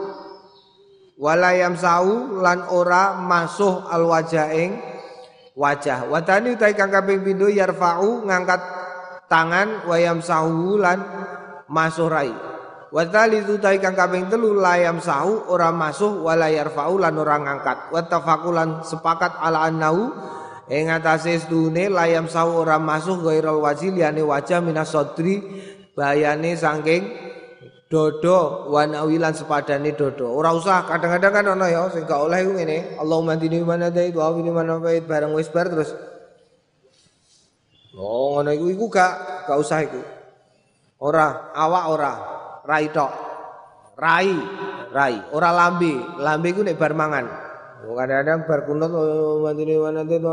walayam 1.21 1.77
sahu 1.77 2.41
lan 2.41 2.64
ora 2.73 3.21
masuh 3.21 3.85
al 3.93 4.09
wajaing 4.09 4.81
wajah 5.53 6.09
wadani 6.09 6.57
utai 6.57 6.73
kang 6.73 6.89
kaping 6.89 7.21
pindho 7.21 7.53
yarfa'u 7.53 8.25
ngangkat 8.25 8.61
tangan 9.29 9.85
wayam 9.85 10.25
sahu 10.25 10.81
lan 10.81 11.05
masuh 11.68 12.09
rai 12.09 12.33
Wa 12.91 13.07
itu 13.07 13.55
tai 13.62 13.79
kang 13.79 13.95
kaping 13.95 14.27
telu 14.27 14.59
layam 14.59 14.99
sahu 14.99 15.47
ora 15.47 15.71
masuh 15.71 16.27
wala 16.27 16.51
yarfa'u 16.51 16.99
lan 16.99 17.14
ora 17.23 17.39
ngangkat. 17.39 17.95
Wa 17.95 18.03
tafakulan 18.03 18.83
sepakat 18.83 19.39
ala 19.39 19.71
annahu 19.71 20.11
ing 20.66 20.91
atase 20.91 21.39
sedune 21.39 21.87
layam 21.87 22.27
sahu 22.27 22.66
ora 22.66 22.83
masuh 22.83 23.23
ghairal 23.23 23.62
wajhi 23.62 23.95
liyane 23.95 24.27
wajah 24.27 24.59
minas 24.59 24.91
sadri 24.91 25.39
bayane 25.95 26.59
saking 26.59 27.30
dodo 27.91 28.70
wanawilan 28.70 29.34
sepadane 29.34 29.91
dodo. 29.99 30.30
Ora 30.30 30.55
usah 30.55 30.86
kadang-kadang 30.86 31.32
kan 31.34 31.45
ana 31.59 31.66
ya 31.66 31.91
sing 31.91 32.07
gak 32.07 32.22
oleh 32.22 32.47
ngene. 32.47 32.95
Allahumma 33.03 33.34
dini 33.34 33.59
mana 33.66 33.91
dai 33.91 34.14
wa 34.14 34.30
ini 34.38 34.51
mana 34.55 34.78
bait 34.78 35.03
bareng 35.03 35.34
wis 35.34 35.51
bar 35.51 35.66
terus. 35.66 35.91
Oh 37.99 38.38
ngono 38.38 38.55
iku 38.55 38.66
iku 38.70 38.86
gak 38.86 39.12
gak 39.51 39.59
usah 39.59 39.82
iku. 39.82 40.01
Ora 41.03 41.51
awak 41.51 41.84
ora 41.91 42.12
rai 42.62 42.86
tok. 42.95 43.12
Rai, 44.01 44.32
rai, 44.97 45.20
ora 45.34 45.53
lambe. 45.53 45.93
Lambe 46.16 46.49
ku 46.57 46.64
nek 46.64 46.78
bar 46.80 46.97
mangan. 46.97 47.26
Oh, 47.84 47.97
kadang-kadang 47.97 48.49
bar 48.49 48.61
kunut 48.64 48.93
oh, 48.97 49.45
mantine 49.45 49.76
manate 49.76 50.16
to. 50.16 50.32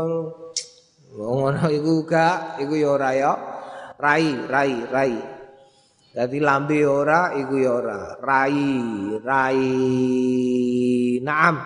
Oh, 1.20 1.32
ngono 1.36 1.68
iku 1.68 2.00
gak, 2.08 2.56
iku 2.64 2.72
ya 2.80 2.88
ora 2.96 3.10
ya. 3.12 3.32
Rai, 4.00 4.40
rai, 4.48 4.72
rai. 4.88 5.37
Dadi 6.08 6.40
lambe 6.40 6.80
ora 6.88 7.36
iku 7.36 7.54
ya 7.60 7.70
ora. 7.76 8.16
Rai, 8.16 8.64
rai. 9.20 9.64
Naam. 11.20 11.56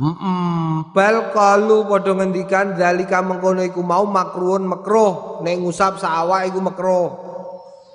Mm 0.00 0.96
bal 0.96 1.28
kalu 1.30 1.84
padha 1.84 2.16
ngendikan 2.16 2.72
zalika 2.72 3.20
mengkono 3.20 3.60
iku 3.60 3.84
mau 3.84 4.08
makruhun 4.08 4.64
makruh 4.64 5.44
nek 5.44 5.60
ngusap 5.60 6.00
sawak 6.00 6.48
iku 6.48 6.58
makruh. 6.64 7.08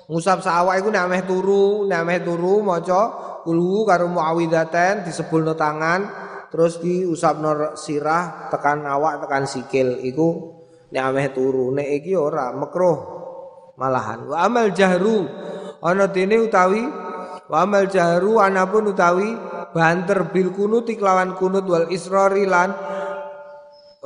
Ngusap 0.06 0.38
sawak 0.38 0.78
iku 0.78 0.88
nek 0.94 1.02
ameh 1.02 1.22
turu, 1.26 1.84
nek 1.90 2.06
ameh 2.06 2.22
turu 2.22 2.62
maca 2.62 3.26
kulhu 3.42 3.82
karo 3.86 4.06
muawidatan 4.06 5.02
disebulno 5.06 5.58
tangan 5.58 6.26
terus 6.50 6.78
diusapno 6.78 7.74
sirah 7.74 8.50
tekan 8.50 8.86
awak 8.86 9.26
tekan 9.26 9.44
sikil 9.46 9.98
iku 10.02 10.56
nek 10.90 11.02
ameh 11.10 11.26
turu 11.34 11.74
nek 11.74 11.86
iki 12.02 12.14
ora 12.14 12.54
makruh 12.54 12.98
malahan 13.78 14.30
wa 14.30 14.46
amal 14.46 14.70
jahru 14.74 15.26
ana 15.86 16.10
dene 16.10 16.42
utawi 16.42 16.82
wa 17.46 17.62
amal 17.62 17.86
jahru 17.86 18.42
anapun 18.42 18.90
utawi 18.90 19.38
banter 19.70 20.26
bil 20.34 20.50
kunut 20.50 20.90
kelawan 20.90 21.38
kunut 21.38 21.62
wal 21.68 21.86
israri 21.94 22.42
lan 22.42 22.74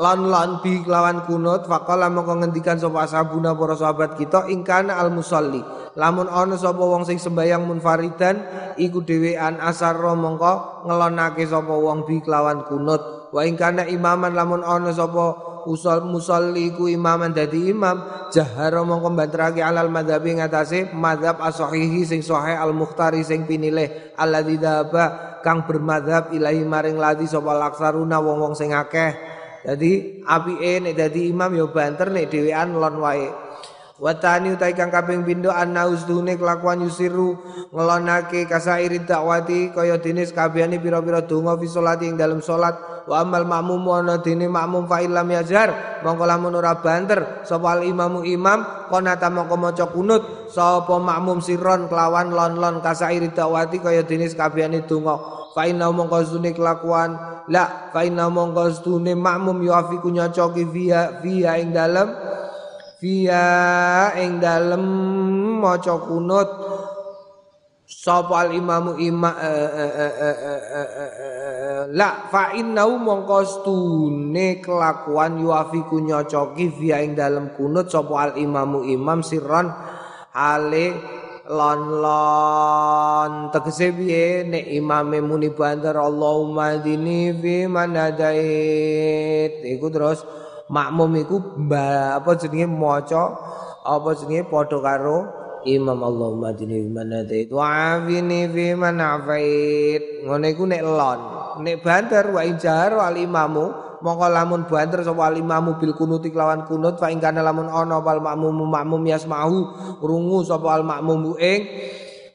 lan 0.01 0.33
lan 0.33 0.51
bi 0.65 0.81
kunut. 1.29 1.69
Faqala 1.69 2.09
mongko 2.09 2.41
ngendikan 2.41 2.81
sapa 2.81 3.05
ashabuna 3.05 3.53
para 3.53 3.77
sahabat 3.77 4.17
kita 4.17 4.49
ingkana 4.49 4.97
al 4.97 5.13
musalli. 5.13 5.61
Lamun 5.99 6.31
ana 6.33 6.57
sapa 6.57 6.81
wong 6.81 7.05
sing 7.05 7.21
sembayang 7.21 7.69
munfaridan 7.69 8.41
iku 8.81 9.05
dhewean 9.05 9.61
asar 9.61 10.01
mongko 10.01 10.87
ngelonake 10.89 11.45
sapa 11.45 11.75
wong 11.77 12.09
bi 12.09 12.25
kelawan 12.25 12.65
kunut. 12.65 13.29
Wa 13.31 13.45
ingkana 13.45 13.85
imaman 13.87 14.33
lamun 14.33 14.65
ana 14.65 14.91
sapa 14.91 15.50
usol 15.67 16.07
musalli 16.07 16.73
ku 16.73 16.87
imaman 16.87 17.35
dadi 17.35 17.73
imam. 17.73 18.29
Jahara 18.31 18.81
mongko 18.87 19.11
banterake 19.13 19.61
alal 19.61 19.91
madzhabi 19.91 20.39
ngatasé 20.39 20.95
madzhab 20.95 21.43
as-sahihi 21.43 22.07
sing 22.07 22.23
sahih 22.23 22.57
al-mukhtari 22.57 23.21
sing 23.27 23.45
pinilih. 23.45 24.15
Alladzi 24.17 24.57
daba 24.57 25.39
kang 25.43 25.67
bermadzhab 25.67 26.31
ilahi 26.37 26.63
maring 26.63 26.97
ladi 27.01 27.27
sapa 27.27 27.57
laksaruna 27.57 28.23
wong-wong 28.23 28.55
sing 28.55 28.73
akeh. 28.77 29.13
Jadi 29.61 30.25
apike 30.25 30.81
nek 30.81 30.95
dadi 30.97 31.29
imam 31.29 31.53
ya 31.53 31.69
banter 31.69 32.09
nek 32.09 32.33
dhewean 32.33 32.73
lon 32.79 32.97
wae. 33.03 33.29
Watani 34.01 34.57
utai 34.57 34.73
kang 34.73 34.89
kaping 34.89 35.29
pindho 35.29 35.53
ana 35.53 35.85
usdune 35.85 36.33
kelakuan 36.41 36.81
yusiru 36.81 37.37
ngelonake 37.69 38.49
kasairi 38.49 39.05
dakwati 39.05 39.77
kaya 39.77 40.01
dene 40.01 40.25
kabehane 40.25 40.81
pira-pira 40.81 41.21
donga 41.21 41.61
fi 41.61 41.69
salati 41.69 42.09
ing 42.09 42.17
dalam 42.17 42.41
salat 42.41 43.05
wa 43.05 43.21
amal 43.21 43.45
makmum 43.45 43.85
ana 43.93 44.17
dene 44.25 44.49
makmum 44.49 44.89
fa 44.89 45.05
illam 45.05 45.29
yazhar 45.29 46.01
mongko 46.01 46.25
lamun 46.25 46.57
banter 46.81 47.45
sapa 47.45 47.85
imamu 47.85 48.25
imam 48.25 48.89
konata 48.89 49.29
mongko 49.29 49.57
maca 49.61 49.85
kunut 49.93 50.49
sapa 50.49 50.97
makmum 50.97 51.45
siron 51.45 51.85
kelawan 51.93 52.33
lon-lon 52.33 52.81
kasairi 52.81 53.37
dakwati 53.37 53.85
kaya 53.85 54.01
dene 54.01 54.33
kabehane 54.33 54.81
donga. 54.89 55.45
Fa 55.53 55.69
inna 55.69 55.93
mongko 55.93 56.25
stune 56.25 56.57
kelakuan 56.57 57.21
la 57.53 57.93
fa 57.93 58.01
mongko 58.09 58.65
stune 58.81 59.13
makmum 59.13 59.61
yuafiku 59.61 60.09
nyocoki 60.09 60.65
via 60.65 61.21
via 61.21 61.61
ing 61.61 61.77
dalem 61.77 62.09
via 63.01 64.13
ing 64.21 64.39
dalem 64.39 64.85
maca 65.59 65.97
kunut. 66.05 66.49
Sapa 67.91 68.47
al 68.47 68.55
imamu 68.55 68.95
ima 69.03 69.35
la 71.91 72.31
fa 72.31 72.55
inna 72.55 72.87
mongko 72.87 73.39
stune 73.43 74.63
kelakuan 74.63 75.43
yuafiku 75.43 75.99
nyocoki 75.99 76.71
via 76.79 77.03
ing 77.03 77.19
dalem 77.19 77.51
kunut. 77.59 77.91
Sapa 77.91 78.31
al 78.31 78.39
imamu 78.39 78.87
imam 78.87 79.27
sirron. 79.27 79.73
Ale 80.31 80.95
lon 81.51 81.99
lon 81.99 83.51
tegese 83.51 83.91
piye? 83.91 84.47
Nek 84.47 84.71
imame 84.71 85.19
muni 85.19 85.51
banter 85.51 85.99
Allahumma 85.99 86.79
dini 86.79 87.35
fi 87.35 87.67
manadait 87.67 89.59
iku 89.67 89.91
terus 89.91 90.23
makmum 90.71 91.19
iku 91.19 91.37
apa 92.15 92.31
jenenge 92.39 92.71
maca 92.71 93.25
apa 93.83 94.11
jenenge 94.15 94.47
padha 94.47 94.79
karo 94.79 95.19
imam 95.67 96.01
Allahumma 96.01 96.55
dini 96.57 96.81
fi 96.81 96.89
manadait 96.89 97.49
wa 97.53 97.99
afini 97.99 98.49
fi 98.49 98.73
manafait 98.79 100.25
ngene 100.25 100.47
iku 100.55 100.65
nek 100.65 100.83
lon 100.87 101.21
nek 101.61 101.77
banter 101.85 102.25
wa 102.33 102.41
injar 102.47 102.97
wal 102.97 103.17
imamu 103.19 103.67
mongko 104.01 104.27
lamun 104.33 104.65
banter 104.65 105.05
sapa 105.05 105.29
alimamu 105.29 105.77
bil 105.77 105.93
kunuti 105.93 106.33
lawan 106.33 106.65
kunut 106.65 106.97
fa 106.97 107.13
ing 107.13 107.21
kana 107.21 107.45
lamun 107.45 107.69
ana 107.69 108.01
wal 108.01 108.21
makmum 108.23 108.65
makmum 108.65 109.03
yasmahu 109.05 109.75
rungu 110.01 110.41
sapa 110.47 110.81
al 110.81 110.85
makmum 110.87 111.37
ing 111.37 111.61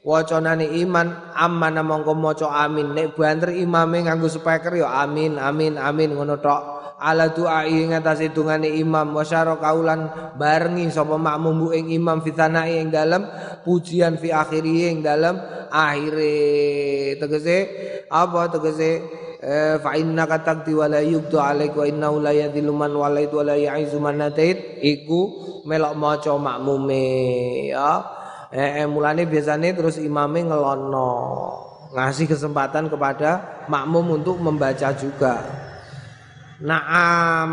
wacanane 0.06 0.70
iman 0.86 1.34
aman 1.34 1.82
mongko 1.82 2.14
maca 2.14 2.46
amin. 2.62 2.94
Nek 2.94 3.18
banter 3.18 3.50
imame 3.50 4.06
nganggo 4.06 4.30
speaker 4.30 4.78
ya 4.78 5.02
amin 5.02 5.34
amin 5.34 5.74
amin 5.74 6.14
ngono 6.14 6.38
tok 6.38 6.75
ala 6.96 7.32
doa 7.32 7.68
ing 7.68 7.92
atase 7.92 8.32
dungane 8.32 8.72
imam. 8.72 9.12
Wasyara 9.12 9.60
kaulan 9.60 10.34
barengi 10.36 10.88
sapa 10.88 11.20
makmum 11.20 11.72
ing 11.72 11.92
imam. 11.92 12.24
Fitanae 12.24 12.80
ing 12.80 12.88
dalem 12.92 13.28
pujian 13.64 14.16
fi 14.16 14.32
akhiri 14.32 14.92
ing 14.92 15.04
dalem 15.04 15.36
akhire. 15.68 17.16
Tegese 17.20 17.56
apa 18.08 18.48
tegese? 18.52 19.24
Eh, 19.36 19.76
fa 19.78 19.94
innaka 19.94 20.42
taqdi 20.42 20.72
wa 20.74 20.88
la 20.88 21.04
yuqdu 21.04 21.36
alaik 21.36 21.76
wa 21.76 21.84
innahu 21.86 22.24
la 22.24 22.32
yadhillu 22.32 22.72
man 22.72 22.90
walait 22.96 23.30
wa 23.30 23.44
la 23.44 23.54
ya'izu 23.54 24.00
man 24.00 24.18
natait. 24.18 24.80
Iku 24.80 25.20
melok 25.68 25.94
maca 25.94 26.32
makmume 26.34 27.04
ya. 27.70 28.00
Eh, 28.50 28.82
eh 28.82 28.86
mulane 28.88 29.28
biasane 29.28 29.76
terus 29.76 30.00
imame 30.00 30.48
ngelono. 30.48 31.12
Ngasih 31.92 32.26
kesempatan 32.26 32.90
kepada 32.90 33.62
makmum 33.70 34.18
untuk 34.18 34.42
membaca 34.42 34.90
juga 34.96 35.65
Naam. 36.56 37.52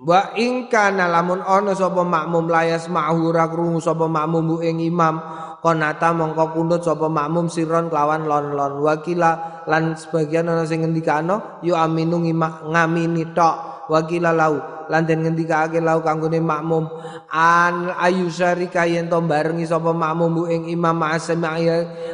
Wa 0.00 0.34
ing 0.34 0.66
kana 0.66 1.06
lamun 1.06 1.38
ana 1.44 1.70
sapa 1.76 2.02
makmum 2.02 2.50
layas 2.50 2.90
ma'hu 2.90 3.30
ra 3.30 3.46
krungu 3.46 3.78
sapa 3.78 4.10
makmum 4.10 4.58
ing 4.58 4.82
imam 4.82 5.22
konata 5.62 6.10
mongko 6.10 6.56
kunut 6.56 6.82
sapa 6.82 7.06
makmum 7.06 7.46
siron 7.46 7.86
kelawan 7.86 8.26
lon-lon. 8.26 8.82
Wakila 8.82 9.62
lan 9.70 9.94
sebagian 9.94 10.50
ana 10.50 10.66
sing 10.66 10.82
ngendikano 10.82 11.62
yo 11.62 11.78
aminu 11.78 12.18
ngamini 12.18 13.30
tok 13.30 13.69
wakila 13.90 14.30
lau. 14.30 14.86
Lan 14.86 15.06
den 15.06 15.26
ngendikake 15.26 15.82
lau 15.82 16.02
kanggone 16.06 16.38
makmum. 16.38 16.86
An 17.30 17.90
ayu 17.98 18.30
syarika 18.30 18.86
yen 18.86 19.10
to 19.10 19.18
barengi 19.22 19.66
sapa 19.66 19.90
makmum 19.90 20.46
ing 20.46 20.70
imam 20.70 20.94
ma'asmi 20.94 21.36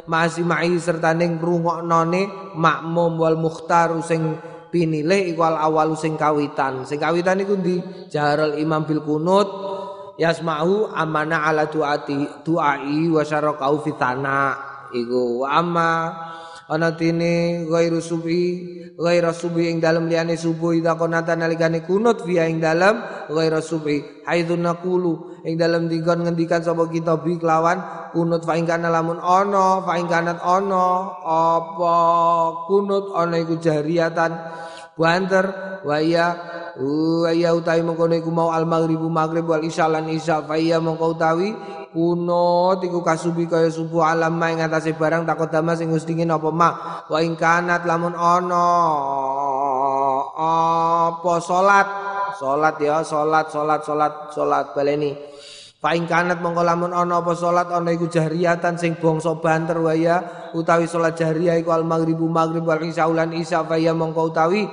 ma'asmi 0.09 0.77
serta 0.81 1.13
ning 1.13 1.37
ngrungoknone 1.37 2.53
makmum 2.57 3.21
wal 3.21 3.37
mukhtar 3.37 3.93
sing 4.01 4.41
pinilih 4.73 5.33
iku 5.33 5.45
awal 5.45 5.97
sing 5.97 6.17
kawitan. 6.17 6.89
Sing 6.89 7.01
kawitan 7.01 7.45
iku 7.45 7.57
di 7.61 7.81
jaral 8.09 8.57
imam 8.57 8.85
bil 8.85 9.05
kunut 9.05 9.49
yasma'u 10.17 10.93
amana 10.97 11.45
ala 11.45 11.69
duati 11.69 12.45
duai 12.45 13.09
wa 13.13 13.23
syarakau 13.25 13.85
fitana 13.85 14.57
iku 14.93 15.45
amma 15.45 16.13
ana 16.67 16.95
tini 16.99 17.65
ghairu 17.67 18.03
subi 18.03 18.43
ghairu 18.99 19.31
subi 19.31 19.71
ing 19.71 19.79
dalem 19.79 20.11
liyane 20.11 20.35
subuh 20.35 20.75
ida 20.75 20.99
konata 20.99 21.39
nalikane 21.39 21.87
kunut 21.87 22.27
via 22.27 22.51
ing 22.51 22.59
dalem 22.59 23.03
ghairu 23.31 23.63
subi. 23.63 24.03
Haitsu 24.27 24.59
naqulu 24.59 25.43
ing 25.47 25.55
dalem 25.55 25.87
digon 25.87 26.27
ngendikan 26.27 26.65
sapa 26.65 26.91
kita 26.91 27.23
bi 27.23 27.39
kelawan 27.39 27.79
kunut 28.11 28.43
fa 28.43 28.59
ing 28.59 28.67
kana 28.67 28.91
lamun 28.91 29.23
ana 29.23 29.85
fa 29.87 29.95
ing 29.95 30.11
kanat 30.11 30.43
ana 30.43 31.15
apa 31.23 31.95
kunut 32.67 33.15
ana 33.15 33.37
iku 33.39 33.55
jariatan 33.63 34.35
banter 34.97 35.45
wa 35.85 35.97
iya 36.03 36.27
wa 36.81 37.31
iya 37.31 37.53
utawi 37.53 37.85
mengkono 37.85 38.17
iku 38.17 38.33
mau 38.33 38.51
al 38.51 38.65
maghribu 38.65 39.07
maghrib 39.07 39.47
wal 39.47 39.63
isya 39.63 39.87
lan 39.87 40.09
isya 40.09 40.43
fa 40.43 40.57
iya 40.57 40.81
utawi 40.81 41.53
kuno 41.91 42.79
iku 42.79 43.03
kasubi 43.03 43.45
kaya 43.51 43.71
subuh 43.71 44.07
alam 44.07 44.39
ing 44.47 44.63
atase 44.63 44.95
barang 44.95 45.27
takut 45.27 45.51
dama 45.51 45.75
sing 45.75 45.91
ngustingin 45.91 46.31
apa 46.31 46.51
mak? 46.51 46.75
Wa 47.11 47.19
ing 47.23 47.35
kanat 47.39 47.87
lamun 47.87 48.15
ana 48.15 48.69
apa? 51.11 51.35
Salat. 51.43 51.89
Salat 52.37 52.77
ya 52.83 53.01
salat 53.01 53.49
salat 53.49 53.81
salat 53.83 54.13
salat 54.35 54.67
baleni. 54.77 55.17
Paing 55.77 56.09
kanat 56.09 56.43
mongko 56.43 56.67
lamun 56.67 56.91
ana 56.91 57.23
apa 57.23 57.33
salat 57.37 57.71
ana 57.71 57.95
iku 57.95 58.11
jahriyatan 58.11 58.75
sing 58.81 58.99
bangsa 58.99 59.39
banter 59.39 59.79
waya 59.79 60.49
utawi 60.57 60.89
salat 60.89 61.15
jahriyah 61.15 61.61
iku 61.63 61.71
al 61.71 61.85
maghribu 61.85 62.27
maghrib 62.27 62.65
wal 62.65 62.81
isya 62.81 63.07
ulan 63.07 63.31
isya 63.37 63.63
ya 63.77 63.93
mongko 63.93 64.35
utawi 64.35 64.67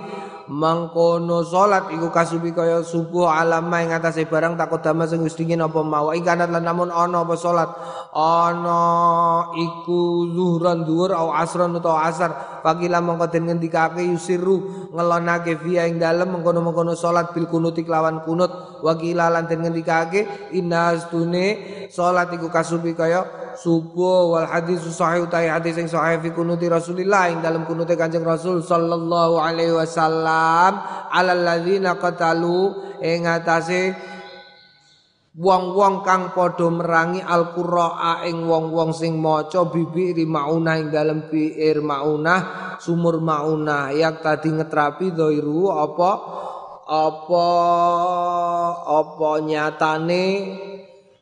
mangkono 0.52 1.44
salat 1.48 1.88
iku 1.96 2.12
kasubi 2.12 2.52
kaya 2.52 2.84
subuh 2.84 3.32
alam 3.32 3.72
ing 3.80 3.96
atase 3.96 4.28
barang 4.28 4.60
takut 4.60 4.84
damel 4.84 5.08
sing 5.08 5.24
wis 5.24 5.36
dingin 5.38 5.64
apa 5.64 5.80
mau. 5.84 6.12
Ing 6.12 6.24
kanat 6.24 6.52
lan 6.52 6.68
namun 6.68 6.92
ana 6.92 7.24
apa 7.24 7.36
salat 7.40 7.70
ana 8.12 8.82
iku 9.56 10.28
zuhran 10.32 10.84
dhuwur 10.84 11.16
au 11.16 11.32
asran 11.32 11.76
utawa 11.76 12.08
asar. 12.10 12.60
Fakila 12.64 13.04
mongko 13.04 13.28
den 13.28 13.52
ngendikake 13.52 14.04
yusiru 14.08 14.88
ngelonake 14.92 15.60
via 15.60 15.84
ing 15.84 16.00
dalem 16.00 16.32
mengkono-mengkono 16.40 16.96
salat 16.96 17.36
bil 17.36 17.48
kunuti 17.48 17.84
lawan 17.88 18.24
kunut. 18.24 18.84
Wakila 18.84 19.32
lan 19.32 19.48
den 19.48 19.64
ngendikake 19.64 20.52
inastune 20.56 21.88
salat 21.92 22.32
iku 22.36 22.48
kasubi 22.48 22.96
kaya 22.96 23.43
subuh 23.58 24.34
wal 24.34 24.48
hadis 24.50 24.82
sahih 24.94 25.26
utai 25.26 25.50
hadis 25.50 25.78
yang 25.78 25.90
sahih 25.90 26.20
fi 26.22 26.30
kunuti 26.34 26.66
Rasulillah 26.68 27.30
ing 27.34 27.40
dalam 27.40 27.64
kunuti 27.64 27.94
Kanjeng 27.94 28.26
Rasul 28.26 28.62
sallallahu 28.66 29.40
alaihi 29.40 29.74
wasallam 29.74 30.82
alal 31.10 31.42
ladzina 31.42 31.98
qatalu 31.98 32.74
ing 33.02 33.30
atase 33.30 33.94
wong-wong 35.34 36.06
kang 36.06 36.30
padha 36.38 36.70
merangi 36.70 37.22
al-qurra 37.22 38.22
ing 38.30 38.46
wong-wong 38.46 38.94
sing 38.94 39.18
maca 39.18 39.66
bibiri 39.66 40.30
maunah 40.30 40.78
ing 40.78 40.94
dalem 40.94 41.26
biir 41.26 41.82
maunah 41.82 42.78
sumur 42.78 43.18
maunah 43.18 43.90
yak 43.98 44.22
tadi 44.22 44.54
ngetrapi 44.54 45.10
dhairu 45.10 45.74
apa 45.74 46.12
apa 46.84 47.50
apa 48.84 49.32
nyatane 49.42 50.28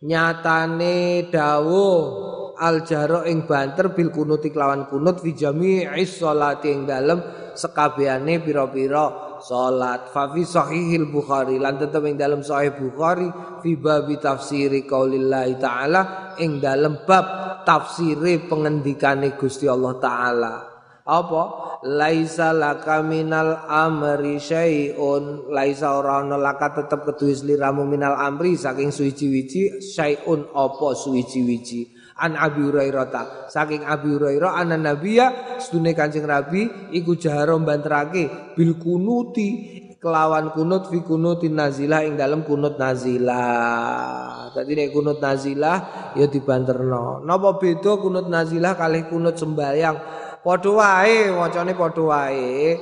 nyatane 0.02 1.30
dawuh 1.30 2.58
al 2.58 2.86
jaro 2.86 3.26
ing 3.26 3.45
banter 3.45 3.93
bil 3.93 4.10
kunut 4.10 4.41
kelawan 4.45 4.89
kunut 4.89 5.22
fi 5.22 5.34
jami'is 5.34 6.18
sholati 6.18 6.74
ing 6.74 6.89
dalem 6.89 7.22
sekabehane 7.54 8.41
pira-pira 8.41 9.38
salat 9.41 10.14
fa 10.14 10.30
fi 10.30 10.45
sahihil 10.45 11.10
bukhari 11.10 11.58
lan 11.58 11.82
tetep 11.82 12.06
ing 12.06 12.18
dalem 12.18 12.45
sahih 12.45 12.78
bukhari 12.78 13.30
fi 13.62 13.78
babi 13.78 14.22
tafsiri 14.22 14.86
qaulillahi 14.86 15.58
taala 15.58 16.02
ing 16.38 16.62
dalem 16.62 17.02
bab 17.06 17.62
tafsire 17.66 18.45
pengendikane 18.45 19.38
Gusti 19.38 19.66
Allah 19.66 19.97
taala 19.97 20.70
apa 21.06 21.43
laisa 21.88 22.54
laka 22.54 23.02
minal 23.02 23.66
amri 23.66 24.38
syai'un 24.38 25.49
laisa 25.49 25.97
ora 25.97 26.22
ana 26.22 26.38
laka 26.38 26.78
tetep 26.78 27.06
keduwe 27.10 27.34
sliramu 27.34 27.84
minal 27.89 28.14
amri 28.18 28.54
saking 28.54 28.93
suwiji-wiji 28.93 29.82
syai'un 29.82 30.45
apa 30.54 30.88
suwiji-wiji 30.93 31.89
an 32.22 32.38
Abi 32.38 32.70
Hurairah 32.70 33.49
saking 33.49 33.82
Abi 33.82 34.14
Hurairah 34.14 34.62
ana 34.62 34.78
nabiya 34.78 35.58
sedune 35.58 35.97
Kanjeng 35.97 36.30
Nabi 36.30 36.93
iku 36.93 37.18
jaharo 37.18 37.58
banterake 37.58 38.54
bil 38.54 38.78
kunuti 38.78 39.82
kelawan 40.02 40.49
kunut 40.58 40.89
fi 40.89 41.06
kunutin 41.06 41.54
nazilah 41.54 42.02
ing 42.02 42.18
dalam 42.18 42.41
kunut 42.41 42.76
nazilah. 42.82 44.49
Tadi 44.49 44.74
nek 44.74 44.89
kunut 44.89 45.22
nazilah 45.22 45.78
ya 46.18 46.26
dibanterno. 46.26 47.22
Napa 47.22 47.62
beda 47.62 48.02
kunut 48.02 48.26
nazilah 48.26 48.74
kalih 48.74 49.06
kunut 49.08 49.38
sembahyang? 49.38 49.95
Padha 50.41 50.71
wae 50.73 51.17
wacane 51.31 51.73
padha 51.77 52.03
wae 52.03 52.77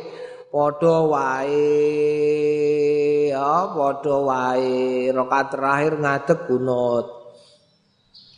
padha 0.52 0.96
wae 1.12 1.68
ya 3.36 3.54
padha 3.76 4.16
wae 4.28 4.74
rakaat 5.14 5.48
terakhir 5.54 5.94
ngadeg 6.00 6.40
kunut 6.48 7.20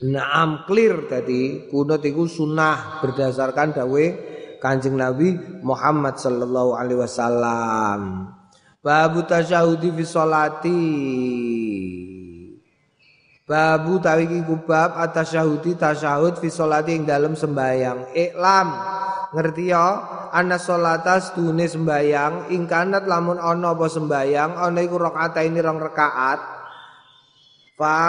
Naam 0.01 0.65
clear 0.65 1.05
tadi 1.05 1.69
kunut 1.69 2.01
itu 2.01 2.25
sunnah 2.25 3.05
berdasarkan 3.05 3.69
dawe 3.69 4.05
Kanjeng 4.57 4.97
Nabi 4.97 5.37
Muhammad 5.61 6.17
sallallahu 6.17 6.73
alaihi 6.73 7.01
wasallam. 7.01 8.29
Babu 8.81 9.21
tasyahudi 9.25 9.93
fi 9.93 10.03
sholati. 10.05 10.81
Babu 13.45 14.01
tawiki 14.01 14.41
kubab 14.41 14.97
atas 14.97 15.37
syahudi 15.37 15.77
tasyahud 15.77 16.41
fi 16.41 16.49
sholati 16.49 16.97
dalam 17.05 17.37
sembayang. 17.37 18.17
Iklam 18.17 18.67
ngerti 19.31 19.71
ya? 19.71 19.87
Ana 20.31 20.55
salata 20.55 21.19
sedune 21.19 21.67
sembayang 21.67 22.55
ingkanat 22.55 23.03
lamun 23.03 23.35
ana 23.35 23.75
apa 23.75 23.87
sembayang 23.91 24.55
ana 24.55 24.79
iku 24.79 24.95
rakaat 24.95 25.35
ini 25.43 25.59
rong 25.59 25.79
rakaat. 25.79 26.39
Fa 27.75 27.99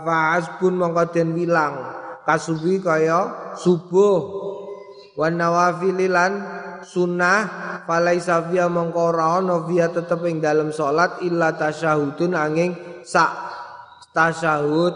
fa 0.00 0.18
asbun 0.40 0.80
mongko 0.80 1.04
den 1.12 1.36
wilang. 1.36 1.76
Kasubi 2.24 2.80
kaya 2.80 3.52
subuh. 3.56 4.48
Wan 5.20 5.36
nawafililan 5.36 6.32
sunnah 6.80 7.40
falaisa 7.84 8.48
fiya 8.48 8.72
mongko 8.72 9.12
ora 9.12 9.36
ana 9.36 9.60
fiya 9.68 9.92
tetep 9.92 10.24
ing 10.24 10.40
dalem 10.40 10.72
salat 10.72 11.20
illa 11.20 11.52
tasyahudun 11.52 12.32
angin 12.32 12.72
sak 13.04 13.28
tasyahud. 14.16 14.94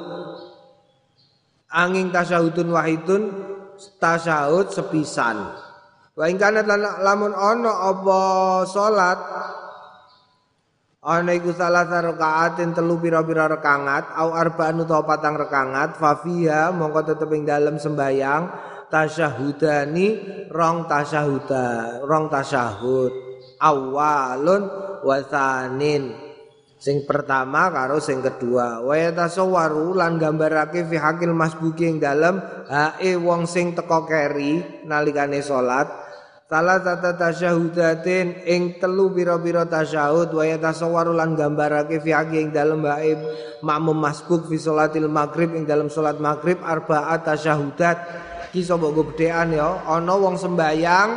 Angin 1.69 2.09
tasyahudun 2.09 2.69
wahidun 2.73 3.23
tasyahud 3.99 4.71
sepisan. 4.71 5.53
Wa 6.15 6.31
ing 6.31 6.39
kana 6.39 6.63
lamun 7.03 7.35
ana 7.35 7.91
apa 7.91 8.23
salat 8.71 9.19
ana 11.05 11.33
iku 11.37 11.53
salah 11.53 11.85
rakaatin 11.85 12.73
telu 12.73 12.97
pira-pira 12.97 13.45
rekangat 13.51 14.09
au 14.17 14.33
arba'an 14.33 14.81
utawa 14.81 15.05
patang 15.05 15.37
rekangat 15.37 16.01
fa 16.01 16.17
fiha 16.23 16.73
mongko 16.73 17.13
tetep 17.13 17.29
ing 17.35 17.45
dalem 17.45 17.77
sembayang 17.77 18.43
tasyahudani 18.89 20.07
rong 20.49 20.89
tasyahuda 20.89 22.01
rong 22.09 22.33
tasyahud 22.33 23.13
awalun 23.61 24.71
wasanin 25.05 26.24
Sing 26.85 27.09
pertama 27.09 27.73
karo 27.73 27.97
sing 27.97 28.21
kedua. 28.21 28.85
Wa 28.85 28.93
yatasawwaru 28.93 29.97
lan 29.97 30.21
gambarake 30.21 30.85
fi 30.85 31.01
hakil 31.01 31.33
masbuki 31.33 31.89
ing 31.89 31.97
dalem 31.97 32.37
hae 32.69 33.17
wong 33.17 33.49
sing 33.49 33.73
teko 33.73 34.05
keri 34.05 34.85
nalikane 34.85 35.41
salat. 35.41 35.89
Salah 36.45 36.85
tata 36.85 37.17
tasyahudatin 37.17 38.45
ing 38.45 38.77
telu 38.77 39.09
pira-pira 39.17 39.65
tasyahud 39.65 40.29
wa 40.29 40.45
yatasawwaru 40.45 41.17
lan 41.17 41.33
gambarake 41.33 42.05
fi 42.05 42.13
hakil 42.13 42.37
ing 42.37 42.53
dalem 42.53 42.85
hae 42.85 43.17
makmum 43.65 43.97
masbuk 43.97 44.45
fi 44.53 44.61
salatil 44.61 45.09
maghrib 45.09 45.57
ing 45.57 45.65
dalem 45.65 45.89
salat 45.89 46.21
maghrib 46.21 46.61
arba'at 46.61 47.25
tasyahudat. 47.25 47.97
Ki 48.53 48.61
sapa 48.61 48.93
gedhean 48.93 49.57
ya 49.57 49.89
ana 49.89 50.21
wong 50.21 50.37
sembayang 50.37 51.11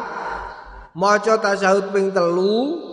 maca 0.95 1.36
tasyahud 1.43 1.91
ping 1.91 2.15
telu 2.15 2.86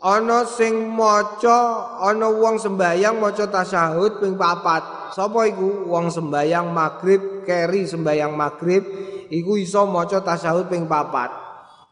ana 0.00 0.48
sing 0.48 0.96
maca 0.96 1.92
ana 2.00 2.32
wong 2.32 2.56
sembayang 2.56 3.20
maca 3.20 3.44
tasyahud 3.48 4.20
ping 4.20 4.34
papat. 4.34 5.12
Sapa 5.12 5.44
iku? 5.44 5.88
Wong 5.88 6.08
sembayang 6.08 6.72
maghrib 6.72 7.44
keri 7.44 7.84
sembayang 7.84 8.32
maghrib 8.32 8.82
iku 9.28 9.60
iso 9.60 9.84
maca 9.84 10.24
tasyahud 10.24 10.72
ping 10.72 10.88
papat. 10.88 11.30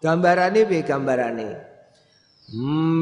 Gambarane 0.00 0.64
piye 0.64 0.82
gambarane? 0.86 1.48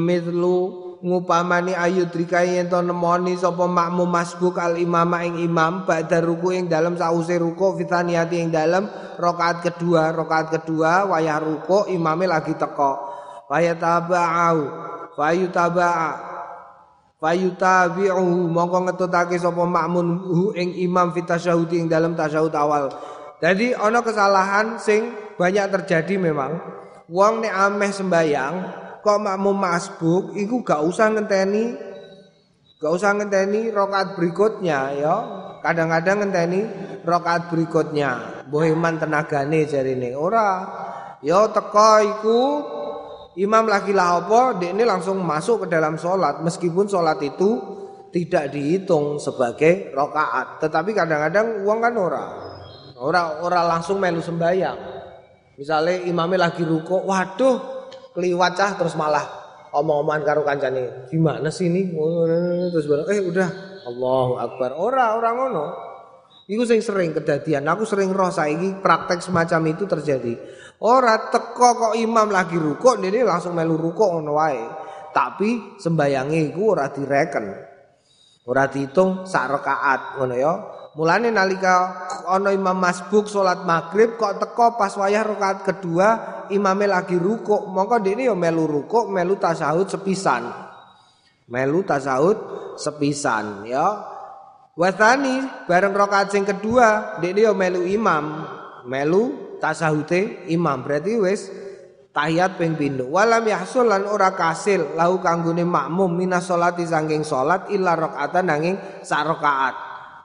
Mitlu 0.03 0.87
ngupamani 0.99 1.71
ayudrika 1.77 2.41
yen 2.43 2.67
to 2.67 2.81
nemoni 2.81 3.37
sapa 3.37 3.69
makmum 3.69 4.09
masbuk 4.09 4.57
al 4.57 4.75
imam 4.75 5.13
ing 5.21 5.39
imam 5.45 5.85
ba'da 5.85 6.19
ruku 6.19 6.51
ing 6.57 6.65
dalem 6.65 6.97
sause 6.97 7.37
ruku 7.37 7.77
fitaniyati 7.77 8.41
ing 8.41 8.49
dalem 8.49 8.89
rakaat 9.15 9.61
kedua 9.61 10.09
rakaat 10.09 10.57
kedua 10.57 11.05
wayah 11.07 11.37
ruku 11.37 11.85
imame 11.93 12.25
lagi 12.25 12.57
teko 12.57 13.07
wayah 13.47 13.75
tabau 13.79 14.57
fayu 15.17 15.49
taba'a 15.49 16.11
fayu 17.17 17.57
tabi'uhu 17.57 18.45
mongko 18.47 18.87
ngetutake 18.87 19.41
sapa 19.41 19.65
makmun 19.65 20.07
hu 20.21 20.53
ing 20.53 20.77
imam 20.77 21.09
fi 21.11 21.25
tasyahud 21.25 21.69
ing 21.73 21.89
dalam 21.89 22.13
tasyahud 22.13 22.53
awal. 22.53 22.93
Jadi 23.41 23.73
ana 23.73 24.01
kesalahan 24.01 24.77
sing 24.81 25.13
banyak 25.37 25.69
terjadi 25.73 26.17
memang. 26.17 26.57
Wong 27.07 27.45
nek 27.45 27.53
ameh 27.53 27.91
sembayang 27.93 28.55
kok 28.99 29.19
makmum 29.23 29.55
masbuk 29.55 30.35
iku 30.35 30.59
gak 30.59 30.83
usah 30.83 31.15
ngenteni 31.15 31.71
gak 32.83 32.91
usah 32.91 33.15
ngenteni 33.15 33.71
rakaat 33.71 34.19
berikutnya 34.19 34.79
ya. 34.97 35.15
Kadang-kadang 35.63 36.27
ngenteni 36.27 36.61
rakaat 37.07 37.49
berikutnya. 37.49 38.43
Mbuh 38.51 38.67
iman 38.75 38.99
tenagane 38.99 39.65
jarine 39.65 40.13
ora. 40.13 40.51
Ya 41.23 41.49
teko 41.49 41.91
iku 42.03 42.41
imam 43.37 43.65
lagi 43.69 43.93
lah 43.93 44.25
apa 44.25 44.57
ini 44.65 44.83
langsung 44.83 45.21
masuk 45.21 45.65
ke 45.65 45.67
dalam 45.71 45.95
sholat. 45.95 46.41
Meskipun 46.41 46.89
sholat 46.89 47.21
itu 47.21 47.49
tidak 48.09 48.51
dihitung 48.51 49.21
sebagai 49.21 49.93
rokaat. 49.93 50.59
Tetapi 50.59 50.91
kadang-kadang 50.97 51.61
uang 51.63 51.79
kan 51.79 51.93
ora. 51.95 52.25
Ora 52.97 53.39
ora 53.45 53.61
langsung 53.61 54.01
melu 54.01 54.25
sembayang 54.25 54.97
misalnya 55.57 56.05
imamnya 56.05 56.47
lagi 56.47 56.61
ruko 56.61 57.01
waduh 57.01 57.89
keliwat 58.13 58.53
cah 58.53 58.71
terus 58.77 58.93
malah 58.93 59.25
omong-omongan 59.73 60.21
karo 60.23 60.41
kancane 60.45 61.09
gimana 61.09 61.49
sih 61.49 61.67
ini? 61.67 61.91
Terus 62.71 62.85
bilang 62.85 63.09
eh 63.09 63.21
udah. 63.21 63.49
Allahu 63.87 64.33
Akbar. 64.35 64.75
Ora 64.75 65.15
ora 65.15 65.29
ngono. 65.31 65.65
Iku 66.47 66.63
sing 66.63 66.79
sering 66.79 67.11
kedadian. 67.11 67.67
Aku 67.67 67.83
sering 67.83 68.11
roh 68.11 68.31
saiki 68.31 68.79
praktek 68.79 69.19
semacam 69.19 69.75
itu 69.75 69.83
terjadi. 69.83 70.33
Ora 70.77 71.33
teko 71.33 71.69
kok 71.73 71.93
imam 71.97 72.29
lagi 72.29 72.53
rukuk 72.53 73.01
dene 73.01 73.25
langsung 73.25 73.57
melu 73.57 73.73
rukuk 73.73 74.13
ngono 74.13 74.37
wae. 74.37 74.61
Tapi 75.09 75.81
sembayange 75.81 76.53
iku 76.53 76.77
ora 76.77 76.93
direken. 76.93 77.45
Ora 78.45 78.69
dihitung 78.69 79.25
sak 79.25 79.45
rakaat 79.57 80.21
ngono 80.21 80.35
ya. 80.37 80.53
Mulane 80.93 81.33
nalika 81.33 82.05
ana 82.29 82.53
imam 82.53 82.77
masbuk 82.77 83.25
salat 83.25 83.65
maghrib 83.65 84.21
kok 84.21 84.37
teko 84.37 84.77
pas 84.77 84.93
wayah 84.93 85.25
rakaat 85.25 85.65
kedua 85.65 86.07
imame 86.53 86.85
lagi 86.85 87.17
rukuk, 87.17 87.69
mongko 87.69 87.97
dene 88.01 88.29
ya 88.29 88.37
melu 88.37 88.69
rukuk, 88.69 89.09
melu 89.09 89.33
tasahud 89.41 89.89
sepisan. 89.89 90.45
Melu 91.49 91.81
tasahud 91.81 92.37
sepisan 92.77 93.65
ya. 93.65 94.13
Wasani 94.77 95.65
bareng 95.65 95.97
rakaat 95.97 96.37
sing 96.37 96.45
kedua 96.45 97.17
ndek 97.17 97.33
yo 97.33 97.57
melu 97.57 97.81
imam, 97.81 98.45
melu 98.85 99.46
tasahute 99.59 100.47
imam 100.49 100.81
berarti 100.85 101.13
wis 101.17 101.51
tahiyat 102.17 102.57
ping 102.57 102.73
pindho. 102.73 103.13
Walam 103.13 103.45
yahsul 103.45 103.85
lan 103.85 104.09
ora 104.09 104.33
kasil 104.33 104.97
lahu 104.97 105.21
kanggone 105.21 105.61
makmum 105.61 106.09
minas 106.09 106.49
salati 106.49 106.81
saking 106.81 107.21
salat 107.21 107.69
illa 107.69 107.93
rakaatan 107.93 108.49
nanging 108.49 108.75
sak 109.05 109.21
rakaat. 109.21 109.75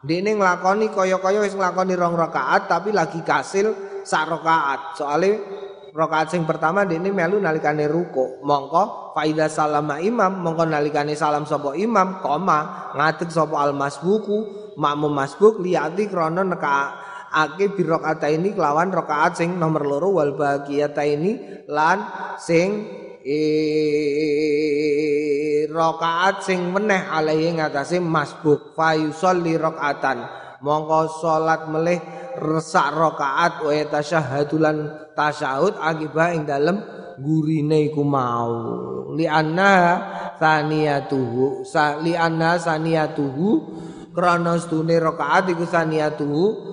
Ndekne 0.02 0.40
nglakoni 0.40 0.90
kaya-kaya 0.90 1.44
wis 1.44 1.54
nglakoni 1.54 1.94
rong 1.94 2.16
rakaat 2.16 2.66
tapi 2.66 2.90
lagi 2.90 3.20
kasil 3.20 4.00
sak 4.08 4.24
rakaat. 4.32 4.96
Soale 4.96 5.30
rakaat 5.92 6.32
sing 6.32 6.48
pertama 6.48 6.88
dene 6.88 7.12
melu 7.12 7.36
nalikane 7.36 7.84
ruku 7.84 8.40
mongko 8.40 9.12
faida 9.12 9.52
salama 9.52 10.00
imam 10.00 10.40
mongko 10.40 10.64
nalikane 10.64 11.12
salam 11.12 11.44
sapa 11.44 11.76
imam 11.76 12.24
koma 12.24 12.90
ngadeg 12.96 13.28
sapa 13.28 13.60
almasbuku 13.60 14.72
makmum 14.80 15.12
masbuk 15.12 15.60
liati 15.60 16.08
krana 16.08 16.40
neka 16.40 17.11
ake 17.32 17.72
bi 17.72 17.82
rakaat 17.88 18.28
ini 18.28 18.52
kelawan 18.52 18.92
rakaat 18.92 19.40
sing 19.40 19.56
nomor 19.56 19.88
loro 19.88 20.20
wal 20.20 20.36
baqiyata 20.36 21.02
ini 21.08 21.64
lan 21.72 22.04
sing 22.36 23.00
rakaat 25.72 26.42
sing 26.44 26.70
meneh 26.74 27.08
alaihi 27.08 27.56
ngatasé 27.56 28.02
masbuk. 28.02 28.76
Fa 28.76 28.94
yusolli 28.98 29.56
rakaatan. 29.56 30.42
Mongko 30.62 31.18
salat 31.18 31.66
melih 31.66 31.98
resak 32.38 32.94
rakaat 32.94 33.66
wa 33.66 33.72
tasyahadulan 33.90 35.10
tasyahud 35.18 35.74
akibah 35.74 36.30
ing 36.38 36.46
dalem 36.46 36.78
gurine 37.18 37.90
iku 37.90 38.06
mau. 38.06 38.54
Li 39.18 39.26
anna 39.26 39.98
saniyatuhu 40.38 41.66
sa 41.66 41.98
li 41.98 42.14
anna 42.14 42.62
saniyatuhu 42.62 43.48
krana 44.14 44.54
stune 44.62 44.94
rakaat 45.02 45.50
iku 45.50 45.66
saniyatuhu 45.66 46.71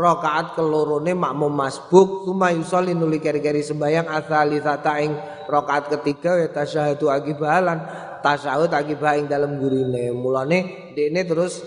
rakaat 0.00 0.56
kelorone 0.56 1.12
makmum 1.12 1.52
masbuk 1.52 2.24
tuma 2.24 2.48
yusolli 2.56 2.96
nuli 2.96 3.20
keri-keri 3.20 3.60
sembayang 3.60 4.08
asali 4.08 4.56
tata 4.64 4.96
ing 4.96 5.12
rakaat 5.44 5.92
ketiga 5.92 6.40
ya 6.40 6.48
tasyahadu 6.48 7.12
akibalan 7.12 7.84
tasyahud 8.24 8.72
akibah 8.72 9.20
dalam 9.28 9.60
gurine. 9.60 10.08
Mulane 10.16 10.92
dene 10.96 11.20
terus 11.28 11.60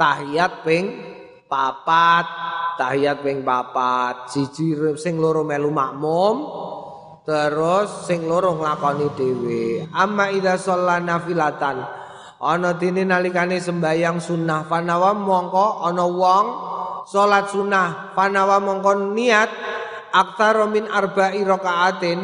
tahiyat 0.00 0.64
ping 0.64 0.84
papat 1.44 2.24
tahiyat 2.80 3.20
ping 3.20 3.44
papat. 3.44 4.32
Siji 4.32 4.72
sing 4.96 5.20
loro 5.20 5.44
melu 5.44 5.68
makmum 5.68 6.36
terus 7.28 8.08
sing 8.08 8.24
loro 8.24 8.56
nglakoni 8.56 9.06
dhewe. 9.12 9.84
Amma 9.92 10.32
idza 10.32 10.56
shallana 10.56 11.20
nafilatan 11.20 11.76
ana 12.36 12.76
dene 12.76 13.02
nalikane 13.08 13.56
sembayang 13.56 14.20
sunnah 14.20 14.68
fanawa 14.68 15.16
mongko 15.16 15.88
ana 15.88 16.04
wong 16.04 16.46
salat 17.06 17.48
sunnah. 17.54 18.12
Panawa 18.12 18.58
mongkon 18.58 19.14
niat 19.14 19.48
aktaro 20.10 20.66
min 20.66 20.90
arba'i 20.90 21.46
rakaatin 21.46 22.18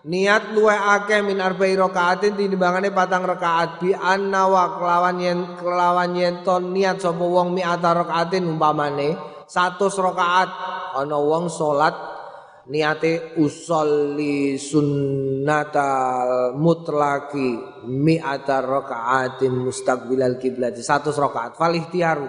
niat 0.00 0.56
luwe 0.56 0.72
akeh 0.72 1.20
min 1.24 1.40
arba'i 1.40 1.76
rakaatin 1.76 2.36
tinimbangane 2.36 2.92
patang 2.92 3.24
rakaat. 3.24 3.80
Bi 3.80 3.96
anna 3.96 4.44
wa 4.46 4.76
kelawan 4.76 5.18
yen 5.20 5.56
kelawan 5.56 6.12
yen 6.14 6.44
ton 6.44 6.76
niat 6.76 7.00
sapa 7.00 7.24
wong 7.24 7.56
mi'ata 7.56 7.96
rakaatin 7.96 8.44
umpamane 8.44 9.16
100 9.48 9.80
rakaat. 9.80 10.48
Ana 11.00 11.16
wong 11.16 11.48
salat 11.48 11.96
niate 12.70 13.34
usolli 13.40 14.54
sunnatal 14.60 16.54
mutlaki 16.54 17.58
mi'ata 17.88 18.62
rakaatin 18.62 19.64
mustaqbilal 19.64 20.38
kiblat 20.38 20.76
100 20.78 21.10
rakaat. 21.18 21.56
Fal 21.58 21.74
ikhtiaru 21.74 22.28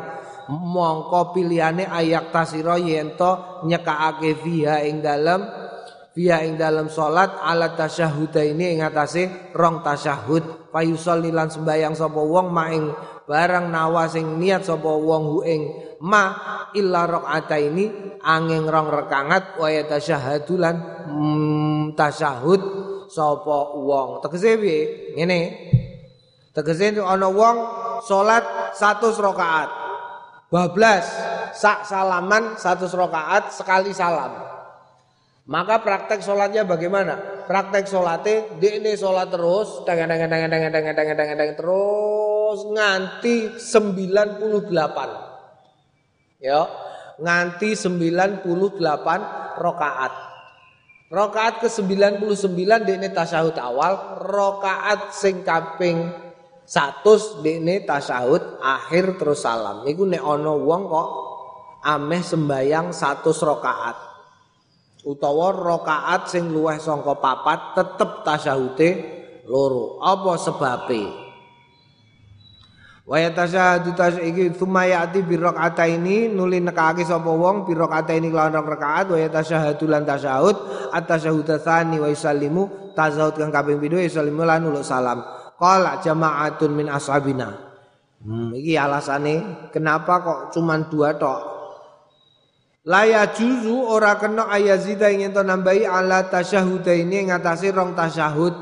mongko 0.51 1.31
pilihane 1.31 1.87
ayak 1.87 2.35
tasira 2.35 2.75
yen 2.75 3.15
to 3.15 3.63
nyekakake 3.63 4.35
fiha 4.35 4.83
ing 4.83 4.99
dalem 4.99 5.47
fiha 6.11 6.43
ing 6.43 6.59
dalem 6.59 6.91
salat 6.91 7.31
ala 7.39 7.71
tasyahud 7.71 8.35
ini 8.35 8.75
ing 8.75 8.79
atase 8.83 9.55
rong 9.55 9.79
tasyahud. 9.79 10.71
Fayusolli 10.71 11.31
lan 11.35 11.51
sembayang 11.51 11.95
sapa 11.95 12.19
wong 12.19 12.47
maing 12.51 12.85
barang 13.27 13.67
nawa 13.71 14.07
sing 14.11 14.39
niat 14.39 14.63
sapa 14.67 14.87
wong 14.87 15.23
hu 15.27 15.39
ing 15.43 15.61
ma 16.03 16.23
illa 16.75 17.07
rakaat 17.07 17.51
ini 17.59 18.15
angin 18.23 18.67
rong 18.67 18.87
rekangat 18.91 19.59
wa 19.59 19.67
tasyahadu 19.67 20.55
lan 20.59 20.75
mm, 21.07 21.95
tasyahud 21.95 22.61
sapa 23.07 23.59
wong. 23.79 24.23
Tegese 24.23 24.59
piye? 24.59 24.79
Ngene. 25.15 25.39
Tegese 26.51 26.99
ana 26.99 27.27
wong 27.31 27.57
salat 28.03 28.75
100 28.75 29.15
rakaat 29.15 29.80
bablas 30.51 31.07
sak 31.55 31.87
salaman 31.87 32.59
satu 32.59 32.91
rakaat 32.91 33.55
sekali 33.55 33.95
salam. 33.95 34.35
Maka 35.47 35.79
praktek 35.81 36.21
sholatnya 36.21 36.67
bagaimana? 36.67 37.45
Praktek 37.49 37.89
sholatnya 37.89 38.61
di 38.61 38.77
ini 38.77 38.93
sholat 38.93 39.33
terus, 39.33 39.81
dengan 39.87 40.13
dengan 40.13 40.29
dengan 40.29 40.49
dengan 40.53 40.71
dengan 40.71 40.93
dengan 40.93 41.15
dengan 41.17 41.37
dengan 41.39 41.55
terus 41.57 42.59
nganti 42.69 43.57
98. 43.57 46.45
Ya, 46.45 46.61
nganti 47.17 47.73
98 47.73 49.57
rakaat. 49.59 50.13
Rakaat 51.11 51.59
ke 51.59 51.67
99 51.67 52.87
di 52.87 52.91
ini 52.95 53.11
tasyahud 53.11 53.59
awal, 53.59 54.23
rakaat 54.23 55.11
sing 55.11 55.43
kaping 55.43 56.30
Satus 56.71 57.43
dekne 57.43 57.83
tasyahud 57.83 58.63
akhir 58.63 59.19
terus 59.19 59.43
salam. 59.43 59.83
Niku 59.83 60.07
nek 60.07 60.23
ana 60.23 60.55
wong 60.55 60.87
kok 60.87 61.09
ameh 61.83 62.23
sembayang 62.23 62.95
satu 62.95 63.35
rakaat. 63.35 63.97
Utawa 65.03 65.51
rakaat 65.51 66.31
sing 66.31 66.47
luweh 66.47 66.79
sangka 66.79 67.19
papat 67.19 67.75
tetep 67.75 68.23
tasyahude 68.23 68.89
loro. 69.51 69.99
Apa 69.99 70.39
sebabe? 70.39 71.11
Wa 73.03 73.19
yatashahadu 73.19 73.91
tasyiki 73.91 74.55
tsumma 74.55 74.87
ya'ti 74.87 75.27
bi 75.27 75.35
ini 75.91 76.31
nuli 76.31 76.63
nekake 76.63 77.03
sapa 77.03 77.27
wong 77.27 77.67
bi 77.67 77.75
ini 77.75 78.31
lawan 78.31 78.55
rakaat 78.63 79.11
wa 79.11 79.19
yatashahadu 79.19 79.91
lan 79.91 80.07
tasyahud 80.07 80.55
at-tasyahud 80.95 81.51
tsani 81.51 81.99
wa 81.99 82.07
yusallimu 82.07 82.95
tazahud 82.95 83.35
kang 83.35 83.51
kaping 83.51 83.83
pindho 83.83 83.99
yusallimu 83.99 84.47
lan 84.47 84.63
uluk 84.63 84.87
salam. 84.87 85.40
Qala 85.61 86.01
jama'atun 86.01 86.73
min 86.73 86.89
ashabina. 86.89 87.53
Hmm, 88.25 88.49
iki 88.57 88.73
alasane 88.73 89.69
kenapa 89.69 90.25
kok 90.25 90.39
cuman 90.57 90.89
dua 90.89 91.13
tok? 91.21 91.41
Laya 92.89 93.29
juzu 93.29 93.85
ora 93.85 94.17
kena 94.17 94.49
ayazida 94.49 95.13
ingin 95.13 95.37
to 95.37 95.45
nambahi 95.45 95.85
ala 95.85 96.25
tasyahud 96.25 96.81
ini 96.89 97.29
ngatasi 97.29 97.69
rong 97.77 97.93
tasyahud. 97.93 98.53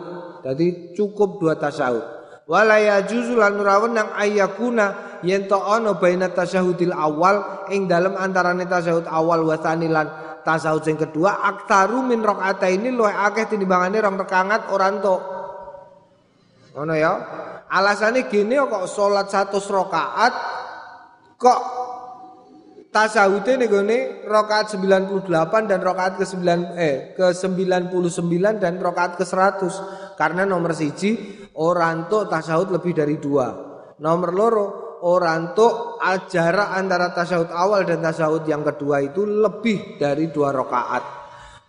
Jadi 0.43 0.91
cukup 0.91 1.39
dua 1.39 1.55
tasyahud. 1.55 2.03
Walaya 2.51 2.99
juzu 3.07 3.39
lan 3.39 3.55
ora 3.63 3.79
wenang 3.79 4.11
ayakuna 4.19 5.19
yen 5.23 5.47
to 5.47 5.55
ana 5.55 5.95
baina 5.95 6.27
tasyahudil 6.27 6.91
awal 6.91 7.63
ing 7.71 7.87
dalam 7.87 8.19
antarane 8.19 8.67
tasyahud 8.67 9.07
awal 9.07 9.47
wa 9.47 9.55
lan 9.55 10.07
tasyahud 10.43 10.83
sing 10.83 10.99
kedua 10.99 11.47
aktaru 11.47 12.03
min 12.03 12.19
rakaat 12.19 12.59
ini 12.67 12.91
luwih 12.91 13.15
akeh 13.15 13.47
tinimbangane 13.47 14.03
rong 14.03 14.19
rekangat 14.19 14.67
ora 14.67 14.91
entuk. 14.91 15.38
Ngono 16.73 16.93
ya. 16.93 17.13
Alasane 17.69 18.25
gini 18.25 18.57
kok 18.57 18.85
salat 18.89 19.29
100 19.29 19.53
rakaat 19.69 20.33
kok 21.37 21.61
tasahude 22.89 23.61
ning 23.61 23.69
gone 23.69 23.97
rakaat 24.25 24.73
98 24.73 25.69
dan 25.69 25.79
rakaat 25.79 26.17
ke 26.17 26.25
9 26.25 26.73
eh 26.73 27.13
ke 27.13 27.29
99 27.29 28.57
dan 28.57 28.73
rakaat 28.81 29.21
ke 29.21 29.25
100 29.25 30.17
karena 30.17 30.49
nomor 30.49 30.73
siji 30.73 31.13
orang 31.61 32.09
tuh 32.09 32.25
tasahud 32.25 32.73
lebih 32.73 32.97
dari 32.97 33.21
dua. 33.21 33.53
Nomor 34.01 34.29
loro 34.33 34.65
orang 35.05 35.53
tuh 35.53 36.01
jarak 36.27 36.73
antara 36.73 37.13
tasahud 37.13 37.53
awal 37.53 37.85
dan 37.85 38.01
tasahud 38.01 38.43
yang 38.49 38.65
kedua 38.65 39.05
itu 39.05 39.23
lebih 39.23 40.01
dari 40.01 40.33
dua 40.33 40.49
rakaat 40.49 41.18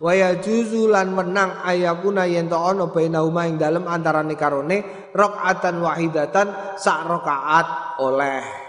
wa 0.01 0.11
yajuzu 0.17 0.89
lan 0.89 1.13
menang 1.13 1.61
ayakuna 1.61 2.25
yen 2.25 2.49
to 2.49 2.57
ana 2.57 2.89
bainauma 2.89 3.45
ing 3.45 3.61
dalem 3.61 3.85
antarane 3.85 4.33
karone 4.33 5.09
rakaatan 5.13 5.77
wahidatan 5.77 6.47
sak 6.73 7.05
rakaat 7.05 8.01
oleh 8.01 8.60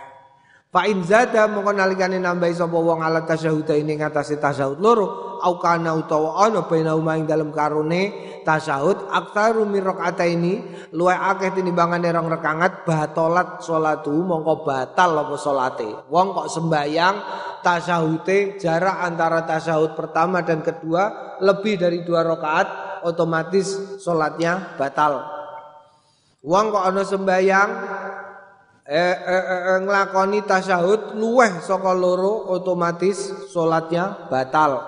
fa 0.72 0.88
in 0.88 1.04
zada 1.04 1.44
mongko 1.52 1.76
nalikane 1.76 2.16
nambahi 2.16 2.56
sapa 2.56 2.72
wong 2.72 3.04
ala 3.04 3.28
tasyahud 3.28 3.68
ini 3.76 4.00
ngatasi 4.00 4.40
tasyahud 4.40 4.80
loro. 4.80 5.08
Au 5.42 5.58
kana 5.58 5.98
utawa 5.98 6.46
ana 6.46 6.70
bainauma 6.70 7.18
ing 7.18 7.26
dalem 7.26 7.50
karone 7.50 8.30
tasyahud 8.46 9.10
aktsaru 9.10 9.66
min 9.66 9.82
ini 10.22 10.62
luwe 10.94 11.10
akeh 11.12 11.50
tinimbangane 11.50 12.14
rong 12.14 12.30
rekangat 12.30 12.86
batolat 12.86 13.58
salatu 13.58 14.14
mongko 14.22 14.62
batal 14.62 15.18
apa 15.18 15.34
salate. 15.34 15.90
Wong 16.08 16.30
kok 16.30 16.46
sembayang 16.46 17.14
tasyahude 17.58 18.54
jarak 18.62 19.02
antara 19.02 19.42
tasyahud 19.42 19.98
pertama 19.98 20.46
dan 20.46 20.62
kedua 20.62 21.36
lebih 21.42 21.74
dari 21.74 22.06
dua 22.06 22.22
rakaat 22.22 23.02
otomatis 23.02 23.98
salatnya 23.98 24.78
batal. 24.78 25.26
Wong 26.46 26.70
kok 26.70 26.86
ana 26.86 27.02
sembayang 27.02 27.70
eh, 28.86 29.16
eh, 29.16 29.44
eh, 29.46 29.62
eh 29.74 29.78
nglakoni 29.86 30.42
tasyahud 30.42 31.14
luweh 31.14 31.62
saka 31.62 31.94
loro 31.94 32.50
otomatis 32.50 33.50
salatnya 33.50 34.26
batal. 34.26 34.82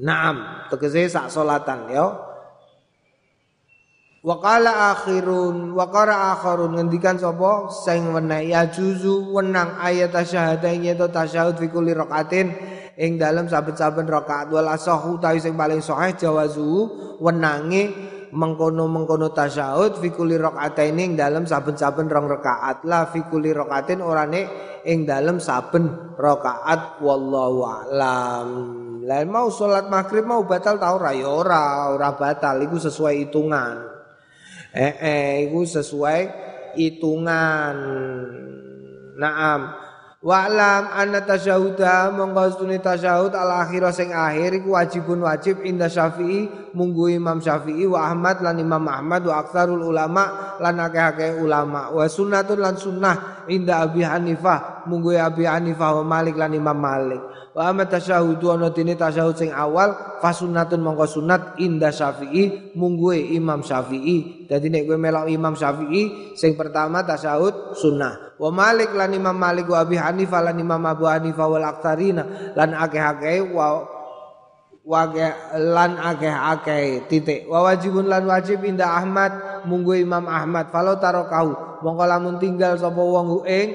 Naam, 0.00 0.68
tegese 0.72 1.12
sak 1.12 1.28
salatan 1.28 1.92
ya. 1.92 2.06
Wa 4.20 4.36
qala 4.36 4.92
akhirun 4.96 5.72
wa 5.72 5.88
qara 5.88 6.36
akharun 6.36 6.76
ngendikan 6.76 7.16
sapa? 7.20 7.72
Sing 7.72 8.12
weneh 8.12 8.52
ya 8.52 8.68
juzu 8.68 9.32
wenang 9.32 9.80
ayat 9.80 10.12
tasyahadain 10.12 10.96
to 10.96 11.08
tasyahud 11.08 11.56
fi 11.56 11.68
kulli 11.72 11.96
rakaatin 11.96 12.52
ing 13.00 13.16
dalam 13.16 13.48
saben-saben 13.48 14.04
rakaat. 14.04 14.52
Wal 14.52 14.68
asahu 14.68 15.20
tawi 15.20 15.40
sing 15.40 15.56
paling 15.56 15.80
sahih 15.80 16.16
jawazu 16.16 16.88
wenange 17.20 18.09
mengkono-mengkono 18.30 19.34
tasyahud 19.34 19.98
fi 19.98 20.08
kulli 20.14 20.38
rakaataini 20.38 21.02
ing 21.02 21.14
dalem 21.18 21.44
saben-saben 21.46 22.06
rong 22.06 22.26
rakaat. 22.30 22.86
La 22.86 23.10
fi 23.10 23.22
kulli 23.26 23.50
rakaatin 23.50 24.00
orane 24.02 24.42
ing 24.86 25.06
dalem 25.06 25.42
saben 25.42 26.14
rakaat. 26.14 27.02
Wallahu 27.02 27.60
a'lam. 27.66 28.48
Lain 29.04 29.28
mau 29.28 29.50
salat 29.50 29.90
maghrib 29.90 30.22
mau 30.22 30.46
batal 30.46 30.78
tau 30.78 31.02
ora? 31.02 31.10
Ya 31.10 31.26
ora 31.26 31.90
ora 31.90 32.14
batal. 32.14 32.62
Iku 32.62 32.78
sesuai 32.78 33.14
hitungan. 33.26 33.76
Eh 34.70 34.94
eh 35.02 35.30
iku 35.50 35.66
sesuai 35.66 36.20
hitungan. 36.78 37.76
Naam 39.18 39.60
Wa'lam 40.20 40.92
anna 40.92 41.24
tasyahuda 41.24 42.12
mongko 42.12 42.52
stune 42.52 42.76
tasyahud 42.76 43.32
al 43.32 43.64
akhir 43.64 43.88
sing 43.88 44.12
akhir 44.12 44.60
iku 44.60 44.76
wajibun 44.76 45.24
wajib 45.24 45.64
inda 45.64 45.88
Syafi'i 45.88 46.44
munggu 46.76 47.08
Imam 47.16 47.40
Syafi'i 47.40 47.88
wa 47.88 48.04
Ahmad 48.04 48.44
lan 48.44 48.60
Imam 48.60 48.84
Ahmad 48.84 49.24
wa 49.24 49.40
aktsarul 49.40 49.80
ulama 49.80 50.60
lan 50.60 50.76
akeh-akeh 50.76 51.40
ulama. 51.40 51.88
Wa 51.88 52.04
sunnatun 52.04 52.60
lan 52.60 52.76
sunnah 52.76 53.48
inda 53.48 53.80
Abi 53.80 54.04
Hanifah 54.04 54.84
munggu 54.92 55.16
Abi 55.16 55.48
Hanifah 55.48 56.04
wa 56.04 56.04
Malik 56.04 56.36
lan 56.36 56.52
Imam 56.52 56.76
Malik 56.76 57.24
wa 57.60 57.76
amma 57.76 57.84
tasyahudu 57.84 58.56
ana 58.56 58.72
dene 58.72 58.96
tasyahud 58.96 59.36
sing 59.36 59.52
awal 59.52 60.16
fasunnatun 60.24 60.80
mongko 60.80 61.04
sunat 61.04 61.60
inda 61.60 61.92
Syafi'i 61.92 62.72
mungguhe 62.72 63.36
Imam 63.36 63.60
Syafi'i. 63.60 64.48
Dadi 64.48 64.72
nek 64.72 64.88
kowe 64.88 64.96
melok 64.96 65.28
Imam 65.28 65.52
Syafi'i 65.52 66.32
sing 66.40 66.56
pertama 66.56 67.04
tasyahud 67.04 67.76
sunnah. 67.76 68.32
Wa 68.40 68.48
Malik 68.48 68.96
lan 68.96 69.12
Imam 69.12 69.36
Malik 69.36 69.68
wa 69.68 69.84
Abi 69.84 70.00
Hanifah 70.00 70.40
lan 70.40 70.56
Imam 70.56 70.80
Abu 70.88 71.04
Hanifah 71.04 71.46
wal 71.52 71.68
aktsarina 71.68 72.56
lan 72.56 72.72
akeh-akeh 72.72 73.52
wa 73.52 73.84
wage 74.80 75.28
lan 75.60 76.00
akeh-akeh 76.00 77.12
titik. 77.12 77.44
Wa 77.44 77.60
wajibun 77.68 78.08
lan 78.08 78.24
wajib 78.24 78.64
inda 78.64 78.88
Ahmad 78.88 79.36
munggu 79.68 80.00
Imam 80.00 80.24
Ahmad. 80.32 80.72
Falau 80.72 80.96
tarokahu 80.96 81.84
mongko 81.84 82.04
lamun 82.08 82.40
tinggal 82.40 82.80
sapa 82.80 83.04
wong 83.04 83.44
ing 83.44 83.68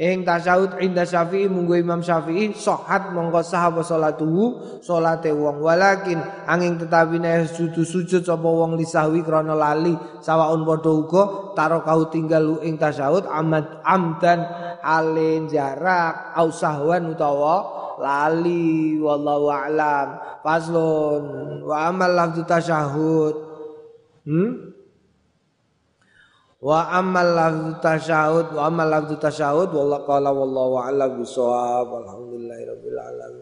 ing 0.00 0.24
tasyahud 0.24 0.80
inda 0.80 1.04
Syafi'i 1.04 1.44
munggu 1.44 1.76
Imam 1.76 2.00
Syafi'i 2.00 2.56
sohat 2.56 3.12
mongko 3.12 3.44
sah 3.44 3.68
apa 3.68 3.84
salatuhu 3.84 4.80
wong. 4.80 5.56
Walakin 5.60 6.16
angin 6.48 6.80
tetapi 6.80 7.20
nek 7.20 7.52
sujud 7.52 7.84
sujud 7.84 8.24
sapa 8.24 8.48
wong 8.48 8.80
lisahwi 8.80 9.20
krana 9.20 9.52
lali 9.52 9.92
sawaun 10.24 10.64
padha 10.64 11.52
taro 11.52 11.84
kau 11.84 12.08
tinggal 12.08 12.64
ing 12.64 12.80
tasyahud 12.80 13.28
amad 13.28 13.84
amdan 13.84 14.40
alin 14.80 15.52
jarak 15.52 16.32
au 16.32 16.48
sahwan 16.48 17.12
utawa 17.12 17.56
lali 18.00 18.96
wallahu 18.96 19.52
a'lam. 19.52 20.40
Faslun 20.40 21.60
wa 21.60 21.76
amal 21.92 22.08
lafzu 22.16 22.48
tasyahud. 22.48 23.34
Hmm 24.24 24.69
wa 26.60 26.92
amal 26.92 27.24
lafzu 27.24 27.72
tasyahud 27.80 28.52
wa 28.52 28.68
amal 28.68 28.84
lafzu 28.84 29.16
tasyahud 29.16 29.72
wallahu 29.72 30.04
qala 30.04 30.28
wallahu 30.28 30.76
a'lam 30.76 31.16
bisawab 31.24 31.88
alhamdulillahirabbil 32.04 33.00
alamin 33.00 33.39